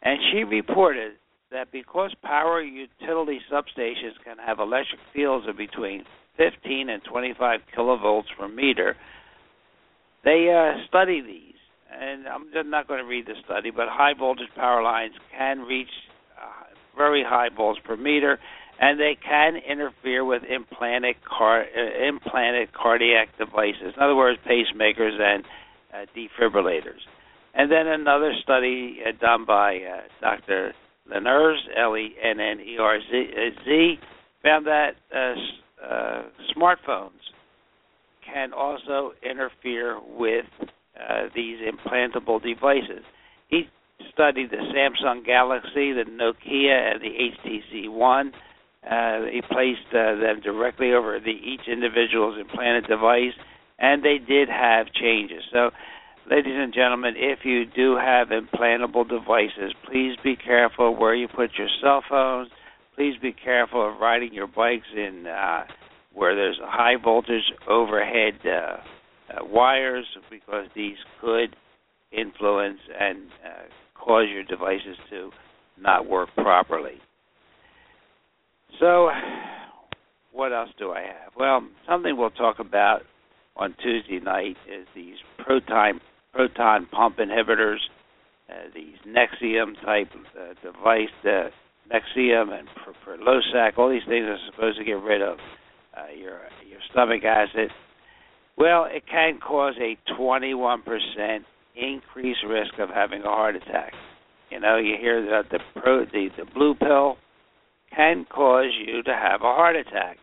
and 0.01 0.19
she 0.32 0.43
reported 0.43 1.13
that 1.51 1.71
because 1.71 2.11
power 2.23 2.61
utility 2.61 3.39
substations 3.51 4.15
can 4.23 4.38
have 4.38 4.59
electric 4.59 4.99
fields 5.13 5.47
of 5.47 5.57
between 5.57 6.05
15 6.38 6.89
and 6.89 7.03
25 7.03 7.59
kilovolts 7.77 8.25
per 8.39 8.47
meter, 8.47 8.95
they 10.23 10.49
uh, 10.49 10.84
study 10.88 11.21
these 11.21 11.51
and 12.00 12.28
I'm 12.28 12.70
not 12.70 12.88
going 12.88 13.00
to 13.00 13.06
read 13.06 13.26
the 13.26 13.36
study, 13.46 13.72
but 13.72 13.88
high 13.89 14.14
voltage 14.18 14.50
power 14.56 14.82
lines 14.84 15.14
can 15.38 15.60
reach 15.60 15.89
uh, 16.38 16.66
very 16.96 17.24
high 17.24 17.50
volts 17.56 17.80
per 17.84 17.96
meter, 17.98 18.39
and 18.80 19.00
they 19.00 19.18
can 19.28 19.58
interfere 19.58 20.24
with 20.26 20.44
implanted 20.44 21.16
car- 21.24 21.66
uh, 21.66 22.08
implanted 22.08 22.74
cardiac 22.74 23.38
devices. 23.38 23.94
In 23.96 24.02
other 24.02 24.16
words, 24.16 24.39
pacemakers 24.48 25.20
and 25.20 25.44
uh, 25.94 26.06
defibrillators. 26.16 27.02
And 27.54 27.72
then 27.72 27.88
another 27.88 28.32
study 28.42 29.00
uh, 29.06 29.12
done 29.20 29.46
by 29.46 29.78
uh, 29.78 30.02
Dr. 30.22 30.74
Lennerz, 31.12 31.58
L-E-N-N-E-R-Z, 31.78 33.14
found 34.42 34.66
that 34.68 34.96
uh, 35.14 35.36
smartphones 36.56 37.12
can 38.26 38.54
also 38.54 39.12
interfere 39.24 40.00
with 40.18 40.46
uh, 41.10 41.30
these 41.36 41.58
implantable 41.60 42.41
devices. 42.41 43.04
He 43.47 43.64
studied 44.12 44.52
the 44.52 44.58
Samsung 44.58 45.26
Galaxy, 45.26 45.93
the 45.93 46.06
Nokia, 46.10 46.93
and 46.93 47.02
the 47.02 47.08
HTC 47.10 47.89
One. 47.89 48.34
Uh, 48.89 49.26
he 49.32 49.41
placed 49.41 49.88
uh, 49.91 50.16
them 50.16 50.41
directly 50.43 50.93
over 50.93 51.20
the 51.20 51.30
each 51.30 51.68
individual's 51.68 52.39
implanted 52.39 52.88
device, 52.88 53.34
and 53.78 54.04
they 54.04 54.18
did 54.18 54.49
have 54.49 54.88
changes. 54.91 55.43
So, 55.54 55.70
ladies 56.30 56.56
and 56.56 56.74
gentlemen, 56.74 57.14
if 57.16 57.39
you 57.43 57.66
do 57.66 57.95
have 57.95 58.30
implantable 58.30 59.08
devices, 59.08 59.74
please 59.88 60.16
be 60.24 60.36
careful 60.36 60.95
where 60.95 61.14
you 61.14 61.28
put 61.28 61.52
your 61.58 61.70
cell 61.82 62.04
phones. 62.10 62.49
Please 62.95 63.16
be 63.22 63.34
careful 63.34 63.88
of 63.88 63.99
riding 63.99 64.34
your 64.34 64.47
bikes 64.47 64.88
in 64.95 65.28
uh, 65.28 65.64
where 66.14 66.36
there's 66.36 66.60
high 66.62 66.95
voltage 67.02 67.54
overhead 67.68 68.39
uh, 69.32 69.45
wires 69.45 70.05
because 70.29 70.65
these 70.75 70.97
could 71.19 71.55
influence 72.11 72.79
and 72.99 73.19
uh, 73.45 73.63
cause 73.99 74.25
your 74.29 74.43
devices 74.43 74.97
to 75.09 75.32
not 75.79 76.07
work 76.07 76.29
properly. 76.36 76.99
So, 78.79 79.09
what 80.32 80.53
else 80.53 80.69
do 80.77 80.91
I 80.91 81.01
have? 81.01 81.34
Well, 81.38 81.67
something 81.88 82.17
we'll 82.17 82.32
talk 82.32 82.59
about 82.59 83.01
on 83.55 83.75
Tuesday 83.82 84.19
night 84.19 84.57
is 84.67 84.88
these 84.95 85.17
proton 85.38 86.01
proton 86.34 86.88
pump 86.88 87.17
inhibitors, 87.17 87.77
uh, 88.49 88.69
these 88.73 88.95
Nexium 89.05 89.73
type 89.84 90.07
uh, 90.39 90.53
device, 90.63 91.09
Nexium 91.25 92.57
and 92.57 92.67
Prilosec. 93.05 93.77
All 93.77 93.89
these 93.89 94.01
things 94.07 94.25
are 94.25 94.38
supposed 94.49 94.77
to 94.77 94.86
get 94.86 95.01
rid 95.01 95.21
of 95.21 95.38
uh, 95.95 96.13
your 96.17 96.39
your 96.67 96.79
stomach 96.91 97.23
acid 97.23 97.69
well, 98.58 98.86
it 98.89 99.04
can 99.10 99.39
cause 99.39 99.76
a 99.80 99.97
21% 100.14 100.80
increased 101.76 102.43
risk 102.47 102.74
of 102.80 102.89
having 102.89 103.22
a 103.22 103.28
heart 103.28 103.56
attack. 103.56 103.93
You 104.49 104.60
know, 104.60 104.78
you 104.78 104.95
hear 104.99 105.26
that 105.32 105.49
the 105.49 105.60
pro, 105.80 106.06
the, 106.06 106.30
the 106.38 106.45
blue 106.54 106.76
pill 106.76 107.18
can 107.95 108.26
cause 108.30 108.72
you 108.86 109.02
to 109.04 109.14
have 109.14 109.41
a 109.41 109.45
heart 109.45 109.76
attack. 109.76 110.18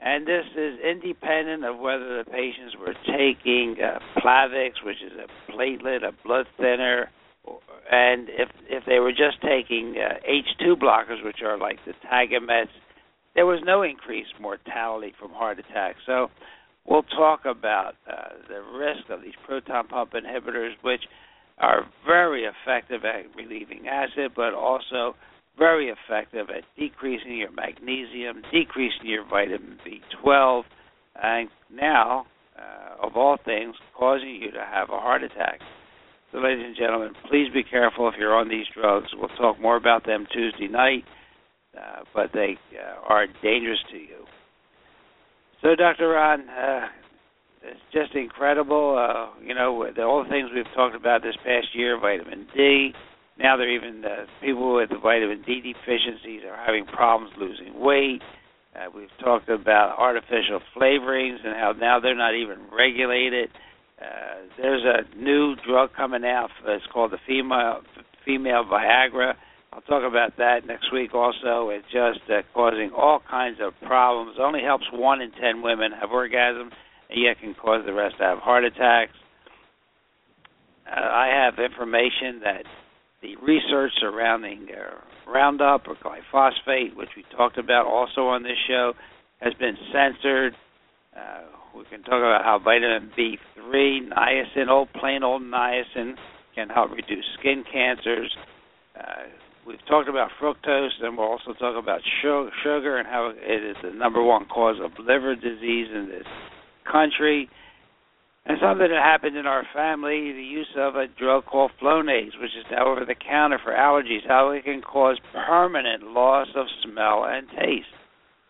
And 0.00 0.26
this 0.26 0.44
is 0.56 0.78
independent 0.80 1.64
of 1.64 1.78
whether 1.78 2.22
the 2.22 2.30
patients 2.30 2.74
were 2.78 2.94
taking 3.06 3.76
uh, 3.82 3.98
Plavix, 4.18 4.82
which 4.84 4.96
is 5.04 5.12
a 5.12 5.52
platelet, 5.52 6.02
a 6.02 6.12
blood 6.24 6.46
thinner, 6.56 7.10
or, 7.44 7.60
and 7.90 8.28
if 8.30 8.48
if 8.68 8.84
they 8.86 8.98
were 8.98 9.12
just 9.12 9.42
taking 9.42 9.96
uh, 9.98 10.14
H2 10.26 10.76
blockers, 10.76 11.22
which 11.22 11.42
are 11.44 11.58
like 11.58 11.78
the 11.84 11.92
Tagamets, 12.10 12.70
there 13.34 13.44
was 13.44 13.60
no 13.64 13.82
increased 13.82 14.32
mortality 14.40 15.12
from 15.18 15.32
heart 15.32 15.58
attacks. 15.58 15.98
So 16.06 16.28
We'll 16.90 17.04
talk 17.04 17.44
about 17.44 17.94
uh, 18.10 18.34
the 18.48 18.60
risk 18.76 19.08
of 19.10 19.22
these 19.22 19.34
proton 19.46 19.86
pump 19.86 20.12
inhibitors, 20.12 20.72
which 20.82 21.02
are 21.58 21.86
very 22.04 22.44
effective 22.44 23.02
at 23.04 23.32
relieving 23.36 23.86
acid, 23.86 24.32
but 24.34 24.54
also 24.54 25.14
very 25.56 25.88
effective 25.88 26.48
at 26.50 26.64
decreasing 26.76 27.36
your 27.36 27.52
magnesium, 27.52 28.42
decreasing 28.50 29.04
your 29.04 29.24
vitamin 29.24 29.78
B12, 29.86 30.64
and 31.22 31.48
now, 31.72 32.26
uh, 32.58 33.06
of 33.06 33.16
all 33.16 33.36
things, 33.44 33.76
causing 33.96 34.40
you 34.42 34.50
to 34.50 34.58
have 34.60 34.88
a 34.88 34.98
heart 34.98 35.22
attack. 35.22 35.60
So, 36.32 36.38
ladies 36.38 36.64
and 36.66 36.76
gentlemen, 36.76 37.12
please 37.28 37.52
be 37.54 37.62
careful 37.62 38.08
if 38.08 38.14
you're 38.18 38.36
on 38.36 38.48
these 38.48 38.66
drugs. 38.74 39.08
We'll 39.14 39.28
talk 39.36 39.60
more 39.60 39.76
about 39.76 40.06
them 40.06 40.26
Tuesday 40.32 40.66
night, 40.66 41.04
uh, 41.78 42.02
but 42.12 42.30
they 42.34 42.58
uh, 42.74 43.00
are 43.08 43.26
dangerous 43.42 43.78
to 43.92 43.96
you. 43.96 44.26
So, 45.62 45.74
Dr. 45.74 46.08
Ron, 46.08 46.48
uh, 46.48 46.88
it's 47.62 47.80
just 47.92 48.14
incredible. 48.14 48.96
Uh, 48.96 49.38
you 49.44 49.54
know, 49.54 49.86
the, 49.94 50.02
all 50.02 50.24
the 50.24 50.30
things 50.30 50.48
we've 50.54 50.64
talked 50.74 50.96
about 50.96 51.22
this 51.22 51.36
past 51.44 51.68
year, 51.74 51.98
vitamin 51.98 52.46
D. 52.56 52.92
Now 53.38 53.56
they're 53.56 53.70
even 53.70 54.04
uh, 54.04 54.26
people 54.42 54.76
with 54.76 54.90
the 54.90 54.98
vitamin 54.98 55.42
D 55.46 55.60
deficiencies 55.60 56.42
are 56.48 56.56
having 56.64 56.86
problems 56.86 57.32
losing 57.38 57.78
weight. 57.80 58.22
Uh, 58.74 58.86
we've 58.94 59.08
talked 59.22 59.48
about 59.48 59.98
artificial 59.98 60.60
flavorings 60.76 61.44
and 61.44 61.56
how 61.56 61.72
now 61.72 62.00
they're 62.00 62.14
not 62.14 62.34
even 62.34 62.58
regulated. 62.72 63.50
Uh, 64.00 64.46
there's 64.56 64.82
a 64.84 65.16
new 65.18 65.56
drug 65.66 65.90
coming 65.94 66.24
out. 66.24 66.50
It's 66.66 66.84
called 66.92 67.12
the 67.12 67.18
female 67.26 67.80
female 68.24 68.64
Viagra. 68.64 69.34
I'll 69.72 69.82
talk 69.82 70.02
about 70.02 70.36
that 70.38 70.66
next 70.66 70.92
week 70.92 71.14
also. 71.14 71.70
It's 71.70 71.86
just 71.92 72.28
uh, 72.28 72.42
causing 72.52 72.90
all 72.96 73.20
kinds 73.30 73.58
of 73.62 73.72
problems. 73.86 74.36
It 74.36 74.42
only 74.42 74.62
helps 74.62 74.84
one 74.92 75.20
in 75.20 75.30
ten 75.32 75.62
women 75.62 75.92
have 75.92 76.10
orgasm, 76.10 76.70
and 77.08 77.22
yet 77.22 77.38
can 77.40 77.54
cause 77.54 77.82
the 77.86 77.92
rest 77.92 78.16
to 78.18 78.24
have 78.24 78.38
heart 78.38 78.64
attacks. 78.64 79.12
Uh, 80.86 80.98
I 80.98 81.28
have 81.44 81.64
information 81.64 82.40
that 82.42 82.64
the 83.22 83.36
research 83.36 83.92
surrounding 84.00 84.66
uh, 84.70 85.30
Roundup 85.30 85.86
or 85.86 85.94
glyphosate, 85.94 86.96
which 86.96 87.10
we 87.16 87.24
talked 87.36 87.58
about 87.58 87.86
also 87.86 88.22
on 88.22 88.42
this 88.42 88.58
show, 88.66 88.94
has 89.40 89.54
been 89.54 89.76
censored. 89.92 90.54
Uh, 91.16 91.42
we 91.76 91.84
can 91.84 92.02
talk 92.02 92.18
about 92.18 92.42
how 92.42 92.58
vitamin 92.58 93.12
B3, 93.16 94.08
niacin, 94.08 94.68
old 94.68 94.88
plain 94.94 95.22
old 95.22 95.42
niacin, 95.42 96.14
can 96.56 96.68
help 96.68 96.90
reduce 96.90 97.24
skin 97.38 97.62
cancers. 97.72 98.34
Uh, 98.98 99.28
we've 99.66 99.84
talked 99.86 100.08
about 100.08 100.30
fructose, 100.40 100.90
and 101.02 101.16
we'll 101.16 101.26
also 101.26 101.52
talk 101.54 101.80
about 101.80 102.00
sugar 102.22 102.98
and 102.98 103.06
how 103.06 103.32
it 103.34 103.64
is 103.64 103.76
the 103.82 103.90
number 103.90 104.22
one 104.22 104.46
cause 104.46 104.76
of 104.82 104.92
liver 104.98 105.34
disease 105.34 105.88
in 105.94 106.08
this 106.08 106.26
country. 106.90 107.48
And 108.46 108.58
something 108.60 108.88
that 108.88 109.02
happened 109.02 109.36
in 109.36 109.46
our 109.46 109.64
family, 109.74 110.32
the 110.32 110.42
use 110.42 110.74
of 110.76 110.96
a 110.96 111.06
drug 111.06 111.44
called 111.44 111.72
Flonase, 111.80 112.40
which 112.40 112.56
is 112.58 112.64
now 112.70 112.90
over 112.90 113.04
the 113.04 113.14
counter 113.14 113.58
for 113.62 113.72
allergies, 113.72 114.26
how 114.26 114.50
it 114.50 114.64
can 114.64 114.80
cause 114.80 115.18
permanent 115.46 116.04
loss 116.04 116.48
of 116.56 116.66
smell 116.82 117.24
and 117.24 117.46
taste. 117.50 117.86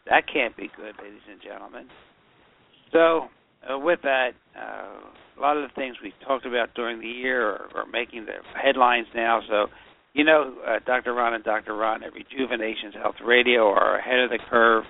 That 0.08 0.24
can't 0.32 0.56
be 0.56 0.70
good, 0.76 0.94
ladies 1.02 1.26
and 1.30 1.40
gentlemen. 1.42 1.86
So, 2.92 3.28
uh, 3.68 3.78
with 3.78 4.00
that, 4.02 4.30
uh, 4.56 5.38
a 5.38 5.40
lot 5.40 5.56
of 5.56 5.68
the 5.68 5.74
things 5.74 5.96
we 6.02 6.14
talked 6.26 6.46
about 6.46 6.74
during 6.74 7.00
the 7.00 7.06
year 7.06 7.48
are, 7.48 7.68
are 7.74 7.86
making 7.86 8.26
the 8.26 8.38
headlines 8.54 9.06
now. 9.14 9.40
So, 9.48 9.66
you 10.12 10.24
know, 10.24 10.54
uh, 10.66 10.78
Dr. 10.84 11.14
Ron 11.14 11.34
and 11.34 11.44
Dr. 11.44 11.76
Ron 11.76 12.02
at 12.02 12.12
Rejuvenations 12.12 12.94
Health 12.94 13.16
Radio 13.24 13.68
are 13.68 13.98
ahead 13.98 14.18
of 14.20 14.30
the 14.30 14.38
curve. 14.50 14.84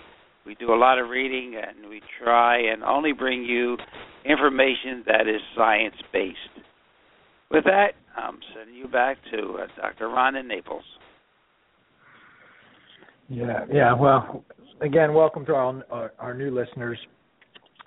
We 0.46 0.54
do 0.54 0.72
a 0.72 0.76
lot 0.76 0.98
of 0.98 1.10
reading 1.10 1.60
and 1.60 1.88
we 1.88 2.00
try 2.22 2.58
and 2.72 2.82
only 2.82 3.12
bring 3.12 3.44
you 3.44 3.76
information 4.24 5.04
that 5.06 5.22
is 5.22 5.40
science 5.56 5.96
based. 6.12 6.36
With 7.50 7.64
that, 7.64 7.92
I'm 8.16 8.38
sending 8.54 8.76
you 8.76 8.88
back 8.88 9.18
to 9.32 9.58
uh, 9.62 9.66
Dr. 9.76 10.08
Ron 10.08 10.36
in 10.36 10.48
Naples. 10.48 10.84
Yeah, 13.28 13.64
yeah. 13.72 13.94
Well, 13.94 14.44
again, 14.80 15.14
welcome 15.14 15.44
to 15.46 15.54
our 15.54 15.84
our, 15.90 16.12
our 16.18 16.34
new 16.34 16.50
listeners. 16.52 16.98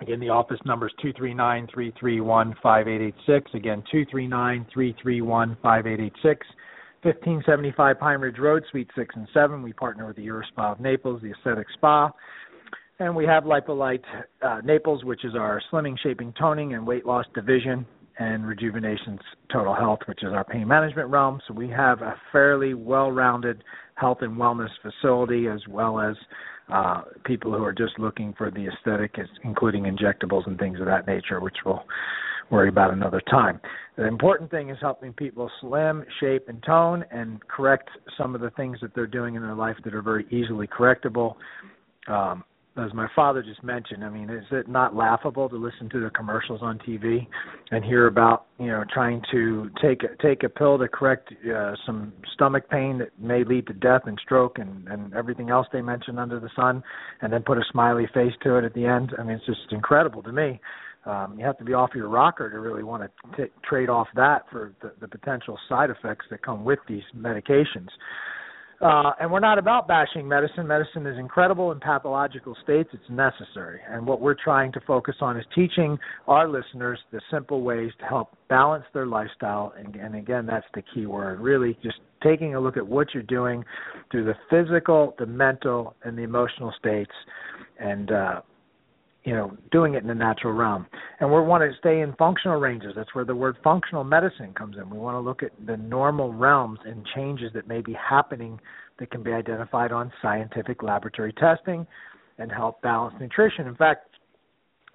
Again, 0.00 0.20
the 0.20 0.30
office 0.30 0.58
number 0.64 0.86
is 0.86 0.92
two 1.02 1.12
three 1.12 1.34
nine 1.34 1.68
three 1.72 1.92
three 1.98 2.20
one 2.20 2.54
five 2.62 2.88
eight 2.88 3.00
eight 3.00 3.14
six. 3.26 3.50
Again, 3.54 3.82
two 3.92 4.04
three 4.10 4.26
nine 4.26 4.66
three 4.72 4.94
three 5.02 5.20
one 5.20 5.56
five 5.62 5.86
eight 5.86 6.00
eight 6.00 6.14
six. 6.22 6.46
1575 7.04 8.00
Pine 8.00 8.20
Ridge 8.20 8.38
Road, 8.38 8.64
Suite 8.70 8.88
6 8.96 9.14
and 9.14 9.28
7. 9.34 9.62
We 9.62 9.74
partner 9.74 10.06
with 10.06 10.16
the 10.16 10.26
Eurospa 10.26 10.72
of 10.72 10.80
Naples, 10.80 11.20
the 11.22 11.32
aesthetic 11.32 11.66
spa. 11.74 12.10
And 12.98 13.14
we 13.14 13.26
have 13.26 13.44
Lipolight 13.44 14.02
uh, 14.40 14.62
Naples, 14.64 15.04
which 15.04 15.22
is 15.22 15.34
our 15.34 15.60
slimming, 15.70 15.98
shaping, 16.02 16.32
toning, 16.38 16.72
and 16.72 16.86
weight 16.86 17.04
loss 17.04 17.26
division, 17.34 17.84
and 18.18 18.46
Rejuvenations 18.46 19.20
Total 19.52 19.74
Health, 19.74 19.98
which 20.06 20.22
is 20.22 20.32
our 20.32 20.44
pain 20.44 20.66
management 20.66 21.10
realm. 21.10 21.40
So 21.46 21.52
we 21.52 21.68
have 21.68 22.00
a 22.00 22.14
fairly 22.32 22.72
well 22.72 23.10
rounded 23.10 23.62
health 23.96 24.18
and 24.22 24.38
wellness 24.38 24.70
facility 24.80 25.48
as 25.48 25.60
well 25.68 26.00
as 26.00 26.16
uh, 26.72 27.02
people 27.26 27.52
who 27.52 27.62
are 27.64 27.72
just 27.72 27.98
looking 27.98 28.32
for 28.38 28.50
the 28.50 28.66
aesthetic, 28.68 29.16
including 29.42 29.84
injectables 29.84 30.46
and 30.46 30.58
things 30.58 30.80
of 30.80 30.86
that 30.86 31.06
nature, 31.06 31.40
which 31.40 31.56
we'll 31.66 31.84
worry 32.50 32.68
about 32.68 32.92
another 32.92 33.20
time. 33.30 33.60
The 33.96 34.06
important 34.06 34.50
thing 34.50 34.70
is 34.70 34.78
helping 34.80 35.12
people 35.12 35.50
slim, 35.60 36.04
shape, 36.20 36.48
and 36.48 36.62
tone 36.64 37.04
and 37.10 37.46
correct 37.48 37.90
some 38.18 38.34
of 38.34 38.40
the 38.40 38.50
things 38.50 38.78
that 38.82 38.94
they're 38.94 39.06
doing 39.06 39.36
in 39.36 39.42
their 39.42 39.54
life 39.54 39.76
that 39.84 39.94
are 39.94 40.02
very 40.02 40.26
easily 40.30 40.66
correctable. 40.66 41.36
Um, 42.08 42.44
as 42.76 42.92
my 42.92 43.06
father 43.14 43.42
just 43.42 43.62
mentioned, 43.62 44.04
I 44.04 44.08
mean, 44.08 44.28
is 44.28 44.44
it 44.50 44.68
not 44.68 44.96
laughable 44.96 45.48
to 45.48 45.56
listen 45.56 45.88
to 45.90 46.00
the 46.00 46.10
commercials 46.10 46.60
on 46.60 46.78
TV 46.80 47.26
and 47.70 47.84
hear 47.84 48.08
about 48.08 48.46
you 48.58 48.66
know 48.66 48.82
trying 48.92 49.22
to 49.30 49.70
take 49.80 50.00
take 50.20 50.42
a 50.42 50.48
pill 50.48 50.78
to 50.78 50.88
correct 50.88 51.32
uh, 51.54 51.74
some 51.86 52.12
stomach 52.34 52.68
pain 52.68 52.98
that 52.98 53.10
may 53.18 53.44
lead 53.44 53.68
to 53.68 53.74
death 53.74 54.02
and 54.06 54.18
stroke 54.24 54.58
and 54.58 54.88
and 54.88 55.14
everything 55.14 55.50
else 55.50 55.68
they 55.72 55.82
mentioned 55.82 56.18
under 56.18 56.40
the 56.40 56.50
sun, 56.56 56.82
and 57.22 57.32
then 57.32 57.42
put 57.42 57.58
a 57.58 57.64
smiley 57.70 58.08
face 58.12 58.32
to 58.42 58.56
it 58.56 58.64
at 58.64 58.74
the 58.74 58.86
end? 58.86 59.12
I 59.18 59.22
mean, 59.22 59.36
it's 59.36 59.46
just 59.46 59.70
incredible 59.70 60.22
to 60.24 60.32
me. 60.32 60.60
Um, 61.06 61.36
you 61.38 61.44
have 61.44 61.58
to 61.58 61.64
be 61.64 61.74
off 61.74 61.90
your 61.94 62.08
rocker 62.08 62.50
to 62.50 62.58
really 62.58 62.82
want 62.82 63.02
to 63.02 63.36
t- 63.36 63.52
trade 63.68 63.88
off 63.88 64.08
that 64.16 64.44
for 64.50 64.72
the, 64.80 64.92
the 65.00 65.08
potential 65.08 65.58
side 65.68 65.90
effects 65.90 66.26
that 66.30 66.42
come 66.42 66.64
with 66.64 66.78
these 66.88 67.02
medications. 67.16 67.88
Uh, 68.80 69.12
and 69.20 69.30
we're 69.30 69.40
not 69.40 69.58
about 69.58 69.86
bashing 69.86 70.26
medicine. 70.26 70.66
Medicine 70.66 71.06
is 71.06 71.16
incredible 71.18 71.72
in 71.72 71.80
pathological 71.80 72.56
states. 72.62 72.90
It's 72.92 73.02
necessary. 73.08 73.80
And 73.88 74.06
what 74.06 74.20
we're 74.20 74.36
trying 74.42 74.72
to 74.72 74.80
focus 74.86 75.14
on 75.20 75.36
is 75.38 75.44
teaching 75.54 75.96
our 76.26 76.48
listeners 76.48 76.98
the 77.12 77.20
simple 77.30 77.62
ways 77.62 77.92
to 78.00 78.06
help 78.06 78.36
balance 78.48 78.84
their 78.92 79.06
lifestyle. 79.06 79.72
And, 79.78 79.94
and 79.96 80.16
again, 80.16 80.44
that's 80.44 80.66
the 80.74 80.82
key 80.94 81.06
word. 81.06 81.40
Really 81.40 81.78
just 81.82 81.98
taking 82.22 82.56
a 82.56 82.60
look 82.60 82.76
at 82.76 82.86
what 82.86 83.08
you're 83.14 83.22
doing 83.22 83.64
through 84.10 84.24
the 84.24 84.34
physical, 84.50 85.14
the 85.18 85.26
mental, 85.26 85.94
and 86.02 86.18
the 86.18 86.22
emotional 86.22 86.72
states. 86.78 87.12
And, 87.78 88.10
uh, 88.10 88.40
you 89.24 89.32
know, 89.34 89.56
doing 89.72 89.94
it 89.94 90.02
in 90.02 90.08
the 90.08 90.14
natural 90.14 90.52
realm. 90.52 90.86
And 91.18 91.32
we 91.32 91.40
want 91.40 91.62
to 91.62 91.76
stay 91.78 92.00
in 92.00 92.12
functional 92.14 92.60
ranges. 92.60 92.92
That's 92.94 93.14
where 93.14 93.24
the 93.24 93.34
word 93.34 93.56
functional 93.64 94.04
medicine 94.04 94.52
comes 94.52 94.76
in. 94.76 94.90
We 94.90 94.98
want 94.98 95.14
to 95.14 95.20
look 95.20 95.42
at 95.42 95.52
the 95.66 95.78
normal 95.78 96.32
realms 96.32 96.78
and 96.84 97.06
changes 97.14 97.50
that 97.54 97.66
may 97.66 97.80
be 97.80 97.94
happening 97.94 98.60
that 98.98 99.10
can 99.10 99.22
be 99.22 99.32
identified 99.32 99.92
on 99.92 100.12
scientific 100.20 100.82
laboratory 100.82 101.32
testing 101.32 101.86
and 102.38 102.52
help 102.52 102.82
balance 102.82 103.14
nutrition. 103.18 103.66
In 103.66 103.76
fact, 103.76 104.08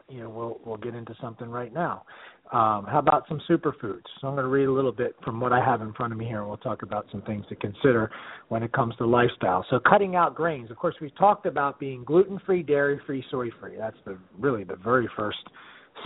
you 0.08 0.22
know, 0.22 0.30
we'll 0.30 0.60
we'll 0.66 0.78
get 0.78 0.96
into 0.96 1.16
something 1.22 1.50
right 1.50 1.74
now. 1.74 2.04
Um, 2.52 2.88
how 2.90 2.98
about 2.98 3.26
some 3.30 3.40
superfoods? 3.48 4.02
So 4.20 4.28
I'm 4.28 4.34
going 4.34 4.44
to 4.44 4.48
read 4.48 4.66
a 4.66 4.72
little 4.72 4.92
bit 4.92 5.16
from 5.24 5.40
what 5.40 5.54
I 5.54 5.64
have 5.64 5.82
in 5.82 5.94
front 5.94 6.14
of 6.14 6.18
me 6.18 6.26
here, 6.26 6.40
and 6.40 6.48
we'll 6.48 6.58
talk 6.58 6.82
about 6.82 7.06
some 7.12 7.22
things 7.22 7.46
to 7.50 7.56
consider 7.56 8.10
when 8.48 8.64
it 8.64 8.72
comes 8.74 8.96
to 8.98 9.06
lifestyle. 9.06 9.64
So 9.70 9.80
cutting 9.80 10.16
out 10.16 10.34
grains. 10.34 10.72
Of 10.72 10.78
course, 10.78 10.96
we've 11.00 11.16
talked 11.16 11.46
about 11.46 11.80
being 11.80 12.04
gluten-free, 12.04 12.64
dairy-free, 12.64 13.26
soy-free. 13.30 13.76
That's 13.78 13.98
the 14.04 14.18
really 14.40 14.64
the 14.64 14.78
very 14.78 15.08
first 15.16 15.38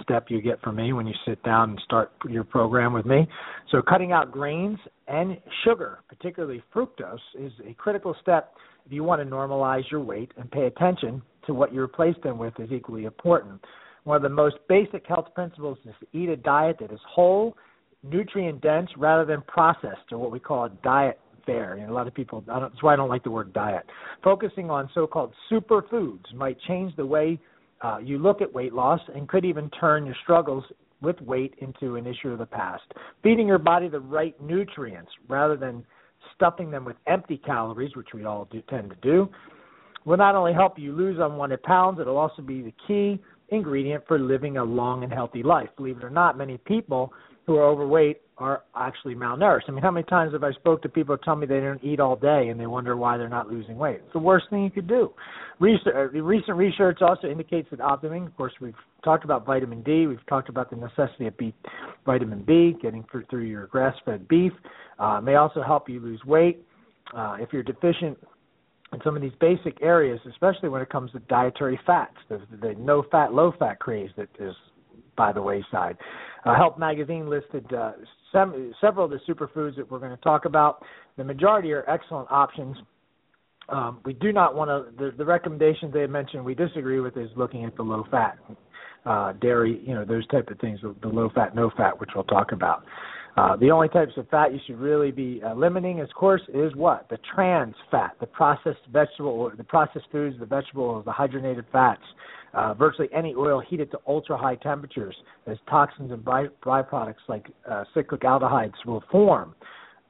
step 0.02 0.26
you 0.30 0.42
get 0.42 0.62
from 0.62 0.76
me 0.76 0.92
when 0.92 1.08
you 1.08 1.14
sit 1.26 1.42
down 1.44 1.72
and 1.72 1.82
start 1.86 2.12
your 2.28 2.44
program 2.44 2.92
with 2.92 3.06
me. 3.06 3.26
So 3.72 3.82
cutting 3.82 4.12
out 4.12 4.32
grains 4.32 4.80
and 5.08 5.38
sugar, 5.64 6.00
particularly 6.10 6.62
fructose, 6.76 7.20
is 7.40 7.54
a 7.66 7.74
critical 7.76 8.16
step 8.22 8.54
if 8.86 8.92
you 8.92 9.04
want 9.04 9.22
to 9.22 9.26
normalize 9.26 9.84
your 9.92 10.02
weight 10.02 10.32
and 10.38 10.52
pay 10.52 10.66
attention 10.66 11.22
to 11.46 11.54
what 11.54 11.74
you 11.74 11.82
replace 11.82 12.16
them 12.24 12.38
with 12.38 12.54
is 12.60 12.72
equally 12.72 13.06
important. 13.06 13.62
One 14.04 14.18
of 14.18 14.24
the 14.24 14.30
most 14.30 14.56
basic 14.68 15.06
health 15.08 15.28
principles 15.34 15.78
is 15.86 15.94
to 16.00 16.18
eat 16.18 16.30
a 16.30 16.36
diet 16.36 16.78
that 16.80 16.92
is 16.92 17.00
whole, 17.08 17.56
nutrient 18.04 18.62
dense, 18.62 18.90
rather 18.98 19.26
than 19.26 19.42
processed, 19.48 20.12
or 20.12 20.18
what 20.18 20.32
we 20.32 20.40
call 20.40 20.66
a 20.66 20.70
diet 20.84 21.20
fare. 21.46 21.78
Know, 21.78 21.92
a 21.92 21.94
lot 21.94 22.08
of 22.08 22.14
people, 22.14 22.44
I 22.50 22.60
don't, 22.60 22.72
that's 22.72 22.84
why 22.84 22.94
I 22.94 22.96
don't 22.96 23.10
like 23.10 23.24
the 23.24 23.32
word 23.32 23.54
diet. 23.54 23.86
Focusing 24.24 24.70
on 24.70 24.90
so-called 24.94 25.34
superfoods 25.52 26.34
might 26.36 26.58
change 26.68 26.96
the 26.96 27.06
way 27.06 27.40
uh, 27.82 27.98
you 27.98 28.18
look 28.18 28.42
at 28.42 28.54
weight 28.54 28.74
loss 28.74 29.02
and 29.14 29.28
could 29.28 29.46
even 29.46 29.70
turn 29.72 30.06
your 30.06 30.16
struggles 30.24 30.64
with 31.02 31.20
weight 31.22 31.54
into 31.60 31.96
an 31.96 32.08
issue 32.08 32.30
of 32.30 32.40
the 32.40 32.46
past. 32.46 32.84
Feeding 33.22 33.48
your 33.48 33.58
body 33.58 33.90
the 33.90 34.00
right 34.00 34.40
nutrients 34.42 35.12
rather 35.28 35.58
than 35.58 35.86
stuffing 36.36 36.72
them 36.72 36.86
with 36.86 36.96
empty 37.08 37.38
calories, 37.38 37.96
which 37.96 38.08
we 38.14 38.24
all 38.24 38.48
do, 38.52 38.62
tend 38.70 38.90
to 38.90 38.96
do, 39.02 39.30
will 40.06 40.18
not 40.18 40.36
only 40.36 40.54
help 40.54 40.80
you 40.80 40.94
lose 40.94 41.18
unwanted 41.20 41.62
pounds, 41.64 42.00
it'll 42.00 42.18
also 42.18 42.42
be 42.42 42.62
the 42.62 42.74
key 42.88 43.22
ingredient 43.50 44.04
for 44.08 44.20
living 44.20 44.58
a 44.58 44.64
long 44.64 45.04
and 45.04 45.14
healthy 45.14 45.44
life. 45.44 45.70
Believe 45.78 45.98
it 45.98 46.04
or 46.04 46.10
not, 46.10 46.38
many 46.38 46.58
people 46.58 47.14
who 47.46 47.58
are 47.58 47.66
overweight 47.66 48.22
are 48.38 48.64
actually 48.76 49.16
malnourished. 49.16 49.64
I 49.68 49.72
mean, 49.72 49.84
how 49.84 49.92
many 49.92 50.06
times 50.06 50.34
have 50.34 50.44
I 50.44 50.52
spoke 50.54 50.82
to 50.82 50.90
people 50.90 51.16
who 51.16 51.22
tell 51.24 51.36
me 51.36 51.46
they 51.46 51.60
don't 51.60 51.84
eat 51.84 52.00
all 52.00 52.16
day 52.16 52.48
and 52.50 52.60
they 52.60 52.66
wonder 52.66 52.98
why 52.98 53.18
they're 53.18 53.30
not 53.30 53.52
losing 53.52 53.78
weight? 53.78 54.02
It's 54.04 54.14
the 54.14 54.20
worst 54.20 54.50
thing 54.50 54.64
you 54.64 54.72
could 54.72 54.88
do. 54.88 55.14
Uh, 55.62 56.10
recent 56.10 56.58
research 56.58 57.00
also 57.02 57.28
indicates 57.28 57.70
that 57.70 57.80
optimum, 57.80 58.26
of 58.26 58.36
course, 58.36 58.54
we've 58.60 58.74
talked 59.04 59.24
about 59.24 59.46
vitamin 59.46 59.84
D, 59.84 60.08
we've 60.08 60.26
talked 60.28 60.50
about 60.50 60.70
the 60.70 60.76
necessity 60.76 61.28
of 61.28 61.38
B, 61.38 61.54
vitamin 62.06 62.44
B, 62.44 62.76
getting 62.82 63.06
through, 63.12 63.26
through 63.30 63.44
your 63.44 63.68
grass-fed 63.68 64.28
beef, 64.28 64.52
uh, 65.00 65.22
may 65.22 65.36
also 65.36 65.62
help 65.62 65.88
you 65.88 66.00
lose 66.00 66.24
weight. 66.26 66.66
Uh, 67.16 67.38
if 67.40 67.54
you're 67.54 67.64
deficient 67.64 68.18
in 68.94 69.00
some 69.04 69.16
of 69.16 69.22
these 69.22 69.34
basic 69.40 69.82
areas, 69.82 70.20
especially 70.30 70.70
when 70.70 70.82
it 70.82 70.90
comes 70.90 71.12
to 71.12 71.20
dietary 71.20 71.80
fats, 71.86 72.16
the, 72.30 72.42
the 72.62 72.76
no 72.78 73.04
fat, 73.12 73.34
low 73.34 73.54
fat 73.58 73.80
craze 73.80 74.10
that 74.18 74.30
is 74.40 74.54
by 75.16 75.32
the 75.32 75.42
wayside. 75.42 75.98
Uh, 76.46 76.56
Health 76.56 76.78
Magazine 76.78 77.30
listed 77.30 77.66
uh, 77.74 77.94
some, 78.32 78.74
several 78.82 79.06
of 79.06 79.12
the 79.12 79.20
superfoods 79.28 79.76
that 79.78 79.90
we're 79.90 80.00
going 80.00 80.16
to 80.16 80.24
talk 80.24 80.46
about. 80.46 80.84
The 81.18 81.24
majority 81.24 81.72
are 81.72 81.90
excellent 81.90 82.30
options. 82.32 82.78
Um, 83.70 84.00
we 84.04 84.14
do 84.14 84.34
not 84.34 84.56
want 84.56 84.70
to. 84.70 85.04
The, 85.04 85.16
the 85.18 85.26
recommendations 85.26 85.94
they 85.94 86.06
mentioned 86.06 86.44
we 86.44 86.54
disagree 86.54 87.00
with 87.00 87.16
is 87.16 87.30
looking 87.38 87.64
at 87.64 87.76
the 87.78 87.84
low 87.84 88.04
fat, 88.12 88.38
uh, 89.06 89.34
dairy, 89.34 89.82
you 89.86 89.94
know, 89.94 90.04
those 90.04 90.28
type 90.28 90.50
of 90.50 90.60
things, 90.60 90.80
the 90.82 91.08
low 91.08 91.30
fat, 91.34 91.56
no 91.56 91.72
fat, 91.78 91.98
which 91.98 92.10
we'll 92.14 92.26
talk 92.26 92.52
about. 92.52 92.84
Uh, 93.36 93.56
the 93.56 93.72
only 93.72 93.90
types 93.90 94.12
of 94.18 94.30
fat 94.30 94.54
you 94.54 94.60
should 94.68 94.80
really 94.80 95.12
be 95.12 95.42
uh, 95.44 95.54
limiting, 95.56 96.02
of 96.02 96.10
course, 96.14 96.42
is 96.54 96.76
what 96.76 97.10
the 97.10 97.18
trans 97.34 97.74
fat, 97.90 98.12
the 98.20 98.28
processed 98.28 98.80
vegetable, 98.92 99.52
the 99.58 99.64
processed 99.64 100.06
foods, 100.12 100.36
the 100.40 100.46
vegetables, 100.46 101.04
the 101.06 101.12
hydrogenated 101.12 101.66
fats. 101.72 102.04
Uh, 102.54 102.72
virtually 102.76 103.10
any 103.12 103.34
oil 103.34 103.60
heated 103.68 103.90
to 103.90 104.00
ultra 104.08 104.38
high 104.38 104.54
temperatures, 104.56 105.16
as 105.48 105.58
toxins 105.68 106.12
and 106.12 106.24
by, 106.24 106.46
byproducts 106.64 107.16
like 107.28 107.48
uh, 107.70 107.84
cyclic 107.96 108.22
aldehydes 108.22 108.74
will 108.86 109.04
form. 109.12 109.56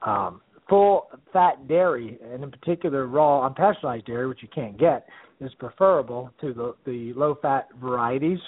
Um, 0.02 0.42
full 0.68 1.08
fat 1.32 1.66
dairy, 1.66 2.18
and 2.22 2.44
in 2.44 2.50
particular 2.50 3.06
raw 3.06 3.48
unpasteurized 3.48 4.04
dairy, 4.04 4.28
which 4.28 4.42
you 4.42 4.48
can't 4.54 4.78
get, 4.78 5.06
is 5.40 5.50
preferable 5.58 6.30
to 6.42 6.52
the, 6.52 6.74
the 6.84 7.18
low 7.18 7.38
fat 7.40 7.68
varieties 7.80 8.38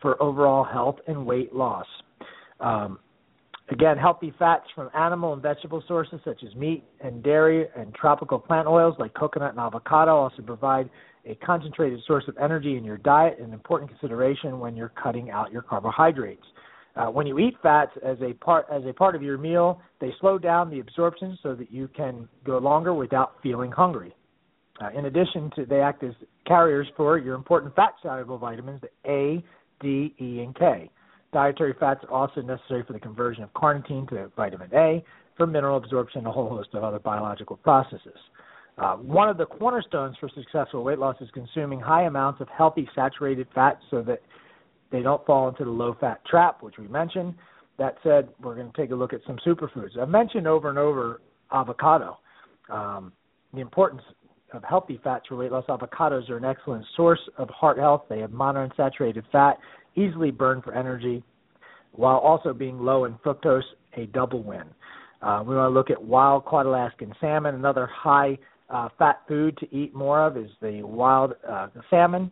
for 0.00 0.20
overall 0.22 0.62
health 0.62 0.96
and 1.08 1.26
weight 1.26 1.52
loss. 1.52 1.86
Um, 2.60 3.00
Again, 3.70 3.96
healthy 3.96 4.34
fats 4.36 4.64
from 4.74 4.90
animal 4.94 5.32
and 5.32 5.40
vegetable 5.40 5.82
sources 5.86 6.18
such 6.24 6.42
as 6.42 6.54
meat 6.56 6.82
and 7.00 7.22
dairy 7.22 7.66
and 7.76 7.94
tropical 7.94 8.38
plant 8.38 8.66
oils 8.66 8.96
like 8.98 9.14
coconut 9.14 9.52
and 9.52 9.60
avocado 9.60 10.16
also 10.16 10.42
provide 10.42 10.90
a 11.24 11.36
concentrated 11.36 12.00
source 12.04 12.24
of 12.26 12.36
energy 12.38 12.76
in 12.76 12.82
your 12.82 12.96
diet, 12.96 13.38
an 13.38 13.52
important 13.52 13.88
consideration 13.88 14.58
when 14.58 14.74
you're 14.74 14.92
cutting 15.00 15.30
out 15.30 15.52
your 15.52 15.62
carbohydrates. 15.62 16.42
Uh, 16.96 17.06
when 17.06 17.28
you 17.28 17.38
eat 17.38 17.54
fats 17.62 17.92
as 18.04 18.16
a 18.22 18.32
part 18.34 18.66
as 18.72 18.82
a 18.86 18.92
part 18.92 19.14
of 19.14 19.22
your 19.22 19.38
meal, 19.38 19.80
they 20.00 20.12
slow 20.20 20.36
down 20.36 20.68
the 20.68 20.80
absorption 20.80 21.38
so 21.40 21.54
that 21.54 21.70
you 21.70 21.88
can 21.96 22.28
go 22.44 22.58
longer 22.58 22.92
without 22.92 23.34
feeling 23.40 23.70
hungry. 23.70 24.12
Uh, 24.82 24.88
in 24.98 25.04
addition 25.04 25.48
to, 25.54 25.64
they 25.64 25.80
act 25.80 26.02
as 26.02 26.12
carriers 26.44 26.88
for 26.96 27.18
your 27.18 27.36
important 27.36 27.74
fat 27.76 27.92
soluble 28.02 28.38
vitamins, 28.38 28.80
A, 29.06 29.44
D, 29.80 30.12
E, 30.18 30.40
and 30.40 30.56
K. 30.56 30.90
Dietary 31.32 31.74
fats 31.78 32.04
are 32.04 32.10
also 32.10 32.40
necessary 32.42 32.82
for 32.84 32.92
the 32.92 33.00
conversion 33.00 33.42
of 33.42 33.52
carnitine 33.54 34.08
to 34.08 34.30
vitamin 34.36 34.68
A, 34.74 35.04
for 35.36 35.46
mineral 35.46 35.76
absorption, 35.76 36.18
and 36.18 36.26
a 36.26 36.32
whole 36.32 36.48
host 36.48 36.70
of 36.74 36.82
other 36.82 36.98
biological 36.98 37.56
processes. 37.56 38.18
Uh, 38.78 38.96
one 38.96 39.28
of 39.28 39.36
the 39.36 39.46
cornerstones 39.46 40.16
for 40.18 40.28
successful 40.34 40.82
weight 40.82 40.98
loss 40.98 41.16
is 41.20 41.28
consuming 41.32 41.78
high 41.78 42.04
amounts 42.04 42.40
of 42.40 42.48
healthy 42.48 42.88
saturated 42.94 43.46
fats 43.54 43.80
so 43.90 44.02
that 44.02 44.20
they 44.90 45.02
don't 45.02 45.24
fall 45.26 45.48
into 45.48 45.64
the 45.64 45.70
low 45.70 45.96
fat 46.00 46.24
trap, 46.26 46.62
which 46.62 46.78
we 46.78 46.88
mentioned. 46.88 47.34
That 47.78 47.96
said, 48.02 48.28
we're 48.40 48.54
going 48.54 48.70
to 48.70 48.76
take 48.76 48.90
a 48.90 48.94
look 48.94 49.12
at 49.12 49.20
some 49.26 49.38
superfoods. 49.46 49.98
I've 49.98 50.08
mentioned 50.08 50.46
over 50.46 50.68
and 50.68 50.78
over 50.78 51.20
avocado. 51.52 52.18
Um, 52.68 53.12
the 53.52 53.60
importance 53.60 54.02
of 54.52 54.64
healthy 54.64 55.00
fats 55.02 55.26
for 55.28 55.36
weight 55.36 55.52
loss. 55.52 55.64
Avocados 55.68 56.28
are 56.28 56.36
an 56.36 56.44
excellent 56.44 56.84
source 56.96 57.20
of 57.38 57.48
heart 57.50 57.78
health. 57.78 58.02
They 58.08 58.18
have 58.18 58.30
monounsaturated 58.30 59.22
fat, 59.30 59.58
easily 59.96 60.30
burned 60.30 60.64
for 60.64 60.74
energy, 60.74 61.22
while 61.92 62.18
also 62.18 62.52
being 62.52 62.78
low 62.78 63.04
in 63.04 63.14
fructose, 63.24 63.62
a 63.96 64.06
double 64.06 64.42
win. 64.42 64.64
Uh, 65.22 65.42
we 65.46 65.54
want 65.54 65.70
to 65.70 65.74
look 65.74 65.90
at 65.90 66.02
wild 66.02 66.44
caught 66.44 66.66
Alaskan 66.66 67.12
salmon. 67.20 67.54
Another 67.54 67.86
high 67.86 68.38
uh, 68.70 68.88
fat 68.98 69.20
food 69.28 69.56
to 69.58 69.74
eat 69.74 69.94
more 69.94 70.24
of 70.24 70.36
is 70.36 70.50
the 70.62 70.82
wild 70.82 71.34
uh, 71.48 71.68
salmon, 71.90 72.30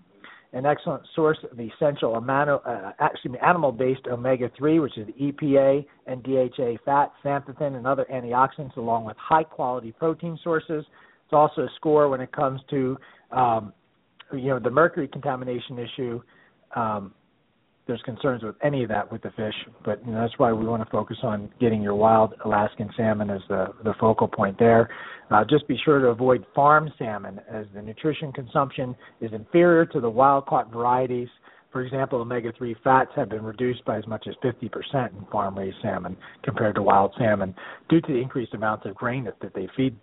an 0.53 0.65
excellent 0.65 1.03
source 1.15 1.39
of 1.51 1.59
essential 1.59 2.13
amino, 2.13 2.61
uh, 2.67 2.93
actually 3.01 3.39
animal-based 3.41 4.07
omega-3, 4.07 4.81
which 4.81 4.97
is 4.97 5.07
EPA 5.21 5.85
and 6.07 6.23
DHA 6.23 6.77
fat, 6.85 7.13
xanthan, 7.23 7.77
and 7.77 7.87
other 7.87 8.07
antioxidants, 8.11 8.77
along 8.77 9.05
with 9.05 9.17
high-quality 9.19 9.93
protein 9.93 10.39
sources. 10.43 10.85
It's 11.25 11.33
also 11.33 11.63
a 11.63 11.69
score 11.77 12.09
when 12.09 12.23
it 12.23 12.33
comes 12.33 12.61
to 12.71 12.97
um, 13.31 13.75
you 14.33 14.49
know 14.49 14.59
the 14.59 14.71
mercury 14.71 15.09
contamination 15.09 15.79
issue. 15.79 16.23
Um, 16.75 17.13
there's 17.89 18.03
concerns 18.03 18.45
with 18.45 18.55
any 18.63 18.85
of 18.85 18.91
that 18.91 19.11
with 19.11 19.23
the 19.23 19.31
fish, 19.31 19.55
but 19.85 20.05
you 20.07 20.13
know, 20.13 20.21
that's 20.21 20.39
why 20.39 20.53
we 20.53 20.67
want 20.67 20.85
to 20.85 20.91
focus 20.91 21.17
on 21.23 21.51
getting 21.59 21.83
your 21.83 21.95
wild 21.95 22.35
Alaskan 22.45 22.91
salmon 22.97 23.31
as 23.31 23.41
the 23.49 23.67
the 23.83 23.95
focal 23.99 24.29
point 24.29 24.57
there. 24.59 24.91
Uh, 25.31 25.43
just 25.49 25.67
be 25.67 25.77
sure 25.85 25.99
to 25.99 26.07
avoid 26.07 26.45
farm 26.55 26.93
salmon 26.99 27.41
as 27.51 27.67
the 27.75 27.83
nutrition 27.83 28.31
consumption 28.33 28.95
is 29.21 29.33
inferior 29.33 29.87
to 29.87 30.01
the 30.01 30.09
wild 30.09 30.47
caught 30.47 30.71
varieties. 30.71 31.29
For 31.73 31.83
example, 31.83 32.21
omega 32.21 32.53
3 32.57 32.77
fats 32.83 33.11
have 33.17 33.29
been 33.29 33.45
reduced 33.45 33.85
by 33.85 33.99
as 33.99 34.07
much 34.07 34.27
as 34.27 34.35
50% 34.43 35.19
in 35.19 35.27
farm 35.31 35.59
raised 35.59 35.77
salmon 35.83 36.17
compared 36.43 36.77
to 36.77 36.83
wild 36.83 37.13
salmon 37.19 37.55
due 37.91 38.01
to 38.01 38.13
the 38.13 38.19
increased 38.19 38.55
amounts 38.55 38.87
of 38.87 38.95
grain 38.95 39.25
that, 39.25 39.39
that 39.41 39.55
they 39.55 39.69
feed 39.77 39.97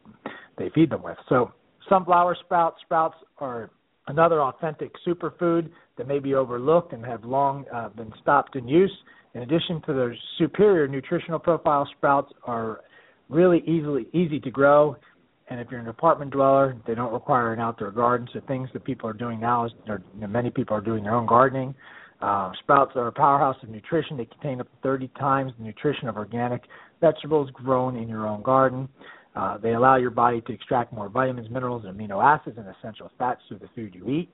they 0.58 0.70
feed 0.74 0.90
them 0.90 1.04
with. 1.04 1.18
So 1.30 1.52
sunflower 1.88 2.38
sprouts 2.44 2.82
sprouts 2.82 3.18
are 3.38 3.70
another 4.08 4.42
authentic 4.42 4.92
superfood 5.06 5.70
that 5.98 6.08
may 6.08 6.20
be 6.20 6.36
overlooked 6.36 6.94
and 6.94 7.06
have 7.06 7.24
long 7.24 7.66
uh, 7.74 7.90
been 7.90 8.12
stopped 8.22 8.56
in 8.56 8.68
use. 8.68 8.92
In 9.34 9.42
addition 9.42 9.82
to 9.88 9.94
their 9.94 10.16
superior 10.38 10.88
nutritional 10.88 11.40
profile, 11.40 11.88
sprouts 11.98 12.32
are 12.44 12.82
really 13.30 13.64
easily 13.66 14.08
easy 14.14 14.40
to 14.40 14.52
grow. 14.52 14.96
And 15.48 15.60
if 15.60 15.68
you're 15.70 15.80
an 15.80 15.88
apartment 15.88 16.32
dweller, 16.32 16.76
they 16.88 16.96
don't 16.96 17.14
require 17.14 17.54
an 17.54 17.60
outdoor 17.60 17.92
garden. 17.92 18.28
So 18.34 18.42
things 18.48 18.70
that 18.74 18.84
people 18.84 19.10
are 19.10 19.14
doing 19.14 19.40
now 19.40 19.66
is, 19.66 19.72
or 19.88 20.02
many 20.16 20.50
people 20.50 20.76
are 20.76 20.82
doing 20.82 21.04
their 21.04 21.14
own 21.14 21.28
gardening. 21.28 21.76
Uh, 22.22 22.52
sprouts 22.64 22.94
are 22.96 23.08
a 23.08 23.12
powerhouse 23.12 23.58
of 23.62 23.70
nutrition. 23.70 24.18
They 24.18 24.26
contain 24.26 24.62
up 24.62 24.68
to 24.68 24.78
30 24.82 25.10
times 25.20 25.52
the 25.58 25.66
nutrition 25.66 26.08
of 26.08 26.16
organic 26.16 26.64
vegetables 27.02 27.50
grown 27.52 27.98
in 27.98 28.08
your 28.08 28.26
own 28.26 28.42
garden. 28.42 28.88
Uh, 29.36 29.58
they 29.58 29.74
allow 29.74 29.98
your 29.98 30.12
body 30.12 30.42
to 30.42 30.54
extract 30.54 30.94
more 30.94 31.10
vitamins, 31.10 31.50
minerals, 31.50 31.84
and 31.86 31.98
amino 31.98 32.24
acids 32.24 32.58
and 32.58 32.68
essential 32.80 33.12
fats 33.18 33.42
through 33.48 33.60
the 33.60 33.70
food 33.76 33.94
you 33.94 34.08
eat. 34.10 34.30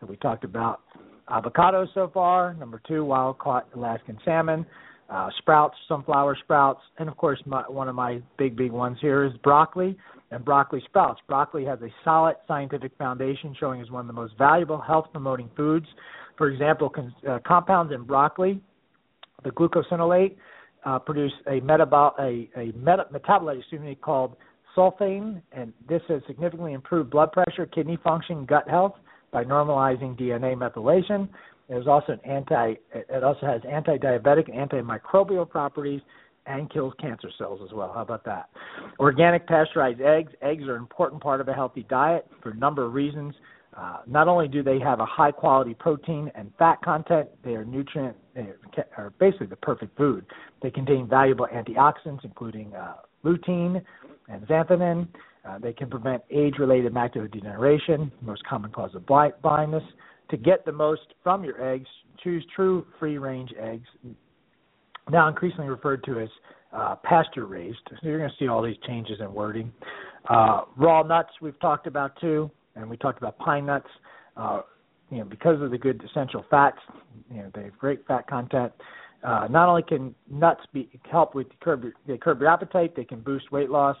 So 0.00 0.06
we 0.06 0.16
talked 0.16 0.44
about 0.44 0.80
avocados 1.28 1.88
so 1.92 2.10
far. 2.12 2.54
Number 2.54 2.80
two, 2.88 3.04
wild 3.04 3.38
caught 3.38 3.68
Alaskan 3.74 4.18
salmon. 4.24 4.64
Uh, 5.10 5.28
sprouts, 5.38 5.76
sunflower 5.88 6.36
sprouts, 6.44 6.80
and 6.98 7.08
of 7.08 7.16
course, 7.16 7.42
my, 7.44 7.62
one 7.62 7.88
of 7.88 7.96
my 7.96 8.22
big, 8.38 8.54
big 8.54 8.70
ones 8.70 8.96
here 9.00 9.24
is 9.24 9.32
broccoli 9.42 9.98
and 10.30 10.44
broccoli 10.44 10.80
sprouts. 10.86 11.20
Broccoli 11.26 11.64
has 11.64 11.80
a 11.82 11.88
solid 12.04 12.36
scientific 12.46 12.92
foundation, 12.96 13.52
showing 13.58 13.80
as 13.80 13.90
one 13.90 14.02
of 14.02 14.06
the 14.06 14.12
most 14.12 14.38
valuable 14.38 14.80
health-promoting 14.80 15.50
foods. 15.56 15.86
For 16.38 16.48
example, 16.48 16.88
con- 16.88 17.12
uh, 17.28 17.40
compounds 17.44 17.92
in 17.92 18.04
broccoli, 18.04 18.60
the 19.42 19.50
glucosinolate, 19.50 20.36
uh, 20.84 20.98
produce 20.98 21.32
a, 21.46 21.60
metabol- 21.60 22.18
a, 22.18 22.48
a 22.58 22.72
meta- 22.76 23.06
metabolite, 23.12 23.58
excuse 23.58 23.80
me, 23.80 23.94
called 23.94 24.36
sulfame, 24.76 25.42
and 25.52 25.72
this 25.88 26.02
has 26.08 26.22
significantly 26.26 26.72
improved 26.72 27.10
blood 27.10 27.32
pressure, 27.32 27.66
kidney 27.66 27.98
function, 28.02 28.44
gut 28.44 28.68
health 28.68 28.94
by 29.32 29.44
normalizing 29.44 30.18
DNA 30.18 30.56
methylation. 30.56 31.28
There's 31.68 31.86
also 31.86 32.12
an 32.12 32.20
anti. 32.24 32.74
It 32.92 33.22
also 33.22 33.46
has 33.46 33.60
anti-diabetic, 33.68 34.52
antimicrobial 34.52 35.48
properties, 35.48 36.00
and 36.46 36.70
kills 36.70 36.92
cancer 37.00 37.28
cells 37.38 37.60
as 37.64 37.72
well. 37.72 37.92
How 37.94 38.02
about 38.02 38.24
that? 38.24 38.48
Organic 38.98 39.46
pasteurized 39.46 40.00
eggs. 40.00 40.32
Eggs 40.42 40.64
are 40.64 40.74
an 40.74 40.82
important 40.82 41.22
part 41.22 41.40
of 41.40 41.48
a 41.48 41.52
healthy 41.52 41.84
diet 41.88 42.26
for 42.42 42.50
a 42.50 42.56
number 42.56 42.84
of 42.84 42.94
reasons. 42.94 43.34
Uh, 43.76 43.98
not 44.06 44.26
only 44.26 44.48
do 44.48 44.62
they 44.62 44.80
have 44.80 44.98
a 45.00 45.06
high 45.06 45.30
quality 45.30 45.74
protein 45.74 46.30
and 46.34 46.50
fat 46.58 46.82
content, 46.82 47.28
they 47.44 47.54
are 47.54 47.64
nutrient, 47.64 48.16
they 48.34 48.48
are 48.96 49.12
basically 49.20 49.46
the 49.46 49.56
perfect 49.56 49.96
food. 49.96 50.24
They 50.62 50.70
contain 50.70 51.08
valuable 51.08 51.46
antioxidants, 51.52 52.24
including 52.24 52.74
uh, 52.74 52.94
lutein 53.24 53.80
and 54.28 54.46
xanthan. 54.48 55.06
Uh, 55.48 55.58
they 55.58 55.72
can 55.72 55.88
prevent 55.88 56.22
age-related 56.30 56.92
macular 56.92 57.30
degeneration, 57.30 58.10
the 58.20 58.26
most 58.26 58.44
common 58.44 58.70
cause 58.72 58.94
of 58.94 59.06
blindness. 59.06 59.84
To 60.30 60.36
get 60.36 60.64
the 60.64 60.72
most 60.72 61.02
from 61.22 61.44
your 61.44 61.62
eggs, 61.64 61.88
choose 62.22 62.44
true 62.54 62.86
free-range 62.98 63.52
eggs, 63.58 63.86
now 65.10 65.28
increasingly 65.28 65.68
referred 65.68 66.04
to 66.04 66.20
as 66.20 66.28
uh, 66.72 66.96
pasture-raised. 67.02 67.78
So 67.88 67.96
you're 68.02 68.18
going 68.18 68.30
to 68.30 68.36
see 68.38 68.48
all 68.48 68.62
these 68.62 68.76
changes 68.86 69.18
in 69.20 69.32
wording. 69.32 69.72
Uh, 70.28 70.62
raw 70.76 71.02
nuts 71.02 71.30
we've 71.40 71.58
talked 71.60 71.86
about 71.86 72.20
too, 72.20 72.50
and 72.80 72.90
we 72.90 72.96
talked 72.96 73.18
about 73.18 73.38
pine 73.38 73.66
nuts. 73.66 73.88
Uh, 74.36 74.62
you 75.10 75.18
know, 75.18 75.24
because 75.24 75.60
of 75.60 75.70
the 75.70 75.78
good 75.78 76.02
essential 76.08 76.44
fats, 76.50 76.78
you 77.30 77.38
know, 77.38 77.50
they 77.54 77.64
have 77.64 77.78
great 77.78 78.06
fat 78.06 78.28
content. 78.28 78.72
Uh, 79.22 79.46
not 79.50 79.68
only 79.68 79.82
can 79.82 80.14
nuts 80.30 80.62
be 80.72 80.88
help 81.10 81.34
with 81.34 81.46
curb 81.60 81.84
they 82.06 82.16
curb 82.16 82.40
your 82.40 82.48
appetite, 82.48 82.94
they 82.96 83.04
can 83.04 83.20
boost 83.20 83.50
weight 83.52 83.70
loss. 83.70 83.96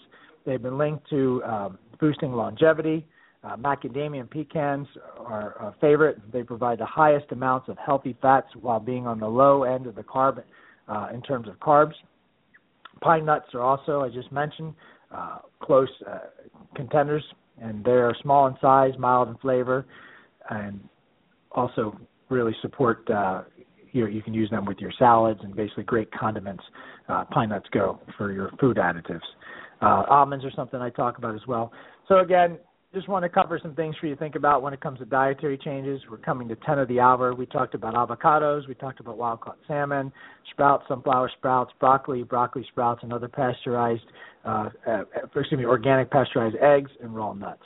They've 0.46 0.62
been 0.62 0.78
linked 0.78 1.08
to 1.10 1.42
um, 1.44 1.78
boosting 1.98 2.32
longevity. 2.32 3.06
Uh, 3.42 3.56
macadamia 3.56 4.20
and 4.20 4.30
pecans 4.30 4.86
are 5.18 5.52
a 5.60 5.74
favorite. 5.80 6.18
They 6.32 6.42
provide 6.42 6.78
the 6.78 6.86
highest 6.86 7.32
amounts 7.32 7.68
of 7.68 7.78
healthy 7.78 8.16
fats 8.20 8.48
while 8.60 8.80
being 8.80 9.06
on 9.06 9.18
the 9.18 9.28
low 9.28 9.64
end 9.64 9.86
of 9.86 9.94
the 9.94 10.02
carb 10.02 10.42
uh, 10.88 11.08
in 11.12 11.22
terms 11.22 11.48
of 11.48 11.58
carbs. 11.58 11.94
Pine 13.00 13.24
nuts 13.24 13.46
are 13.54 13.62
also, 13.62 14.02
I 14.02 14.10
just 14.10 14.30
mentioned, 14.30 14.74
uh, 15.10 15.38
close 15.62 15.88
uh, 16.06 16.18
contenders, 16.74 17.24
and 17.60 17.84
they 17.84 17.92
are 17.92 18.14
small 18.22 18.46
in 18.46 18.54
size, 18.60 18.92
mild 18.98 19.28
in 19.28 19.36
flavor, 19.36 19.86
and 20.50 20.80
also 21.52 21.98
really 22.28 22.54
support. 22.62 23.08
Uh, 23.10 23.42
you, 23.92 24.06
you 24.06 24.22
can 24.22 24.34
use 24.34 24.48
them 24.50 24.64
with 24.64 24.78
your 24.78 24.92
salads 24.98 25.40
and 25.42 25.54
basically 25.54 25.84
great 25.84 26.10
condiments. 26.12 26.62
Uh, 27.08 27.24
pine 27.24 27.48
nuts 27.48 27.66
go 27.72 28.00
for 28.16 28.32
your 28.32 28.50
food 28.60 28.76
additives. 28.76 29.20
Uh, 29.82 30.04
almonds 30.08 30.44
are 30.44 30.52
something 30.52 30.80
I 30.80 30.90
talk 30.90 31.18
about 31.18 31.34
as 31.34 31.46
well. 31.48 31.72
So 32.06 32.18
again, 32.18 32.58
just 32.92 33.08
want 33.08 33.22
to 33.22 33.28
cover 33.28 33.58
some 33.62 33.74
things 33.74 33.94
for 34.00 34.06
you 34.06 34.14
to 34.14 34.18
think 34.18 34.34
about 34.34 34.62
when 34.62 34.72
it 34.72 34.80
comes 34.80 34.98
to 34.98 35.04
dietary 35.04 35.56
changes. 35.56 36.00
We're 36.10 36.18
coming 36.18 36.48
to 36.48 36.56
10 36.56 36.80
of 36.80 36.88
the 36.88 36.98
hour. 36.98 37.34
We 37.34 37.46
talked 37.46 37.74
about 37.74 37.94
avocados, 37.94 38.66
we 38.66 38.74
talked 38.74 38.98
about 38.98 39.16
wild 39.16 39.40
caught 39.40 39.58
salmon, 39.68 40.12
sprouts, 40.50 40.84
sunflower 40.88 41.30
sprouts, 41.38 41.72
broccoli, 41.78 42.24
broccoli 42.24 42.66
sprouts, 42.68 43.02
and 43.04 43.12
other 43.12 43.28
pasteurized, 43.28 44.02
uh, 44.44 44.70
uh, 44.86 45.02
excuse 45.24 45.58
me, 45.58 45.64
organic 45.64 46.10
pasteurized 46.10 46.56
eggs 46.56 46.90
and 47.02 47.14
raw 47.14 47.32
nuts. 47.32 47.62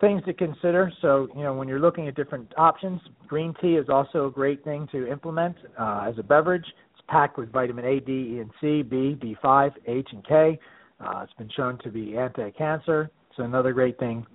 Things 0.00 0.22
to 0.26 0.34
consider. 0.34 0.92
So, 1.00 1.28
you 1.36 1.42
know, 1.42 1.54
when 1.54 1.68
you're 1.68 1.80
looking 1.80 2.08
at 2.08 2.14
different 2.14 2.52
options, 2.56 3.00
green 3.26 3.54
tea 3.60 3.76
is 3.76 3.88
also 3.88 4.26
a 4.26 4.30
great 4.30 4.64
thing 4.64 4.88
to 4.92 5.10
implement 5.10 5.56
uh, 5.78 6.06
as 6.08 6.18
a 6.18 6.22
beverage. 6.22 6.64
It's 6.92 7.02
packed 7.08 7.38
with 7.38 7.52
vitamin 7.52 7.84
A, 7.84 8.00
D, 8.00 8.12
E, 8.12 8.40
and 8.40 8.50
C, 8.60 8.82
B, 8.82 9.16
B5, 9.20 9.72
H, 9.86 10.08
and 10.12 10.26
K. 10.26 10.58
Uh, 11.00 11.20
it's 11.22 11.32
been 11.34 11.50
shown 11.56 11.78
to 11.84 11.90
be 11.90 12.16
anti-cancer. 12.16 13.10
It's 13.30 13.38
another 13.38 13.72
great 13.72 13.98
thing 13.98 14.26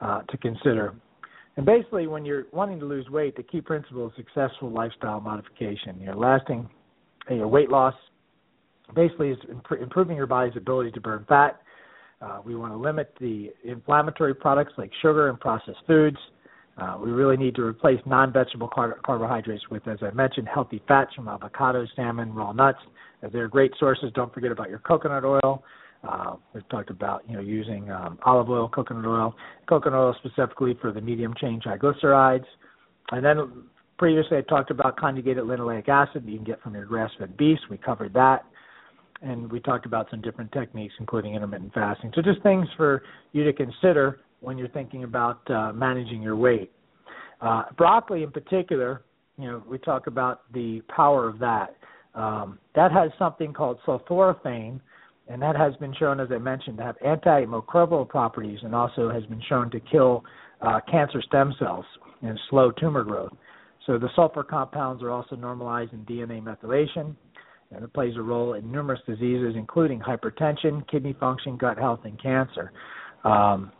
uh, 0.00 0.22
to 0.22 0.36
consider. 0.36 0.94
And 1.56 1.64
basically, 1.64 2.06
when 2.06 2.24
you're 2.24 2.44
wanting 2.52 2.78
to 2.80 2.86
lose 2.86 3.08
weight, 3.08 3.36
the 3.36 3.42
key 3.42 3.62
principle 3.62 4.08
is 4.08 4.12
successful 4.16 4.70
lifestyle 4.70 5.20
modification. 5.20 6.00
Your 6.00 6.14
lasting 6.14 6.68
your 7.34 7.48
weight 7.48 7.70
loss 7.70 7.94
basically 8.94 9.30
is 9.30 9.38
imp- 9.48 9.80
improving 9.80 10.16
your 10.16 10.26
body's 10.26 10.56
ability 10.56 10.90
to 10.92 11.00
burn 11.00 11.24
fat. 11.28 11.60
Uh, 12.20 12.40
we 12.44 12.56
want 12.56 12.72
to 12.72 12.76
limit 12.76 13.14
the 13.20 13.52
inflammatory 13.64 14.34
products 14.34 14.72
like 14.78 14.90
sugar 15.02 15.28
and 15.28 15.38
processed 15.38 15.78
foods. 15.86 16.16
Uh, 16.78 16.98
we 17.02 17.10
really 17.10 17.36
need 17.36 17.54
to 17.54 17.62
replace 17.62 17.98
non-vegetable 18.06 18.68
car- 18.68 18.98
carbohydrates 19.04 19.64
with, 19.70 19.86
as 19.88 19.98
I 20.02 20.10
mentioned, 20.10 20.48
healthy 20.52 20.82
fats 20.86 21.14
from 21.14 21.26
avocados, 21.26 21.86
salmon, 21.96 22.34
raw 22.34 22.52
nuts, 22.52 22.78
as 23.22 23.32
they're 23.32 23.48
great 23.48 23.72
sources. 23.78 24.10
Don't 24.14 24.32
forget 24.32 24.52
about 24.52 24.68
your 24.68 24.78
coconut 24.80 25.24
oil. 25.24 25.62
Uh, 26.06 26.36
we've 26.52 26.68
talked 26.68 26.90
about 26.90 27.22
you 27.28 27.34
know 27.34 27.40
using 27.40 27.90
um, 27.90 28.18
olive 28.24 28.50
oil, 28.50 28.68
coconut 28.68 29.06
oil, 29.06 29.34
coconut 29.68 29.98
oil 29.98 30.14
specifically 30.22 30.76
for 30.80 30.92
the 30.92 31.00
medium 31.00 31.34
chain 31.40 31.60
triglycerides, 31.60 32.44
and 33.10 33.24
then 33.24 33.64
previously 33.98 34.36
I 34.36 34.42
talked 34.42 34.70
about 34.70 34.96
conjugated 34.96 35.44
linoleic 35.44 35.88
acid 35.88 36.24
you 36.26 36.36
can 36.36 36.44
get 36.44 36.62
from 36.62 36.74
your 36.74 36.84
grass-fed 36.84 37.36
beef. 37.36 37.58
We 37.70 37.78
covered 37.78 38.12
that, 38.12 38.44
and 39.22 39.50
we 39.50 39.60
talked 39.60 39.86
about 39.86 40.08
some 40.10 40.20
different 40.20 40.52
techniques, 40.52 40.94
including 40.98 41.34
intermittent 41.34 41.72
fasting. 41.72 42.12
So 42.14 42.22
just 42.22 42.42
things 42.42 42.66
for 42.76 43.02
you 43.32 43.44
to 43.44 43.52
consider 43.52 44.20
when 44.40 44.58
you're 44.58 44.68
thinking 44.68 45.04
about 45.04 45.48
uh, 45.50 45.72
managing 45.72 46.22
your 46.22 46.36
weight. 46.36 46.70
Uh, 47.40 47.64
broccoli, 47.76 48.22
in 48.22 48.30
particular, 48.30 49.02
you 49.38 49.46
know, 49.46 49.62
we 49.68 49.78
talk 49.78 50.06
about 50.06 50.52
the 50.52 50.82
power 50.94 51.28
of 51.28 51.38
that. 51.38 51.76
Um, 52.14 52.58
that 52.74 52.92
has 52.92 53.10
something 53.18 53.52
called 53.52 53.78
sulforaphane, 53.86 54.80
and 55.28 55.42
that 55.42 55.56
has 55.56 55.74
been 55.76 55.94
shown, 55.98 56.20
as 56.20 56.28
I 56.30 56.38
mentioned, 56.38 56.78
to 56.78 56.84
have 56.84 56.96
antimicrobial 57.04 58.08
properties, 58.08 58.58
and 58.62 58.74
also 58.74 59.10
has 59.10 59.24
been 59.26 59.42
shown 59.48 59.70
to 59.70 59.80
kill 59.80 60.24
uh, 60.62 60.80
cancer 60.90 61.20
stem 61.20 61.54
cells 61.58 61.84
and 62.22 62.38
slow 62.48 62.70
tumor 62.70 63.04
growth. 63.04 63.32
So 63.86 63.98
the 63.98 64.08
sulfur 64.16 64.42
compounds 64.42 65.02
are 65.02 65.10
also 65.10 65.36
normalized 65.36 65.92
in 65.92 66.04
DNA 66.06 66.42
methylation, 66.42 67.14
and 67.72 67.84
it 67.84 67.92
plays 67.92 68.14
a 68.16 68.22
role 68.22 68.54
in 68.54 68.70
numerous 68.70 69.00
diseases, 69.06 69.54
including 69.56 70.00
hypertension, 70.00 70.88
kidney 70.88 71.16
function, 71.18 71.56
gut 71.56 71.78
health, 71.78 72.00
and 72.04 72.20
cancer. 72.22 72.72
Um, 73.24 73.72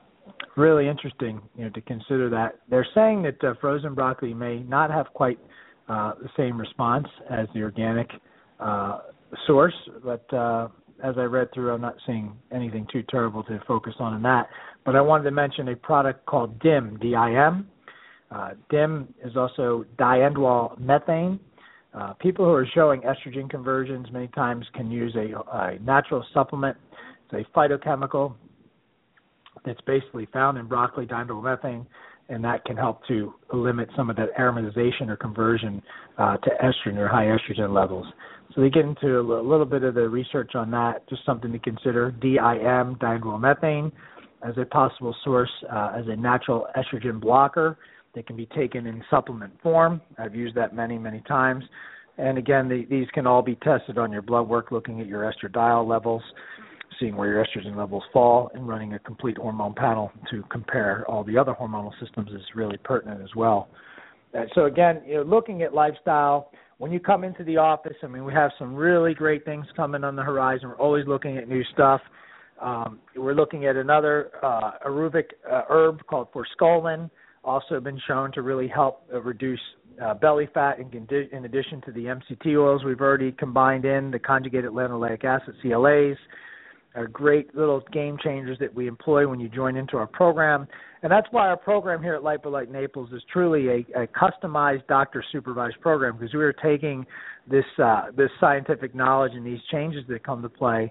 really 0.56 0.88
interesting, 0.88 1.40
you 1.56 1.64
know, 1.64 1.70
to 1.70 1.80
consider 1.82 2.28
that. 2.30 2.60
They're 2.68 2.86
saying 2.94 3.22
that 3.22 3.42
uh, 3.44 3.54
frozen 3.60 3.94
broccoli 3.94 4.34
may 4.34 4.60
not 4.60 4.90
have 4.90 5.06
quite 5.14 5.38
uh, 5.88 6.12
the 6.20 6.28
same 6.36 6.58
response 6.58 7.06
as 7.30 7.46
the 7.54 7.62
organic 7.62 8.10
uh, 8.58 8.98
source, 9.46 9.74
but 10.04 10.32
uh, 10.34 10.68
as 11.02 11.14
I 11.18 11.22
read 11.22 11.52
through, 11.52 11.72
I'm 11.72 11.80
not 11.80 11.96
seeing 12.06 12.32
anything 12.52 12.86
too 12.92 13.04
terrible 13.08 13.42
to 13.44 13.60
focus 13.66 13.94
on 13.98 14.14
in 14.14 14.22
that. 14.22 14.48
But 14.84 14.96
I 14.96 15.00
wanted 15.00 15.24
to 15.24 15.30
mention 15.30 15.68
a 15.68 15.76
product 15.76 16.24
called 16.26 16.58
DIM, 16.60 16.98
D-I-M. 17.00 17.68
Uh, 18.30 18.50
DIM 18.70 19.12
is 19.24 19.36
also 19.36 19.84
diindole 19.98 20.78
methane. 20.78 21.38
Uh, 21.96 22.12
people 22.14 22.44
who 22.44 22.52
are 22.52 22.66
showing 22.74 23.00
estrogen 23.02 23.48
conversions 23.48 24.06
many 24.12 24.28
times 24.28 24.66
can 24.74 24.90
use 24.90 25.16
a, 25.16 25.32
a 25.56 25.78
natural 25.78 26.24
supplement. 26.34 26.76
It's 27.32 27.46
a 27.48 27.58
phytochemical 27.58 28.34
that's 29.64 29.80
basically 29.86 30.28
found 30.32 30.58
in 30.58 30.66
broccoli, 30.66 31.06
diindole 31.06 31.86
and 32.28 32.44
that 32.44 32.64
can 32.64 32.76
help 32.76 33.06
to 33.06 33.34
limit 33.52 33.88
some 33.96 34.10
of 34.10 34.16
that 34.16 34.36
aromatization 34.38 35.08
or 35.08 35.16
conversion 35.16 35.82
uh, 36.18 36.36
to 36.38 36.50
estrogen 36.62 36.98
or 36.98 37.08
high 37.08 37.26
estrogen 37.26 37.72
levels. 37.72 38.06
So 38.54 38.60
they 38.60 38.68
get 38.70 38.84
into 38.84 39.18
a 39.18 39.22
little 39.22 39.64
bit 39.64 39.82
of 39.82 39.94
the 39.94 40.08
research 40.08 40.54
on 40.54 40.70
that, 40.72 41.08
just 41.08 41.24
something 41.24 41.52
to 41.52 41.58
consider. 41.58 42.10
DIM, 42.10 42.96
diindole 42.96 43.92
as 44.42 44.54
a 44.58 44.64
possible 44.66 45.14
source 45.24 45.50
uh, 45.72 45.92
as 45.96 46.06
a 46.08 46.16
natural 46.16 46.66
estrogen 46.76 47.20
blocker 47.20 47.78
that 48.16 48.26
can 48.26 48.36
be 48.36 48.46
taken 48.46 48.86
in 48.86 49.04
supplement 49.08 49.52
form. 49.62 50.00
I've 50.18 50.34
used 50.34 50.56
that 50.56 50.74
many, 50.74 50.98
many 50.98 51.20
times. 51.28 51.62
And 52.18 52.38
again, 52.38 52.68
the, 52.68 52.84
these 52.90 53.06
can 53.14 53.26
all 53.26 53.42
be 53.42 53.54
tested 53.56 53.98
on 53.98 54.10
your 54.10 54.22
blood 54.22 54.48
work, 54.48 54.72
looking 54.72 55.00
at 55.00 55.06
your 55.06 55.30
estradiol 55.30 55.86
levels 55.86 56.22
seeing 56.98 57.16
where 57.16 57.28
your 57.28 57.44
estrogen 57.44 57.76
levels 57.76 58.02
fall 58.12 58.50
and 58.54 58.66
running 58.66 58.94
a 58.94 58.98
complete 59.00 59.36
hormone 59.36 59.74
panel 59.74 60.10
to 60.30 60.42
compare 60.50 61.04
all 61.08 61.24
the 61.24 61.36
other 61.36 61.54
hormonal 61.58 61.92
systems 62.00 62.30
is 62.30 62.42
really 62.54 62.76
pertinent 62.78 63.20
as 63.22 63.34
well. 63.36 63.68
Uh, 64.36 64.44
so 64.54 64.64
again, 64.66 65.02
you 65.06 65.16
know, 65.16 65.22
looking 65.22 65.62
at 65.62 65.74
lifestyle, 65.74 66.50
when 66.78 66.92
you 66.92 67.00
come 67.00 67.24
into 67.24 67.42
the 67.44 67.56
office, 67.56 67.96
I 68.02 68.06
mean, 68.06 68.24
we 68.24 68.32
have 68.34 68.50
some 68.58 68.74
really 68.74 69.14
great 69.14 69.44
things 69.44 69.66
coming 69.76 70.04
on 70.04 70.14
the 70.14 70.22
horizon. 70.22 70.68
We're 70.68 70.76
always 70.76 71.06
looking 71.06 71.38
at 71.38 71.48
new 71.48 71.64
stuff. 71.72 72.00
Um, 72.60 72.98
we're 73.14 73.34
looking 73.34 73.66
at 73.66 73.76
another 73.76 74.30
uh, 74.42 74.72
Ayurvedic 74.86 75.24
uh, 75.50 75.62
herb 75.68 76.00
called 76.06 76.28
forskolin, 76.32 77.10
also 77.46 77.80
been 77.80 78.00
shown 78.06 78.32
to 78.32 78.42
really 78.42 78.68
help 78.68 79.02
uh, 79.14 79.22
reduce 79.22 79.60
uh, 80.04 80.12
belly 80.14 80.48
fat 80.52 80.78
in, 80.78 81.08
in 81.32 81.44
addition 81.44 81.80
to 81.82 81.92
the 81.92 82.04
MCT 82.04 82.58
oils 82.58 82.84
we've 82.84 83.00
already 83.00 83.32
combined 83.32 83.84
in, 83.84 84.10
the 84.10 84.18
conjugated 84.18 84.70
linoleic 84.72 85.24
acid, 85.24 85.54
CLAs, 85.62 86.18
are 86.94 87.06
great 87.06 87.54
little 87.54 87.82
game 87.92 88.16
changers 88.22 88.58
that 88.58 88.74
we 88.74 88.88
employ 88.88 89.28
when 89.28 89.38
you 89.38 89.48
join 89.48 89.76
into 89.76 89.96
our 89.96 90.06
program. 90.06 90.66
And 91.02 91.12
that's 91.12 91.26
why 91.30 91.46
our 91.46 91.56
program 91.56 92.02
here 92.02 92.14
at 92.14 92.22
Lipolight 92.22 92.70
Naples 92.70 93.10
is 93.12 93.22
truly 93.30 93.68
a, 93.68 94.02
a 94.02 94.06
customized 94.08 94.86
doctor 94.86 95.22
supervised 95.30 95.80
program 95.80 96.16
because 96.16 96.34
we 96.34 96.42
are 96.42 96.54
taking 96.54 97.06
this 97.48 97.64
uh, 97.82 98.06
this 98.16 98.30
scientific 98.40 98.94
knowledge 98.94 99.32
and 99.34 99.46
these 99.46 99.60
changes 99.70 100.04
that 100.08 100.24
come 100.24 100.42
to 100.42 100.48
play 100.48 100.90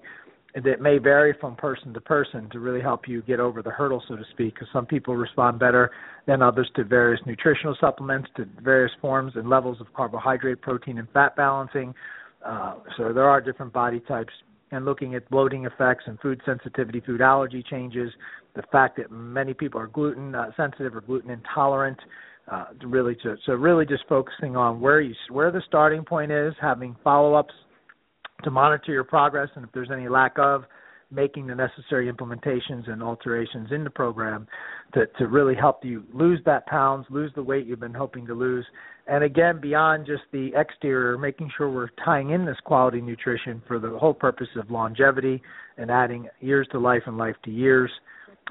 that 0.64 0.80
may 0.80 0.98
vary 0.98 1.34
from 1.40 1.54
person 1.56 1.92
to 1.92 2.00
person 2.00 2.48
to 2.50 2.60
really 2.60 2.80
help 2.80 3.06
you 3.06 3.22
get 3.22 3.40
over 3.40 3.62
the 3.62 3.70
hurdle, 3.70 4.02
so 4.08 4.16
to 4.16 4.24
speak. 4.32 4.54
Because 4.54 4.68
some 4.72 4.86
people 4.86 5.14
respond 5.14 5.58
better 5.58 5.90
than 6.26 6.42
others 6.42 6.70
to 6.76 6.84
various 6.84 7.20
nutritional 7.26 7.76
supplements, 7.80 8.28
to 8.36 8.46
various 8.62 8.92
forms 9.00 9.32
and 9.36 9.48
levels 9.48 9.80
of 9.80 9.92
carbohydrate, 9.94 10.62
protein, 10.62 10.98
and 10.98 11.08
fat 11.10 11.36
balancing. 11.36 11.94
Uh, 12.44 12.76
so 12.96 13.12
there 13.12 13.28
are 13.28 13.40
different 13.40 13.72
body 13.72 14.00
types 14.00 14.32
and 14.72 14.84
looking 14.84 15.14
at 15.14 15.28
bloating 15.30 15.64
effects 15.64 16.04
and 16.06 16.18
food 16.20 16.40
sensitivity, 16.44 17.00
food 17.00 17.20
allergy 17.20 17.62
changes, 17.70 18.10
the 18.54 18.62
fact 18.72 18.96
that 18.96 19.10
many 19.10 19.54
people 19.54 19.80
are 19.80 19.86
gluten 19.86 20.34
uh, 20.34 20.50
sensitive 20.56 20.94
or 20.96 21.00
gluten 21.02 21.30
intolerant. 21.30 21.98
Uh, 22.50 22.66
really, 22.84 23.16
to, 23.16 23.36
so 23.44 23.54
really 23.54 23.84
just 23.84 24.04
focusing 24.08 24.54
on 24.54 24.80
where 24.80 25.00
you 25.00 25.12
where 25.30 25.50
the 25.50 25.60
starting 25.66 26.04
point 26.04 26.30
is, 26.30 26.54
having 26.60 26.94
follow-ups 27.02 27.52
to 28.44 28.50
monitor 28.50 28.92
your 28.92 29.04
progress, 29.04 29.48
and 29.54 29.64
if 29.64 29.72
there's 29.72 29.90
any 29.90 30.08
lack 30.08 30.38
of, 30.38 30.64
making 31.10 31.46
the 31.46 31.54
necessary 31.54 32.12
implementations 32.12 32.90
and 32.90 33.02
alterations 33.02 33.68
in 33.70 33.84
the 33.84 33.90
program 33.90 34.46
to, 34.92 35.06
to 35.18 35.28
really 35.28 35.54
help 35.54 35.84
you 35.84 36.02
lose 36.12 36.40
that 36.44 36.66
pounds, 36.66 37.06
lose 37.10 37.30
the 37.36 37.42
weight 37.42 37.66
you've 37.66 37.80
been 37.80 37.94
hoping 37.94 38.26
to 38.26 38.34
lose. 38.34 38.66
And 39.06 39.22
again, 39.22 39.60
beyond 39.60 40.04
just 40.06 40.22
the 40.32 40.50
exterior, 40.56 41.16
making 41.16 41.50
sure 41.56 41.70
we're 41.70 41.90
tying 42.04 42.30
in 42.30 42.44
this 42.44 42.56
quality 42.64 43.00
nutrition 43.00 43.62
for 43.68 43.78
the 43.78 43.90
whole 43.90 44.14
purpose 44.14 44.48
of 44.56 44.70
longevity 44.70 45.40
and 45.76 45.90
adding 45.90 46.28
years 46.40 46.66
to 46.72 46.80
life 46.80 47.02
and 47.06 47.16
life 47.16 47.36
to 47.44 47.50
years. 47.52 47.90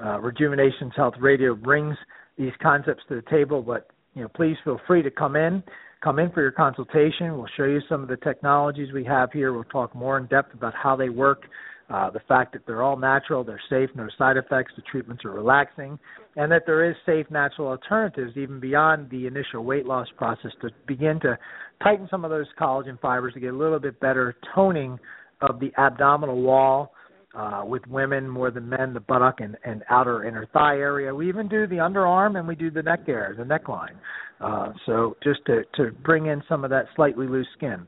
Uh, 0.02 0.18
Rejuvenations 0.20 0.92
Health 0.96 1.14
Radio 1.20 1.54
brings 1.54 1.96
these 2.38 2.52
concepts 2.62 3.02
to 3.08 3.16
the 3.16 3.30
table, 3.30 3.60
but 3.60 3.88
you 4.14 4.22
know, 4.22 4.28
please 4.28 4.56
feel 4.64 4.80
free 4.86 5.02
to 5.02 5.10
come 5.10 5.36
in. 5.36 5.62
Come 6.02 6.18
in 6.18 6.30
for 6.30 6.42
your 6.42 6.52
consultation. 6.52 7.36
We'll 7.36 7.48
show 7.56 7.64
you 7.64 7.80
some 7.88 8.02
of 8.02 8.08
the 8.08 8.18
technologies 8.18 8.92
we 8.92 9.04
have 9.04 9.32
here. 9.32 9.52
We'll 9.52 9.64
talk 9.64 9.94
more 9.94 10.18
in 10.18 10.26
depth 10.26 10.54
about 10.54 10.74
how 10.74 10.94
they 10.96 11.08
work 11.08 11.42
uh, 11.88 12.10
the 12.10 12.20
fact 12.26 12.52
that 12.52 12.62
they're 12.66 12.82
all 12.82 12.96
natural, 12.96 13.44
they're 13.44 13.60
safe, 13.70 13.88
no 13.94 14.08
side 14.18 14.36
effects, 14.36 14.72
the 14.74 14.82
treatments 14.90 15.24
are 15.24 15.30
relaxing, 15.30 15.98
and 16.34 16.50
that 16.50 16.62
there 16.66 16.88
is 16.88 16.96
safe 17.06 17.26
natural 17.30 17.68
alternatives 17.68 18.32
even 18.36 18.58
beyond 18.58 19.08
the 19.10 19.26
initial 19.26 19.64
weight 19.64 19.86
loss 19.86 20.08
process 20.16 20.50
to 20.60 20.68
begin 20.88 21.20
to 21.20 21.38
tighten 21.82 22.08
some 22.10 22.24
of 22.24 22.30
those 22.30 22.46
collagen 22.60 22.98
fibers 23.00 23.34
to 23.34 23.40
get 23.40 23.54
a 23.54 23.56
little 23.56 23.78
bit 23.78 24.00
better 24.00 24.34
toning 24.52 24.98
of 25.42 25.60
the 25.60 25.70
abdominal 25.78 26.42
wall. 26.42 26.92
Uh, 27.36 27.62
with 27.66 27.86
women 27.86 28.26
more 28.26 28.50
than 28.50 28.66
men, 28.66 28.94
the 28.94 29.00
buttock 29.00 29.40
and, 29.40 29.58
and 29.62 29.84
outer 29.90 30.24
inner 30.24 30.46
thigh 30.54 30.76
area. 30.76 31.14
We 31.14 31.28
even 31.28 31.48
do 31.48 31.66
the 31.66 31.76
underarm 31.76 32.38
and 32.38 32.48
we 32.48 32.54
do 32.54 32.70
the 32.70 32.82
neck 32.82 33.00
area, 33.08 33.36
the 33.36 33.44
neckline. 33.44 33.96
Uh, 34.40 34.72
so 34.86 35.18
just 35.22 35.40
to, 35.44 35.62
to 35.74 35.90
bring 36.02 36.26
in 36.26 36.42
some 36.48 36.64
of 36.64 36.70
that 36.70 36.86
slightly 36.96 37.26
loose 37.26 37.46
skin 37.54 37.86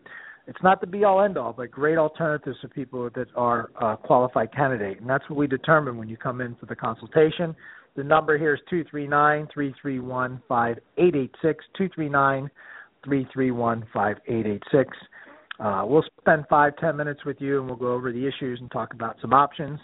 it's 0.49 0.63
not 0.63 0.81
the 0.81 0.87
be 0.87 1.05
all 1.05 1.21
end 1.21 1.37
all, 1.37 1.53
but 1.53 1.71
great 1.71 1.99
alternatives 1.99 2.57
for 2.63 2.69
people 2.69 3.11
that 3.15 3.29
are 3.37 3.71
uh, 3.81 3.97
qualified 3.97 4.51
candidate, 4.53 4.99
and 4.99 5.09
that's 5.09 5.29
what 5.29 5.39
we 5.39 5.47
determine 5.47 5.99
when 5.99 6.09
you 6.09 6.17
come 6.17 6.41
in 6.41 6.57
for 6.57 6.65
the 6.65 6.75
consultation. 6.75 7.55
The 7.97 8.03
number 8.03 8.39
here 8.39 8.55
is 8.55 8.61
two 8.71 8.83
three 8.91 9.07
nine 9.07 9.47
three 9.53 9.75
three 9.81 10.01
one 10.01 10.41
five 10.49 10.79
eight 10.97 11.15
eight 11.15 11.35
six 11.43 11.63
two 11.77 11.91
three 11.95 12.09
nine 12.09 12.51
three 13.05 13.29
three 13.33 13.51
one 13.51 13.87
five 13.93 14.17
eight 14.27 14.47
eight 14.47 14.63
six. 14.73 14.97
Uh, 15.59 15.85
we'll 15.87 16.05
spend 16.21 16.45
five 16.49 16.77
ten 16.77 16.97
minutes 16.97 17.25
with 17.25 17.41
you, 17.41 17.59
and 17.59 17.67
we'll 17.67 17.77
go 17.77 17.93
over 17.93 18.13
the 18.13 18.27
issues 18.27 18.61
and 18.61 18.71
talk 18.71 18.95
about 18.95 19.17
some 19.21 19.33
options, 19.33 19.79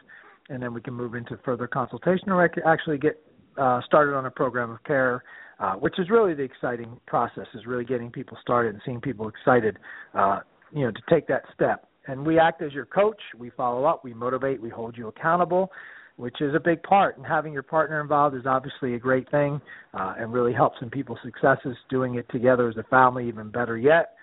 and 0.49 0.63
then 0.63 0.73
we 0.73 0.81
can 0.81 0.95
move 0.95 1.15
into 1.15 1.39
further 1.45 1.67
consultation 1.67 2.31
or 2.31 2.49
actually 2.67 2.99
get 2.99 3.21
uh, 3.59 3.81
started 3.87 4.15
on 4.15 4.27
a 4.27 4.31
program 4.31 4.71
of 4.71 4.83
care 4.85 5.23
uh, 5.61 5.75
which 5.75 5.99
is 5.99 6.11
really 6.11 6.35
the 6.35 6.43
exciting 6.43 6.99
process 7.07 7.47
is 7.55 7.67
really 7.67 7.85
getting 7.85 8.11
people 8.11 8.37
started 8.41 8.75
and 8.75 8.83
seeing 8.85 9.01
people 9.01 9.29
excited 9.29 9.79
uh, 10.15 10.41
you 10.73 10.85
know 10.85 10.91
to 10.91 11.01
take 11.09 11.27
that 11.27 11.43
step. 11.55 11.89
And 12.07 12.27
we 12.27 12.39
act 12.39 12.61
as 12.63 12.73
your 12.73 12.87
coach 12.87 13.21
we 13.39 13.51
follow 13.51 13.85
up 13.85 14.05
we 14.05 14.15
motivate 14.15 14.61
we 14.61 14.69
hold 14.69 14.97
you 14.97 15.09
accountable 15.09 15.71
which 16.17 16.41
is 16.41 16.55
a 16.55 16.61
big 16.61 16.81
part. 16.85 17.17
And 17.17 17.27
having 17.27 17.53
your 17.53 17.65
partner 17.65 18.01
involved 18.01 18.37
is 18.37 18.47
obviously 18.47 18.95
a 18.95 18.99
great 19.01 19.29
thing 19.33 19.61
uh, 19.95 20.15
and 20.17 20.33
really 20.33 20.53
helps 20.53 20.77
in 20.81 20.89
people's 20.89 21.19
successes 21.25 21.77
doing 21.91 22.15
it 22.15 22.27
together 22.31 22.69
as 22.69 22.77
a 22.77 22.85
family 22.85 23.27
even 23.27 23.51
better 23.51 23.77
yet 23.77 24.15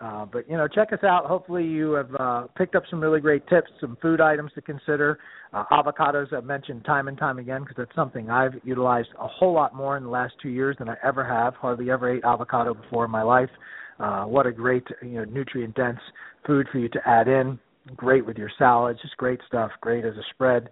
uh, 0.00 0.24
but 0.26 0.48
you 0.48 0.56
know 0.56 0.68
check 0.68 0.92
us 0.92 1.02
out 1.02 1.26
hopefully 1.26 1.64
you 1.64 1.92
have 1.92 2.14
uh, 2.18 2.46
picked 2.56 2.74
up 2.74 2.82
some 2.90 3.00
really 3.00 3.20
great 3.20 3.46
tips 3.48 3.70
some 3.80 3.96
food 4.00 4.20
items 4.20 4.50
to 4.54 4.60
consider 4.60 5.18
uh, 5.52 5.64
avocados 5.72 6.32
i've 6.32 6.44
mentioned 6.44 6.84
time 6.84 7.08
and 7.08 7.18
time 7.18 7.38
again 7.38 7.62
because 7.62 7.76
it's 7.82 7.94
something 7.94 8.30
i've 8.30 8.54
utilized 8.64 9.08
a 9.18 9.26
whole 9.26 9.52
lot 9.52 9.74
more 9.74 9.96
in 9.96 10.04
the 10.04 10.10
last 10.10 10.34
two 10.42 10.50
years 10.50 10.76
than 10.78 10.88
i 10.88 10.96
ever 11.04 11.24
have 11.24 11.54
hardly 11.54 11.90
ever 11.90 12.14
ate 12.14 12.24
avocado 12.24 12.74
before 12.74 13.04
in 13.04 13.10
my 13.10 13.22
life 13.22 13.50
uh, 13.98 14.24
what 14.24 14.46
a 14.46 14.52
great, 14.52 14.86
you 15.02 15.14
know, 15.14 15.24
nutrient 15.24 15.74
dense 15.74 15.98
food 16.46 16.66
for 16.70 16.78
you 16.78 16.88
to 16.90 17.00
add 17.06 17.28
in. 17.28 17.58
great 17.94 18.26
with 18.26 18.36
your 18.36 18.50
salads, 18.58 19.00
just 19.00 19.16
great 19.16 19.40
stuff, 19.46 19.70
great 19.80 20.04
as 20.04 20.14
a 20.14 20.22
spread. 20.34 20.68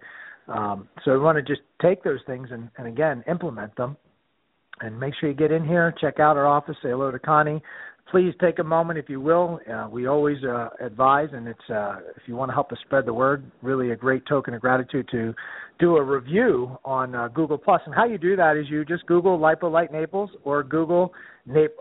Um, 0.47 0.89
so 1.03 1.11
we 1.11 1.19
want 1.19 1.37
to 1.37 1.41
just 1.41 1.61
take 1.81 2.03
those 2.03 2.19
things 2.27 2.49
and, 2.51 2.69
and 2.77 2.87
again 2.87 3.23
implement 3.27 3.75
them. 3.77 3.97
And 4.81 4.99
make 4.99 5.13
sure 5.19 5.29
you 5.29 5.35
get 5.35 5.53
in 5.53 5.65
here, 5.65 5.93
check 6.01 6.19
out 6.19 6.35
our 6.35 6.45
office, 6.45 6.75
say 6.83 6.89
hello 6.89 7.09
to 7.09 7.17
Connie. 7.17 7.61
Please 8.11 8.33
take 8.39 8.59
a 8.59 8.63
moment, 8.63 8.99
if 8.99 9.09
you 9.09 9.19
will. 9.19 9.59
Uh, 9.71 9.87
we 9.89 10.05
always 10.05 10.37
uh, 10.43 10.69
advise, 10.79 11.29
and 11.33 11.47
it's 11.47 11.69
uh, 11.69 11.97
if 12.15 12.23
you 12.27 12.35
want 12.35 12.49
to 12.49 12.53
help 12.53 12.71
us 12.71 12.77
spread 12.85 13.05
the 13.05 13.13
word, 13.13 13.49
really 13.63 13.91
a 13.91 13.95
great 13.95 14.23
token 14.27 14.53
of 14.53 14.61
gratitude 14.61 15.07
to 15.11 15.33
do 15.79 15.97
a 15.97 16.03
review 16.03 16.77
on 16.85 17.15
uh, 17.15 17.27
Google 17.29 17.57
Plus. 17.57 17.81
And 17.85 17.95
how 17.95 18.05
you 18.05 18.17
do 18.17 18.35
that 18.35 18.57
is 18.57 18.69
you 18.69 18.85
just 18.85 19.05
Google 19.07 19.39
Lipo 19.39 19.63
Lipolight 19.63 19.91
Naples 19.91 20.29
or 20.43 20.63
Google 20.63 21.13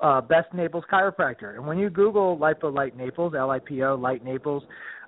uh, 0.02 0.20
Best 0.22 0.52
Naples 0.54 0.84
Chiropractor. 0.90 1.54
And 1.56 1.66
when 1.66 1.78
you 1.78 1.90
Google 1.90 2.38
Lipo 2.38 2.72
Lipolight 2.72 2.96
Naples, 2.96 3.34
L-I-P-O, 3.36 3.94
Light 3.94 4.24
Naples, 4.24 4.62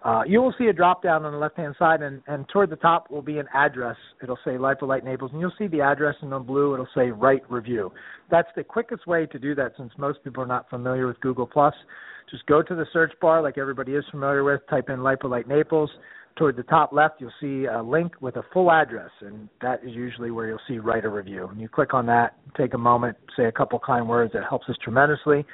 uh, 0.06 0.22
you 0.24 0.40
will 0.40 0.54
see 0.56 0.66
a 0.66 0.72
drop 0.72 1.02
down 1.02 1.24
on 1.24 1.32
the 1.32 1.38
left 1.38 1.56
hand 1.56 1.74
side, 1.80 2.00
and, 2.00 2.22
and 2.28 2.48
toward 2.50 2.70
the 2.70 2.76
top 2.76 3.10
will 3.10 3.22
be 3.22 3.38
an 3.38 3.46
address. 3.52 3.96
It'll 4.22 4.38
say 4.44 4.52
Lipolight 4.52 5.02
Naples, 5.02 5.32
and 5.32 5.40
you'll 5.40 5.52
see 5.58 5.66
the 5.66 5.80
address 5.80 6.14
in 6.22 6.30
the 6.30 6.38
blue. 6.38 6.74
It'll 6.74 6.86
say 6.94 7.10
Write 7.10 7.42
Review. 7.50 7.90
That's 8.30 8.46
the 8.54 8.62
quickest 8.62 9.08
way 9.08 9.26
to 9.26 9.36
do 9.36 9.56
that 9.56 9.72
since 9.76 9.90
most 9.98 10.22
people 10.22 10.44
are 10.44 10.46
not 10.46 10.70
familiar 10.70 11.08
with 11.08 11.20
Google 11.22 11.44
Plus. 11.44 11.74
Just 12.30 12.46
go 12.46 12.62
to 12.62 12.74
the 12.76 12.86
search 12.92 13.14
bar, 13.20 13.42
like 13.42 13.58
everybody 13.58 13.94
is 13.94 14.04
familiar 14.12 14.44
with, 14.44 14.60
type 14.70 14.90
in 14.90 15.00
Lipolight 15.00 15.48
Naples. 15.48 15.90
Toward 16.36 16.54
the 16.54 16.62
top 16.62 16.92
left, 16.92 17.20
you'll 17.20 17.32
see 17.40 17.64
a 17.64 17.82
link 17.82 18.12
with 18.20 18.36
a 18.36 18.44
full 18.52 18.70
address, 18.70 19.10
and 19.22 19.48
that 19.60 19.82
is 19.82 19.90
usually 19.90 20.30
where 20.30 20.46
you'll 20.46 20.60
see 20.68 20.78
Write 20.78 21.04
a 21.04 21.08
Review. 21.08 21.48
And 21.50 21.60
you 21.60 21.68
click 21.68 21.94
on 21.94 22.06
that, 22.06 22.36
take 22.56 22.74
a 22.74 22.78
moment, 22.78 23.16
say 23.36 23.46
a 23.46 23.52
couple 23.52 23.80
kind 23.80 24.08
words. 24.08 24.34
That 24.34 24.44
helps 24.48 24.68
us 24.68 24.76
tremendously. 24.80 25.44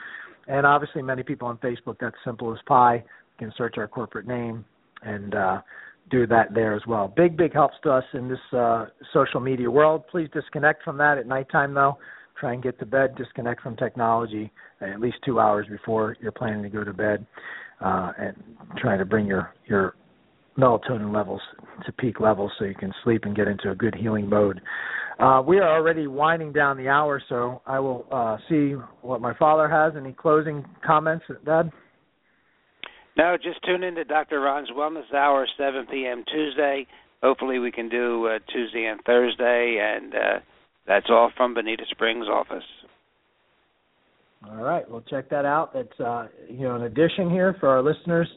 And 0.47 0.67
obviously, 0.67 1.01
many 1.01 1.23
people 1.23 1.49
on 1.49 1.57
Facebook, 1.57 1.97
that's 2.01 2.17
simple 2.23 2.53
as 2.53 2.59
pie 2.67 3.03
can 3.43 3.53
search 3.57 3.75
our 3.79 3.89
corporate 3.89 4.27
name 4.27 4.65
and 5.03 5.35
uh, 5.35 5.61
do 6.11 6.27
that 6.27 6.55
there 6.55 6.75
as 6.75 6.83
well. 6.87 7.13
Big, 7.17 7.37
big 7.37 7.53
helps 7.53 7.75
to 7.83 7.91
us 7.91 8.05
in 8.15 8.29
this 8.29 8.39
uh, 8.53 8.87
social 9.13 9.41
media 9.41 9.71
world. 9.71 10.05
Please 10.11 10.29
disconnect 10.33 10.83
from 10.83 10.97
that 10.99 11.19
at 11.19 11.27
nighttime, 11.27 11.75
though. 11.75 11.99
Try 12.39 12.55
and 12.55 12.63
get 12.63 12.79
to 12.81 12.87
bed. 12.87 13.15
Disconnect 13.17 13.63
from 13.63 13.77
technology 13.77 14.53
at 14.81 15.01
least 15.01 15.17
two 15.25 15.39
hours 15.39 15.67
before 15.71 16.17
you're 16.21 16.33
planning 16.33 16.63
to 16.63 16.69
go 16.69 16.83
to 16.83 16.93
bed, 16.93 17.25
uh, 17.81 18.13
and 18.19 18.37
try 18.79 18.97
to 18.97 19.05
bring 19.05 19.27
your 19.27 19.53
your 19.67 19.95
melatonin 20.59 21.15
levels 21.15 21.41
to 21.87 21.93
peak 21.93 22.21
levels 22.21 22.51
so 22.59 22.65
you 22.65 22.75
can 22.75 22.93
sleep 23.05 23.25
and 23.25 23.35
get 23.37 23.49
into 23.49 23.71
a 23.71 23.75
good 23.75 23.95
healing 23.95 24.29
mode. 24.29 24.61
Uh, 25.19 25.41
we 25.47 25.59
are 25.59 25.77
already 25.77 26.07
winding 26.07 26.53
down 26.53 26.77
the 26.77 26.89
hour, 26.89 27.23
so 27.29 27.63
I 27.67 27.79
will 27.79 28.07
uh, 28.11 28.37
see 28.49 28.75
what 29.03 29.21
my 29.21 29.35
father 29.35 29.69
has. 29.69 29.93
Any 29.97 30.13
closing 30.13 30.65
comments, 30.85 31.25
Dad? 31.45 31.71
No, 33.17 33.37
just 33.37 33.63
tune 33.65 33.83
in 33.83 33.95
to 33.97 34.05
Dr. 34.05 34.41
Ron's 34.41 34.71
Wellness 34.71 35.13
Hour, 35.15 35.47
7 35.59 35.87
p.m. 35.91 36.25
Tuesday. 36.33 36.87
Hopefully, 37.23 37.59
we 37.59 37.71
can 37.71 37.89
do 37.89 38.27
uh, 38.27 38.39
Tuesday 38.53 38.87
and 38.87 39.01
Thursday, 39.05 39.79
and 39.81 40.15
uh, 40.15 40.39
that's 40.87 41.07
all 41.11 41.31
from 41.37 41.55
Bonita 41.55 41.85
Springs 41.91 42.27
office. 42.27 42.65
All 44.49 44.57
right, 44.57 44.89
we'll 44.91 45.03
check 45.03 45.29
that 45.31 45.45
out. 45.45 45.73
That's 45.73 46.01
uh, 46.01 46.27
you 46.51 46.63
know 46.63 46.75
an 46.75 46.83
addition 46.83 47.31
here 47.31 47.55
for 47.61 47.69
our 47.69 47.83
listeners. 47.83 48.29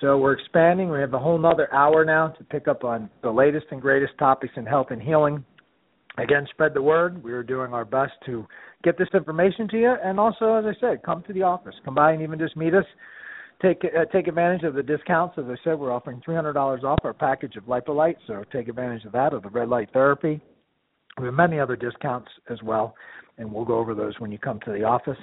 So 0.00 0.18
we're 0.18 0.32
expanding. 0.32 0.90
We 0.90 0.98
have 1.00 1.12
a 1.12 1.18
whole 1.18 1.38
nother 1.38 1.72
hour 1.74 2.04
now 2.04 2.28
to 2.28 2.44
pick 2.44 2.68
up 2.68 2.84
on 2.84 3.10
the 3.22 3.30
latest 3.30 3.66
and 3.70 3.80
greatest 3.80 4.14
topics 4.18 4.54
in 4.56 4.64
health 4.64 4.88
and 4.90 5.02
healing. 5.02 5.44
Again, 6.18 6.46
spread 6.50 6.72
the 6.74 6.82
word. 6.82 7.22
We 7.22 7.32
are 7.32 7.42
doing 7.42 7.74
our 7.74 7.84
best 7.84 8.12
to 8.24 8.46
get 8.82 8.96
this 8.96 9.08
information 9.12 9.68
to 9.68 9.76
you, 9.76 9.94
and 10.02 10.18
also, 10.18 10.54
as 10.54 10.64
I 10.64 10.72
said, 10.80 11.02
come 11.02 11.22
to 11.26 11.32
the 11.32 11.42
office. 11.42 11.74
Come 11.84 11.96
by 11.96 12.12
and 12.12 12.22
even 12.22 12.38
just 12.38 12.56
meet 12.56 12.72
us 12.72 12.86
take 13.62 13.82
uh, 13.84 14.04
take 14.06 14.28
advantage 14.28 14.62
of 14.62 14.74
the 14.74 14.82
discounts. 14.82 15.36
As 15.38 15.44
I 15.46 15.56
said, 15.64 15.78
we're 15.78 15.92
offering 15.92 16.20
three 16.24 16.34
hundred 16.34 16.54
dollars 16.54 16.84
off 16.84 16.98
our 17.04 17.14
package 17.14 17.56
of 17.56 17.64
Lipolight, 17.64 18.16
so 18.26 18.44
take 18.52 18.68
advantage 18.68 19.04
of 19.04 19.12
that 19.12 19.32
of 19.32 19.42
the 19.42 19.50
red 19.50 19.68
light 19.68 19.90
therapy. 19.92 20.40
We 21.18 21.26
have 21.26 21.34
many 21.34 21.58
other 21.58 21.76
discounts 21.76 22.28
as 22.50 22.62
well, 22.62 22.94
and 23.38 23.50
we'll 23.50 23.64
go 23.64 23.78
over 23.78 23.94
those 23.94 24.14
when 24.18 24.30
you 24.30 24.38
come 24.38 24.60
to 24.66 24.72
the 24.72 24.84
office. 24.84 25.18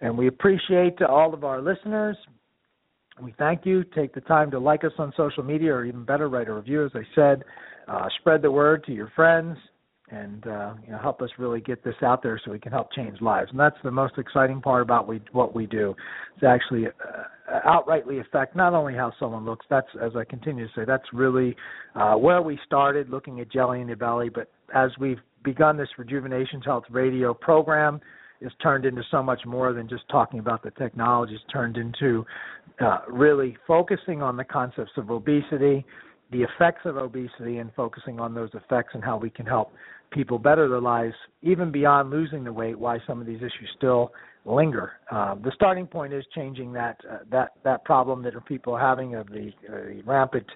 And 0.00 0.18
we 0.18 0.26
appreciate 0.26 1.00
all 1.00 1.32
of 1.32 1.44
our 1.44 1.62
listeners. 1.62 2.16
We 3.20 3.34
thank 3.38 3.64
you. 3.64 3.84
Take 3.84 4.14
the 4.14 4.20
time 4.22 4.50
to 4.50 4.58
like 4.58 4.84
us 4.84 4.92
on 4.98 5.12
social 5.16 5.42
media, 5.42 5.72
or 5.72 5.84
even 5.84 6.04
better, 6.04 6.28
write 6.28 6.48
a 6.48 6.52
review. 6.52 6.84
As 6.84 6.92
I 6.94 7.02
said, 7.14 7.44
uh, 7.88 8.08
spread 8.20 8.42
the 8.42 8.50
word 8.50 8.84
to 8.84 8.92
your 8.92 9.10
friends 9.14 9.56
and 10.12 10.46
uh, 10.46 10.74
you 10.84 10.92
know, 10.92 10.98
help 10.98 11.22
us 11.22 11.30
really 11.38 11.60
get 11.60 11.82
this 11.82 11.94
out 12.02 12.22
there 12.22 12.40
so 12.44 12.52
we 12.52 12.58
can 12.58 12.70
help 12.70 12.92
change 12.92 13.20
lives. 13.20 13.50
And 13.50 13.58
that's 13.58 13.76
the 13.82 13.90
most 13.90 14.18
exciting 14.18 14.60
part 14.60 14.82
about 14.82 15.08
we, 15.08 15.22
what 15.32 15.54
we 15.54 15.66
do. 15.66 15.94
To 16.40 16.46
actually 16.46 16.86
uh, 16.86 16.90
outrightly 17.66 18.20
affect 18.20 18.56
not 18.56 18.74
only 18.74 18.94
how 18.94 19.12
someone 19.18 19.44
looks. 19.44 19.66
That's 19.68 19.86
as 20.00 20.12
I 20.16 20.24
continue 20.24 20.66
to 20.66 20.72
say. 20.74 20.84
That's 20.86 21.04
really 21.12 21.56
uh, 21.94 22.14
where 22.14 22.42
we 22.42 22.58
started, 22.66 23.10
looking 23.10 23.40
at 23.40 23.50
jelly 23.50 23.80
in 23.80 23.88
the 23.88 23.96
belly. 23.96 24.28
But 24.28 24.50
as 24.74 24.90
we've 24.98 25.20
begun 25.44 25.76
this 25.76 25.88
Rejuvenations 25.98 26.64
Health 26.64 26.84
Radio 26.90 27.34
program, 27.34 28.00
is 28.42 28.52
turned 28.62 28.84
into 28.84 29.02
so 29.10 29.22
much 29.22 29.40
more 29.46 29.72
than 29.72 29.88
just 29.88 30.02
talking 30.10 30.40
about 30.40 30.62
the 30.62 30.70
technology. 30.72 31.34
It's 31.34 31.44
turned 31.52 31.76
into 31.76 32.26
uh, 32.80 32.98
really 33.08 33.56
focusing 33.66 34.22
on 34.22 34.36
the 34.36 34.44
concepts 34.44 34.92
of 34.96 35.10
obesity, 35.10 35.84
the 36.30 36.42
effects 36.42 36.80
of 36.84 36.96
obesity, 36.96 37.58
and 37.58 37.70
focusing 37.74 38.18
on 38.18 38.34
those 38.34 38.50
effects 38.54 38.90
and 38.94 39.04
how 39.04 39.16
we 39.16 39.30
can 39.30 39.46
help 39.46 39.72
people 40.12 40.38
better 40.38 40.68
their 40.68 40.80
lives, 40.80 41.14
even 41.42 41.72
beyond 41.72 42.10
losing 42.10 42.44
the 42.44 42.52
weight, 42.52 42.78
why 42.78 42.98
some 43.06 43.20
of 43.20 43.26
these 43.26 43.38
issues 43.38 43.68
still 43.76 44.12
linger. 44.44 44.92
Uh, 45.10 45.34
the 45.36 45.52
starting 45.54 45.86
point 45.86 46.12
is 46.12 46.24
changing 46.34 46.72
that 46.72 46.96
uh, 47.10 47.18
that 47.30 47.52
that 47.64 47.84
problem 47.84 48.22
that 48.22 48.34
people 48.46 48.74
are 48.74 48.80
having 48.80 49.14
of 49.14 49.26
the, 49.28 49.50
uh, 49.68 49.72
the 49.72 50.02
rampant 50.04 50.46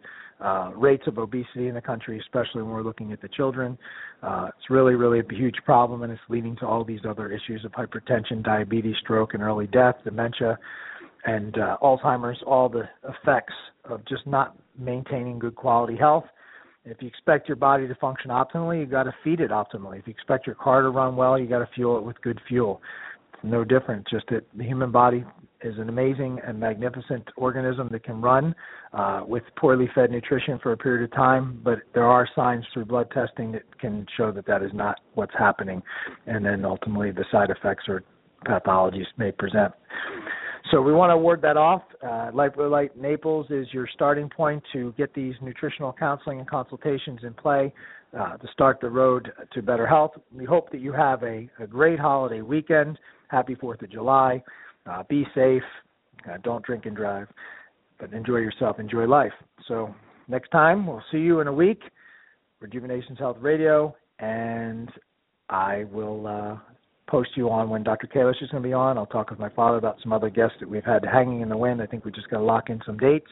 uh, 0.40 0.70
rates 0.74 1.04
of 1.07 1.18
obesity 1.18 1.68
in 1.68 1.74
the 1.74 1.80
country, 1.80 2.18
especially 2.18 2.62
when 2.62 2.72
we're 2.72 2.82
looking 2.82 3.12
at 3.12 3.22
the 3.22 3.28
children. 3.28 3.78
Uh, 4.22 4.48
it's 4.48 4.70
really, 4.70 4.94
really 4.94 5.20
a 5.20 5.34
huge 5.34 5.57
problem, 5.64 6.02
and 6.02 6.12
it's 6.12 6.20
leading 6.28 6.57
to 6.57 6.66
all 6.66 6.84
these 6.84 7.00
other 7.09 7.30
issues 7.30 7.64
of 7.64 7.72
hypertension, 7.72 8.42
diabetes, 8.42 8.96
stroke, 9.00 9.34
and 9.34 9.42
early 9.42 9.66
death, 9.68 9.94
dementia, 10.04 10.59
and 11.24 11.57
uh, 11.59 11.76
Alzheimer's. 11.82 12.38
All 12.46 12.68
the 12.68 12.88
effects 13.09 13.54
of 13.84 14.04
just 14.07 14.26
not 14.26 14.57
maintaining 14.78 15.38
good 15.38 15.54
quality 15.54 15.96
health 15.96 16.24
if 16.87 17.03
you 17.03 17.09
expect 17.09 17.49
your 17.49 17.57
body 17.57 17.89
to 17.89 17.95
function 17.97 18.30
optimally, 18.30 18.80
you 18.80 18.87
got 18.87 19.05
to 19.05 19.14
feed 19.24 19.41
it 19.41 19.51
optimally. 19.51 19.99
If 19.99 20.07
you 20.07 20.12
expect 20.12 20.47
your 20.47 20.57
car 20.57 20.82
to 20.82 20.91
run 20.91 21.16
well, 21.16 21.39
you 21.39 21.47
got 21.47 21.59
to 21.59 21.68
fuel 21.74 21.99
it 21.99 22.05
with 22.05 22.20
good 22.22 22.41
fuel. 22.49 22.80
It's 23.34 23.43
no 23.45 23.64
different. 23.64 24.07
Just 24.09 24.26
that 24.30 24.45
the 24.57 24.64
human 24.64 24.93
body 24.93 25.24
is 25.62 25.78
an 25.78 25.89
amazing 25.89 26.39
and 26.47 26.59
magnificent 26.61 27.28
organism 27.37 27.89
that 27.91 28.05
can 28.05 28.20
run 28.20 28.55
uh, 28.93 29.22
with 29.26 29.43
poorly 29.57 29.89
fed 29.95 30.11
nutrition 30.11 30.59
for 30.62 30.72
a 30.72 30.76
period 30.76 31.05
of 31.05 31.16
time, 31.16 31.61
but 31.64 31.78
there 31.93 32.07
are 32.07 32.28
signs 32.37 32.64
through 32.72 32.84
blood 32.84 33.11
testing 33.11 33.53
that 33.53 33.62
can 33.80 34.07
show 34.16 34.30
that 34.30 34.47
that 34.47 34.62
is 34.62 34.70
not 34.72 35.01
what's 35.14 35.34
happening, 35.37 35.82
and 36.26 36.45
then 36.45 36.64
ultimately 36.64 37.11
the 37.11 37.24
side 37.32 37.51
effects 37.51 37.84
or 37.89 38.05
pathologies 38.47 39.07
may 39.16 39.32
present. 39.32 39.72
So 40.70 40.82
we 40.82 40.92
want 40.92 41.10
to 41.10 41.16
ward 41.16 41.42
that 41.42 41.56
off. 41.56 41.82
Uh, 42.02 42.30
Light 42.34 42.96
Naples 42.96 43.46
is 43.50 43.68
your 43.72 43.88
starting 43.94 44.28
point 44.28 44.62
to 44.72 44.92
get 44.98 45.14
these 45.14 45.34
nutritional 45.40 45.92
counseling 45.92 46.40
and 46.40 46.48
consultations 46.48 47.20
in 47.22 47.34
play 47.34 47.72
uh, 48.18 48.36
to 48.36 48.48
start 48.52 48.80
the 48.80 48.88
road 48.88 49.30
to 49.52 49.62
better 49.62 49.86
health. 49.86 50.12
We 50.34 50.44
hope 50.44 50.70
that 50.72 50.80
you 50.80 50.92
have 50.92 51.22
a, 51.22 51.48
a 51.60 51.66
great 51.68 52.00
holiday 52.00 52.40
weekend. 52.40 52.98
Happy 53.28 53.54
4th 53.54 53.82
of 53.82 53.90
July. 53.90 54.42
Uh, 54.86 55.04
be 55.08 55.24
safe. 55.34 55.62
Uh, 56.28 56.38
don't 56.42 56.64
drink 56.64 56.86
and 56.86 56.96
drive, 56.96 57.28
but 58.00 58.12
enjoy 58.12 58.38
yourself. 58.38 58.80
Enjoy 58.80 59.06
life. 59.06 59.32
So 59.68 59.94
next 60.26 60.48
time, 60.50 60.86
we'll 60.86 61.02
see 61.12 61.18
you 61.18 61.40
in 61.40 61.46
a 61.46 61.52
week. 61.52 61.82
Rejuvenations 62.60 63.18
Health 63.18 63.36
Radio, 63.40 63.94
and 64.18 64.90
I 65.48 65.84
will 65.92 66.26
uh, 66.26 66.56
post 67.07 67.30
you 67.36 67.50
on 67.50 67.70
when 67.70 67.82
Dr. 67.82 68.07
Kalish 68.07 68.42
is 68.42 68.50
going 68.50 68.62
to 68.62 68.68
be 68.68 68.72
on. 68.72 68.98
I'll 68.98 69.07
talk 69.07 69.30
with 69.30 69.38
my 69.38 69.50
father 69.50 69.78
about 69.78 69.96
some 70.02 70.12
other 70.12 70.30
guests 70.30 70.57
that 70.61 70.68
we've 70.68 70.84
had 70.84 71.04
hanging 71.04 71.40
in 71.40 71.48
the 71.48 71.57
wind. 71.57 71.80
I 71.80 71.86
think 71.86 72.04
we 72.04 72.11
just 72.11 72.28
got 72.30 72.38
to 72.38 72.44
lock 72.44 72.70
in 72.70 72.80
some 72.84 72.98
dates. 72.98 73.28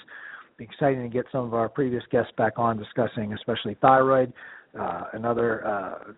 Be 0.56 0.64
exciting 0.64 1.02
to 1.02 1.08
get 1.08 1.26
some 1.32 1.44
of 1.44 1.54
our 1.54 1.68
previous 1.68 2.04
guests 2.10 2.32
back 2.36 2.54
on 2.58 2.78
discussing, 2.78 3.32
especially 3.32 3.76
thyroid. 3.80 4.32
Uh, 4.78 5.04
another 5.12 5.66
uh, 5.66 6.12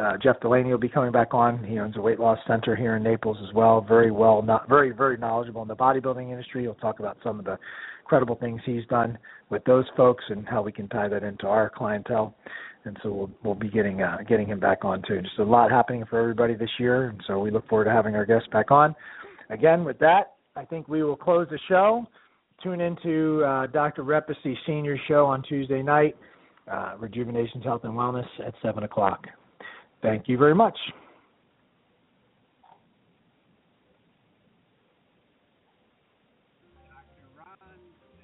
uh, 0.00 0.16
Jeff 0.22 0.40
Delaney 0.40 0.70
will 0.70 0.78
be 0.78 0.88
coming 0.88 1.12
back 1.12 1.34
on. 1.34 1.62
He 1.64 1.78
owns 1.78 1.96
a 1.96 2.00
weight 2.00 2.20
loss 2.20 2.38
center 2.46 2.76
here 2.76 2.96
in 2.96 3.02
Naples 3.02 3.38
as 3.46 3.54
well. 3.54 3.80
Very 3.80 4.10
well, 4.10 4.42
not 4.42 4.68
very 4.68 4.92
very 4.92 5.16
knowledgeable 5.16 5.62
in 5.62 5.68
the 5.68 5.76
bodybuilding 5.76 6.30
industry. 6.30 6.62
He'll 6.62 6.74
talk 6.74 7.00
about 7.00 7.18
some 7.22 7.38
of 7.38 7.44
the 7.44 7.58
incredible 8.02 8.36
things 8.36 8.60
he's 8.64 8.86
done 8.86 9.18
with 9.50 9.64
those 9.64 9.84
folks 9.96 10.24
and 10.28 10.46
how 10.48 10.62
we 10.62 10.72
can 10.72 10.88
tie 10.88 11.08
that 11.08 11.22
into 11.22 11.46
our 11.46 11.70
clientele 11.70 12.34
and 12.84 12.96
so 13.02 13.12
we'll 13.12 13.30
we'll 13.44 13.54
be 13.54 13.68
getting 13.68 14.02
uh, 14.02 14.18
getting 14.28 14.48
him 14.48 14.58
back 14.58 14.84
on 14.84 15.02
too. 15.06 15.20
Just 15.20 15.38
a 15.38 15.44
lot 15.44 15.70
happening 15.70 16.04
for 16.08 16.18
everybody 16.18 16.54
this 16.54 16.70
year, 16.78 17.08
and 17.08 17.22
so 17.26 17.38
we 17.38 17.50
look 17.50 17.68
forward 17.68 17.84
to 17.84 17.90
having 17.90 18.14
our 18.14 18.26
guests 18.26 18.48
back 18.50 18.70
on. 18.70 18.94
Again, 19.50 19.84
with 19.84 19.98
that, 20.00 20.34
I 20.56 20.64
think 20.64 20.88
we 20.88 21.02
will 21.02 21.16
close 21.16 21.46
the 21.50 21.58
show. 21.68 22.06
Tune 22.62 22.80
into 22.80 23.44
uh, 23.44 23.66
Dr. 23.68 24.02
Repacy 24.02 24.56
Senior 24.66 24.98
Show 25.06 25.26
on 25.26 25.42
Tuesday 25.48 25.80
night, 25.80 26.16
uh, 26.70 26.94
Rejuvenations 26.98 27.62
Health 27.62 27.82
and 27.84 27.92
Wellness 27.92 28.26
at 28.44 28.54
seven 28.62 28.82
o'clock. 28.82 29.26
Thank 30.02 30.28
you 30.28 30.38
very 30.38 30.54
much. 30.54 30.78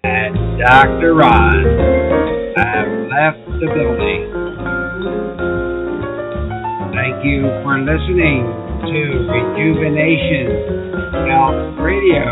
And 0.05 0.61
Dr. 0.61 1.15
Ron 1.15 1.67
I've 2.57 3.09
left 3.11 3.45
the 3.59 3.67
building. 3.67 4.31
Thank 6.95 7.25
you 7.25 7.43
for 7.65 7.79
listening 7.81 8.45
to 8.85 9.01
Rejuvenation 9.33 10.47
Health 11.29 11.79
Radio 11.81 12.25